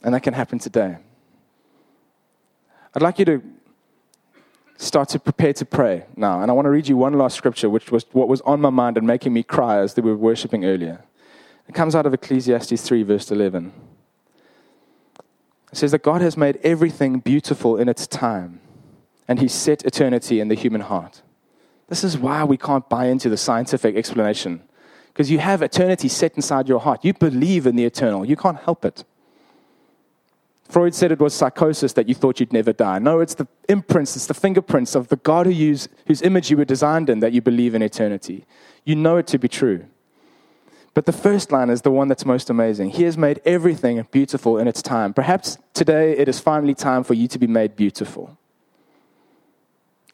And 0.03 0.13
that 0.13 0.23
can 0.23 0.33
happen 0.33 0.59
today. 0.59 0.97
I'd 2.93 3.01
like 3.01 3.19
you 3.19 3.25
to 3.25 3.41
start 4.75 5.07
to 5.09 5.19
prepare 5.19 5.53
to 5.53 5.65
pray 5.65 6.07
now. 6.17 6.41
And 6.41 6.51
I 6.51 6.53
want 6.53 6.65
to 6.65 6.71
read 6.71 6.89
you 6.89 6.97
one 6.97 7.13
last 7.13 7.37
scripture, 7.37 7.69
which 7.69 7.89
was 7.89 8.05
what 8.11 8.27
was 8.27 8.41
on 8.41 8.59
my 8.59 8.69
mind 8.69 8.97
and 8.97 9.07
making 9.07 9.31
me 9.31 9.43
cry 9.43 9.77
as 9.77 9.95
we 9.95 10.01
were 10.01 10.17
worshiping 10.17 10.65
earlier. 10.65 11.05
It 11.71 11.73
comes 11.73 11.95
out 11.95 12.05
of 12.05 12.13
Ecclesiastes 12.13 12.81
3, 12.81 13.03
verse 13.03 13.31
11. 13.31 13.71
It 15.71 15.77
says 15.77 15.91
that 15.91 16.03
God 16.03 16.19
has 16.19 16.35
made 16.35 16.59
everything 16.63 17.19
beautiful 17.19 17.77
in 17.77 17.87
its 17.87 18.07
time, 18.07 18.59
and 19.25 19.39
He 19.39 19.47
set 19.47 19.85
eternity 19.85 20.41
in 20.41 20.49
the 20.49 20.55
human 20.55 20.81
heart. 20.81 21.21
This 21.87 22.03
is 22.03 22.17
why 22.17 22.43
we 22.43 22.57
can't 22.57 22.89
buy 22.89 23.05
into 23.05 23.29
the 23.29 23.37
scientific 23.37 23.95
explanation, 23.95 24.63
because 25.13 25.31
you 25.31 25.39
have 25.39 25.61
eternity 25.61 26.09
set 26.09 26.35
inside 26.35 26.67
your 26.67 26.81
heart. 26.81 27.05
You 27.05 27.13
believe 27.13 27.65
in 27.65 27.77
the 27.77 27.85
eternal, 27.85 28.25
you 28.25 28.35
can't 28.35 28.59
help 28.59 28.83
it. 28.83 29.05
Freud 30.67 30.93
said 30.93 31.13
it 31.13 31.21
was 31.21 31.33
psychosis 31.33 31.93
that 31.93 32.09
you 32.09 32.15
thought 32.15 32.41
you'd 32.41 32.51
never 32.51 32.73
die. 32.73 32.99
No, 32.99 33.21
it's 33.21 33.35
the 33.35 33.47
imprints, 33.69 34.17
it's 34.17 34.27
the 34.27 34.33
fingerprints 34.33 34.93
of 34.93 35.07
the 35.07 35.15
God 35.15 35.45
who 35.45 35.53
use, 35.53 35.87
whose 36.05 36.21
image 36.21 36.51
you 36.51 36.57
were 36.57 36.65
designed 36.65 37.09
in 37.09 37.21
that 37.21 37.31
you 37.31 37.41
believe 37.41 37.75
in 37.75 37.81
eternity. 37.81 38.43
You 38.83 38.95
know 38.95 39.15
it 39.15 39.27
to 39.27 39.39
be 39.39 39.47
true. 39.47 39.85
But 40.93 41.05
the 41.05 41.13
first 41.13 41.51
line 41.51 41.69
is 41.69 41.83
the 41.83 41.91
one 41.91 42.09
that's 42.09 42.25
most 42.25 42.49
amazing. 42.49 42.89
He 42.89 43.03
has 43.03 43.17
made 43.17 43.41
everything 43.45 44.05
beautiful 44.11 44.57
in 44.57 44.67
its 44.67 44.81
time. 44.81 45.13
Perhaps 45.13 45.57
today 45.73 46.17
it 46.17 46.27
is 46.27 46.39
finally 46.39 46.75
time 46.75 47.03
for 47.03 47.13
you 47.13 47.27
to 47.29 47.39
be 47.39 47.47
made 47.47 47.75
beautiful. 47.75 48.37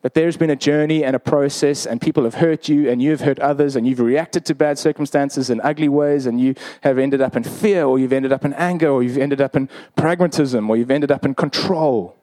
That 0.03 0.13
there's 0.13 0.37
been 0.37 0.51
a 0.51 0.55
journey 0.55 1.03
and 1.03 1.15
a 1.15 1.19
process, 1.19 1.87
and 1.87 1.99
people 1.99 2.23
have 2.23 2.35
hurt 2.35 2.69
you, 2.69 2.89
and 2.89 3.01
you've 3.01 3.21
hurt 3.21 3.39
others, 3.39 3.75
and 3.75 3.87
you've 3.87 3.99
reacted 3.99 4.45
to 4.45 4.55
bad 4.55 4.77
circumstances 4.77 5.49
in 5.49 5.59
ugly 5.61 5.89
ways, 5.89 6.27
and 6.27 6.39
you 6.39 6.53
have 6.81 6.99
ended 6.99 7.19
up 7.19 7.35
in 7.35 7.43
fear, 7.43 7.83
or 7.83 7.97
you've 7.97 8.13
ended 8.13 8.31
up 8.31 8.45
in 8.45 8.53
anger, 8.53 8.89
or 8.89 9.01
you've 9.01 9.17
ended 9.17 9.41
up 9.41 9.55
in 9.55 9.67
pragmatism, 9.95 10.69
or 10.69 10.77
you've 10.77 10.91
ended 10.91 11.11
up 11.11 11.25
in 11.25 11.33
control. 11.33 12.15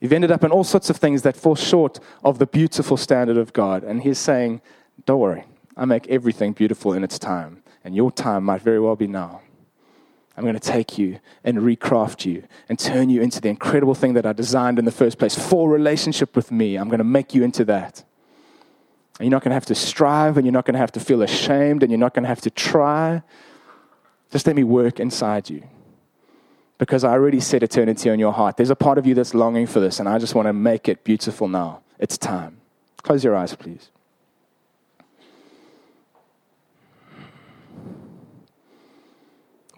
You've 0.00 0.12
ended 0.12 0.30
up 0.30 0.44
in 0.44 0.52
all 0.52 0.64
sorts 0.64 0.88
of 0.88 0.96
things 0.96 1.22
that 1.22 1.36
fall 1.36 1.56
short 1.56 1.98
of 2.24 2.38
the 2.38 2.46
beautiful 2.46 2.96
standard 2.96 3.36
of 3.36 3.52
God. 3.52 3.82
And 3.82 4.02
He's 4.02 4.18
saying, 4.18 4.62
Don't 5.04 5.20
worry, 5.20 5.44
I 5.76 5.84
make 5.86 6.06
everything 6.08 6.52
beautiful 6.52 6.92
in 6.92 7.02
its 7.02 7.18
time, 7.18 7.62
and 7.84 7.94
your 7.94 8.10
time 8.10 8.44
might 8.44 8.62
very 8.62 8.80
well 8.80 8.96
be 8.96 9.06
now. 9.06 9.40
I'm 10.36 10.44
going 10.44 10.54
to 10.54 10.60
take 10.60 10.96
you 10.96 11.20
and 11.44 11.58
recraft 11.58 12.24
you 12.24 12.44
and 12.68 12.78
turn 12.78 13.10
you 13.10 13.20
into 13.20 13.40
the 13.40 13.48
incredible 13.48 13.94
thing 13.94 14.14
that 14.14 14.24
I 14.24 14.32
designed 14.32 14.78
in 14.78 14.84
the 14.84 14.90
first 14.90 15.18
place 15.18 15.36
for 15.36 15.68
relationship 15.68 16.34
with 16.34 16.50
me. 16.50 16.76
I'm 16.76 16.88
going 16.88 16.98
to 16.98 17.04
make 17.04 17.34
you 17.34 17.42
into 17.42 17.64
that. 17.66 18.04
And 19.18 19.26
you're 19.26 19.32
not 19.32 19.42
going 19.42 19.50
to 19.50 19.54
have 19.56 19.66
to 19.66 19.74
strive 19.74 20.38
and 20.38 20.46
you're 20.46 20.52
not 20.52 20.64
going 20.64 20.74
to 20.74 20.80
have 20.80 20.92
to 20.92 21.00
feel 21.00 21.20
ashamed 21.20 21.82
and 21.82 21.92
you're 21.92 21.98
not 21.98 22.14
going 22.14 22.22
to 22.22 22.28
have 22.28 22.40
to 22.42 22.50
try. 22.50 23.22
Just 24.30 24.46
let 24.46 24.56
me 24.56 24.64
work 24.64 24.98
inside 24.98 25.50
you. 25.50 25.62
Because 26.78 27.04
I 27.04 27.10
already 27.10 27.40
set 27.40 27.62
eternity 27.62 28.08
on 28.08 28.18
your 28.18 28.32
heart. 28.32 28.56
There's 28.56 28.70
a 28.70 28.76
part 28.76 28.96
of 28.96 29.06
you 29.06 29.14
that's 29.14 29.34
longing 29.34 29.66
for 29.66 29.80
this, 29.80 30.00
and 30.00 30.08
I 30.08 30.18
just 30.18 30.34
want 30.34 30.46
to 30.46 30.54
make 30.54 30.88
it 30.88 31.04
beautiful 31.04 31.46
now. 31.46 31.82
It's 31.98 32.16
time. 32.16 32.62
Close 33.02 33.22
your 33.22 33.36
eyes, 33.36 33.54
please. 33.54 33.90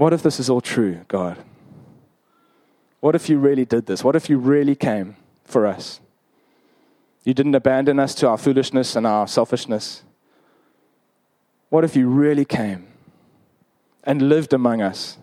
What 0.03 0.13
if 0.13 0.21
this 0.21 0.41
is 0.41 0.51
all 0.51 0.61
true, 0.61 1.05
God? 1.07 1.39
What 2.99 3.15
if 3.15 3.29
you 3.29 3.39
really 3.39 3.65
did 3.65 3.87
this? 3.87 4.03
What 4.03 4.17
if 4.17 4.29
you 4.29 4.37
really 4.37 4.75
came 4.75 5.15
for 5.45 5.65
us? 5.65 6.01
You 7.23 7.35
didn't 7.35 7.55
abandon 7.55 8.01
us 8.01 8.13
to 8.17 8.27
our 8.27 8.37
foolishness 8.37 8.97
and 8.97 9.07
our 9.07 9.29
selfishness. 9.29 10.03
What 11.69 11.85
if 11.85 11.95
you 11.95 12.09
really 12.09 12.45
came 12.45 12.89
and 14.03 14.29
lived 14.29 14.53
among 14.53 14.83
us 14.83 15.19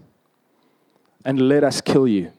and 1.26 1.50
let 1.50 1.66
us 1.66 1.82
kill 1.82 2.08
you? 2.08 2.32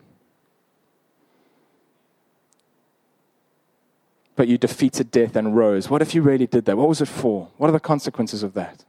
But 4.35 4.49
you 4.49 4.57
defeated 4.57 5.11
death 5.11 5.37
and 5.37 5.55
rose. 5.55 5.91
What 5.91 6.01
if 6.01 6.15
you 6.15 6.23
really 6.23 6.47
did 6.47 6.65
that? 6.65 6.79
What 6.79 6.89
was 6.89 7.03
it 7.03 7.09
for? 7.09 7.49
What 7.59 7.69
are 7.69 7.73
the 7.73 7.81
consequences 7.81 8.43
of 8.43 8.55
that? 8.55 8.87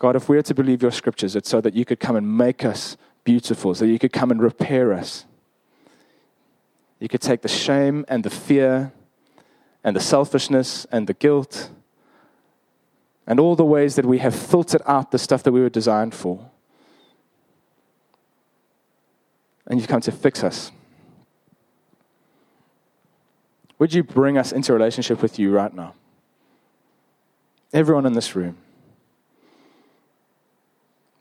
God, 0.00 0.16
if 0.16 0.30
we 0.30 0.38
are 0.38 0.42
to 0.42 0.54
believe 0.54 0.80
your 0.80 0.90
scriptures, 0.90 1.36
it's 1.36 1.50
so 1.50 1.60
that 1.60 1.74
you 1.74 1.84
could 1.84 2.00
come 2.00 2.16
and 2.16 2.36
make 2.36 2.64
us 2.64 2.96
beautiful, 3.22 3.74
so 3.74 3.84
you 3.84 3.98
could 3.98 4.14
come 4.14 4.30
and 4.30 4.42
repair 4.42 4.94
us. 4.94 5.26
You 6.98 7.06
could 7.06 7.20
take 7.20 7.42
the 7.42 7.48
shame 7.48 8.06
and 8.08 8.24
the 8.24 8.30
fear 8.30 8.92
and 9.84 9.94
the 9.94 10.00
selfishness 10.00 10.86
and 10.90 11.06
the 11.06 11.12
guilt 11.12 11.68
and 13.26 13.38
all 13.38 13.54
the 13.54 13.64
ways 13.64 13.96
that 13.96 14.06
we 14.06 14.18
have 14.18 14.34
filtered 14.34 14.80
out 14.86 15.10
the 15.10 15.18
stuff 15.18 15.42
that 15.42 15.52
we 15.52 15.60
were 15.60 15.68
designed 15.68 16.14
for. 16.14 16.50
And 19.66 19.78
you've 19.78 19.88
come 19.88 20.00
to 20.00 20.12
fix 20.12 20.42
us. 20.42 20.72
Would 23.78 23.92
you 23.92 24.02
bring 24.02 24.38
us 24.38 24.50
into 24.50 24.72
relationship 24.72 25.20
with 25.20 25.38
you 25.38 25.52
right 25.52 25.72
now? 25.74 25.94
Everyone 27.74 28.06
in 28.06 28.14
this 28.14 28.34
room. 28.34 28.56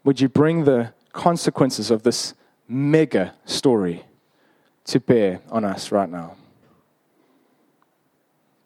Would 0.10 0.22
you 0.22 0.28
bring 0.28 0.64
the 0.64 0.92
consequences 1.14 1.92
of 1.92 2.02
this 2.02 2.34
mega 2.68 3.36
story 3.46 4.06
to 4.86 5.00
bear 5.00 5.40
on 5.52 5.64
us 5.64 5.92
right 5.92 6.10
now? 6.10 6.36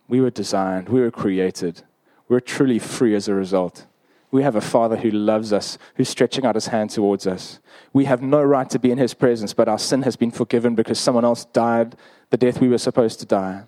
We 0.07 0.21
were 0.21 0.29
designed, 0.29 0.87
we 0.87 1.01
were 1.01 1.11
created, 1.11 1.83
we're 2.29 2.39
truly 2.39 2.79
free 2.79 3.13
as 3.13 3.27
a 3.27 3.33
result. 3.33 3.87
We 4.31 4.43
have 4.43 4.55
a 4.55 4.61
Father 4.61 4.95
who 4.95 5.11
loves 5.11 5.51
us, 5.51 5.77
who's 5.95 6.07
stretching 6.07 6.45
out 6.45 6.55
his 6.55 6.67
hand 6.67 6.91
towards 6.91 7.27
us. 7.27 7.59
We 7.91 8.05
have 8.05 8.21
no 8.21 8.41
right 8.41 8.69
to 8.69 8.79
be 8.79 8.91
in 8.91 8.97
his 8.97 9.13
presence, 9.13 9.53
but 9.53 9.67
our 9.67 9.79
sin 9.79 10.03
has 10.03 10.15
been 10.15 10.31
forgiven 10.31 10.75
because 10.75 10.97
someone 10.97 11.25
else 11.25 11.43
died 11.43 11.97
the 12.29 12.37
death 12.37 12.61
we 12.61 12.69
were 12.69 12.77
supposed 12.77 13.19
to 13.19 13.25
die 13.25 13.63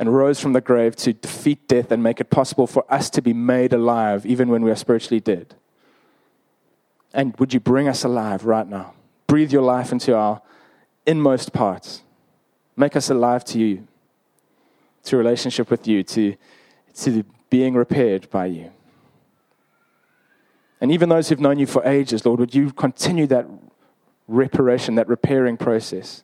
and 0.00 0.16
rose 0.16 0.40
from 0.40 0.52
the 0.52 0.60
grave 0.60 0.96
to 0.96 1.12
defeat 1.12 1.68
death 1.68 1.92
and 1.92 2.02
make 2.02 2.20
it 2.20 2.28
possible 2.28 2.66
for 2.66 2.84
us 2.92 3.08
to 3.10 3.22
be 3.22 3.32
made 3.32 3.72
alive 3.72 4.26
even 4.26 4.48
when 4.48 4.64
we 4.64 4.72
are 4.72 4.74
spiritually 4.74 5.20
dead. 5.20 5.54
And 7.12 7.36
would 7.38 7.52
you 7.52 7.60
bring 7.60 7.88
us 7.88 8.04
alive 8.04 8.44
right 8.44 8.66
now? 8.66 8.94
Breathe 9.26 9.52
your 9.52 9.62
life 9.62 9.92
into 9.92 10.14
our 10.14 10.42
inmost 11.06 11.52
parts. 11.52 12.02
Make 12.76 12.96
us 12.96 13.10
alive 13.10 13.44
to 13.46 13.58
you, 13.58 13.86
to 15.04 15.16
relationship 15.16 15.70
with 15.70 15.86
you, 15.86 16.02
to, 16.04 16.36
to 16.94 17.24
being 17.48 17.74
repaired 17.74 18.30
by 18.30 18.46
you. 18.46 18.70
And 20.80 20.90
even 20.90 21.08
those 21.08 21.28
who've 21.28 21.40
known 21.40 21.58
you 21.58 21.66
for 21.66 21.84
ages, 21.84 22.24
Lord, 22.24 22.40
would 22.40 22.54
you 22.54 22.72
continue 22.72 23.26
that 23.26 23.46
reparation, 24.28 24.94
that 24.94 25.08
repairing 25.08 25.56
process? 25.56 26.22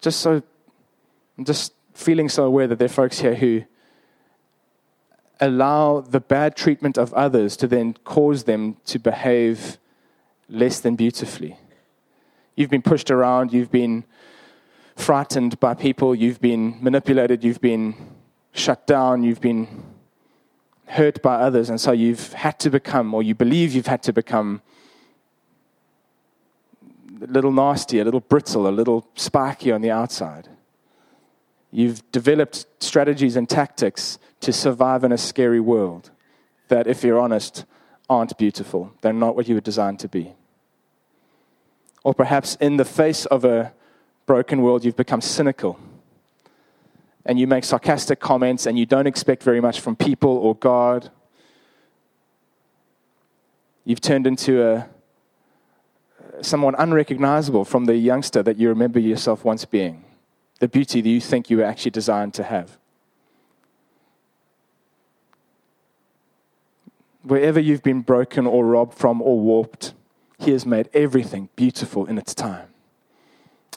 Just 0.00 0.20
so, 0.20 0.42
I'm 1.36 1.44
just 1.44 1.74
feeling 1.92 2.28
so 2.28 2.44
aware 2.44 2.66
that 2.66 2.78
there 2.78 2.86
are 2.86 2.88
folks 2.88 3.20
here 3.20 3.34
who 3.34 3.64
allow 5.40 6.00
the 6.00 6.20
bad 6.20 6.56
treatment 6.56 6.98
of 6.98 7.12
others 7.14 7.56
to 7.56 7.66
then 7.66 7.94
cause 8.04 8.44
them 8.44 8.76
to 8.86 8.98
behave 8.98 9.78
less 10.48 10.80
than 10.80 10.96
beautifully. 10.96 11.56
You've 12.56 12.70
been 12.70 12.82
pushed 12.82 13.10
around, 13.10 13.52
you've 13.52 13.70
been 13.70 14.04
frightened 14.96 15.58
by 15.60 15.74
people, 15.74 16.14
you've 16.14 16.40
been 16.40 16.76
manipulated, 16.82 17.42
you've 17.42 17.60
been 17.60 17.94
shut 18.52 18.86
down, 18.86 19.22
you've 19.22 19.40
been 19.40 19.84
hurt 20.86 21.22
by 21.22 21.36
others, 21.36 21.70
and 21.70 21.80
so 21.80 21.92
you've 21.92 22.32
had 22.32 22.58
to 22.58 22.68
become, 22.68 23.14
or 23.14 23.22
you 23.22 23.34
believe 23.34 23.72
you've 23.72 23.86
had 23.86 24.02
to 24.02 24.12
become, 24.12 24.60
a 27.22 27.26
little 27.26 27.52
nasty, 27.52 28.00
a 28.00 28.04
little 28.04 28.20
brittle, 28.20 28.66
a 28.66 28.70
little 28.70 29.06
spiky 29.14 29.70
on 29.70 29.80
the 29.80 29.90
outside. 29.90 30.48
You've 31.72 32.10
developed 32.10 32.66
strategies 32.80 33.36
and 33.36 33.48
tactics 33.48 34.18
to 34.40 34.52
survive 34.52 35.04
in 35.04 35.12
a 35.12 35.18
scary 35.18 35.60
world 35.60 36.10
that, 36.68 36.86
if 36.86 37.04
you're 37.04 37.20
honest, 37.20 37.64
aren't 38.08 38.36
beautiful. 38.36 38.92
They're 39.02 39.12
not 39.12 39.36
what 39.36 39.48
you 39.48 39.54
were 39.54 39.60
designed 39.60 40.00
to 40.00 40.08
be. 40.08 40.34
Or 42.02 42.14
perhaps 42.14 42.56
in 42.56 42.76
the 42.76 42.84
face 42.84 43.26
of 43.26 43.44
a 43.44 43.72
broken 44.26 44.62
world, 44.62 44.84
you've 44.84 44.96
become 44.96 45.20
cynical 45.20 45.78
and 47.24 47.38
you 47.38 47.46
make 47.46 47.64
sarcastic 47.64 48.18
comments 48.18 48.66
and 48.66 48.78
you 48.78 48.86
don't 48.86 49.06
expect 49.06 49.42
very 49.42 49.60
much 49.60 49.80
from 49.80 49.94
people 49.94 50.30
or 50.30 50.54
God. 50.56 51.10
You've 53.84 54.00
turned 54.00 54.26
into 54.26 54.66
a 54.66 54.88
someone 56.42 56.74
unrecognizable 56.78 57.66
from 57.66 57.84
the 57.84 57.96
youngster 57.96 58.42
that 58.42 58.56
you 58.56 58.70
remember 58.70 58.98
yourself 58.98 59.44
once 59.44 59.66
being 59.66 60.04
the 60.60 60.68
beauty 60.68 61.00
that 61.00 61.08
you 61.08 61.20
think 61.20 61.50
you 61.50 61.56
were 61.56 61.64
actually 61.64 61.90
designed 61.90 62.34
to 62.34 62.44
have. 62.44 62.78
Wherever 67.22 67.58
you've 67.58 67.82
been 67.82 68.02
broken 68.02 68.46
or 68.46 68.64
robbed 68.64 68.94
from 68.94 69.20
or 69.20 69.40
warped, 69.40 69.94
He 70.38 70.52
has 70.52 70.64
made 70.64 70.88
everything 70.94 71.48
beautiful 71.56 72.06
in 72.06 72.16
its 72.16 72.34
time. 72.34 72.68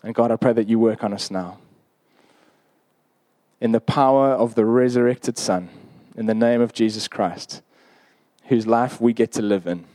And 0.04 0.14
God, 0.14 0.32
I 0.32 0.36
pray 0.36 0.54
that 0.54 0.68
you 0.68 0.78
work 0.78 1.04
on 1.04 1.14
us 1.14 1.32
now. 1.32 1.58
In 3.60 3.72
the 3.72 3.82
power 3.82 4.32
of 4.32 4.56
the 4.56 4.66
resurrected 4.66 5.38
Son, 5.38 5.70
in 6.18 6.26
the 6.26 6.34
name 6.34 6.62
of 6.62 6.74
Jesus 6.74 7.08
Christ, 7.08 7.62
whose 8.46 8.68
life 8.68 9.00
we 9.00 9.14
get 9.14 9.32
to 9.34 9.42
live 9.42 9.66
in. 9.66 9.86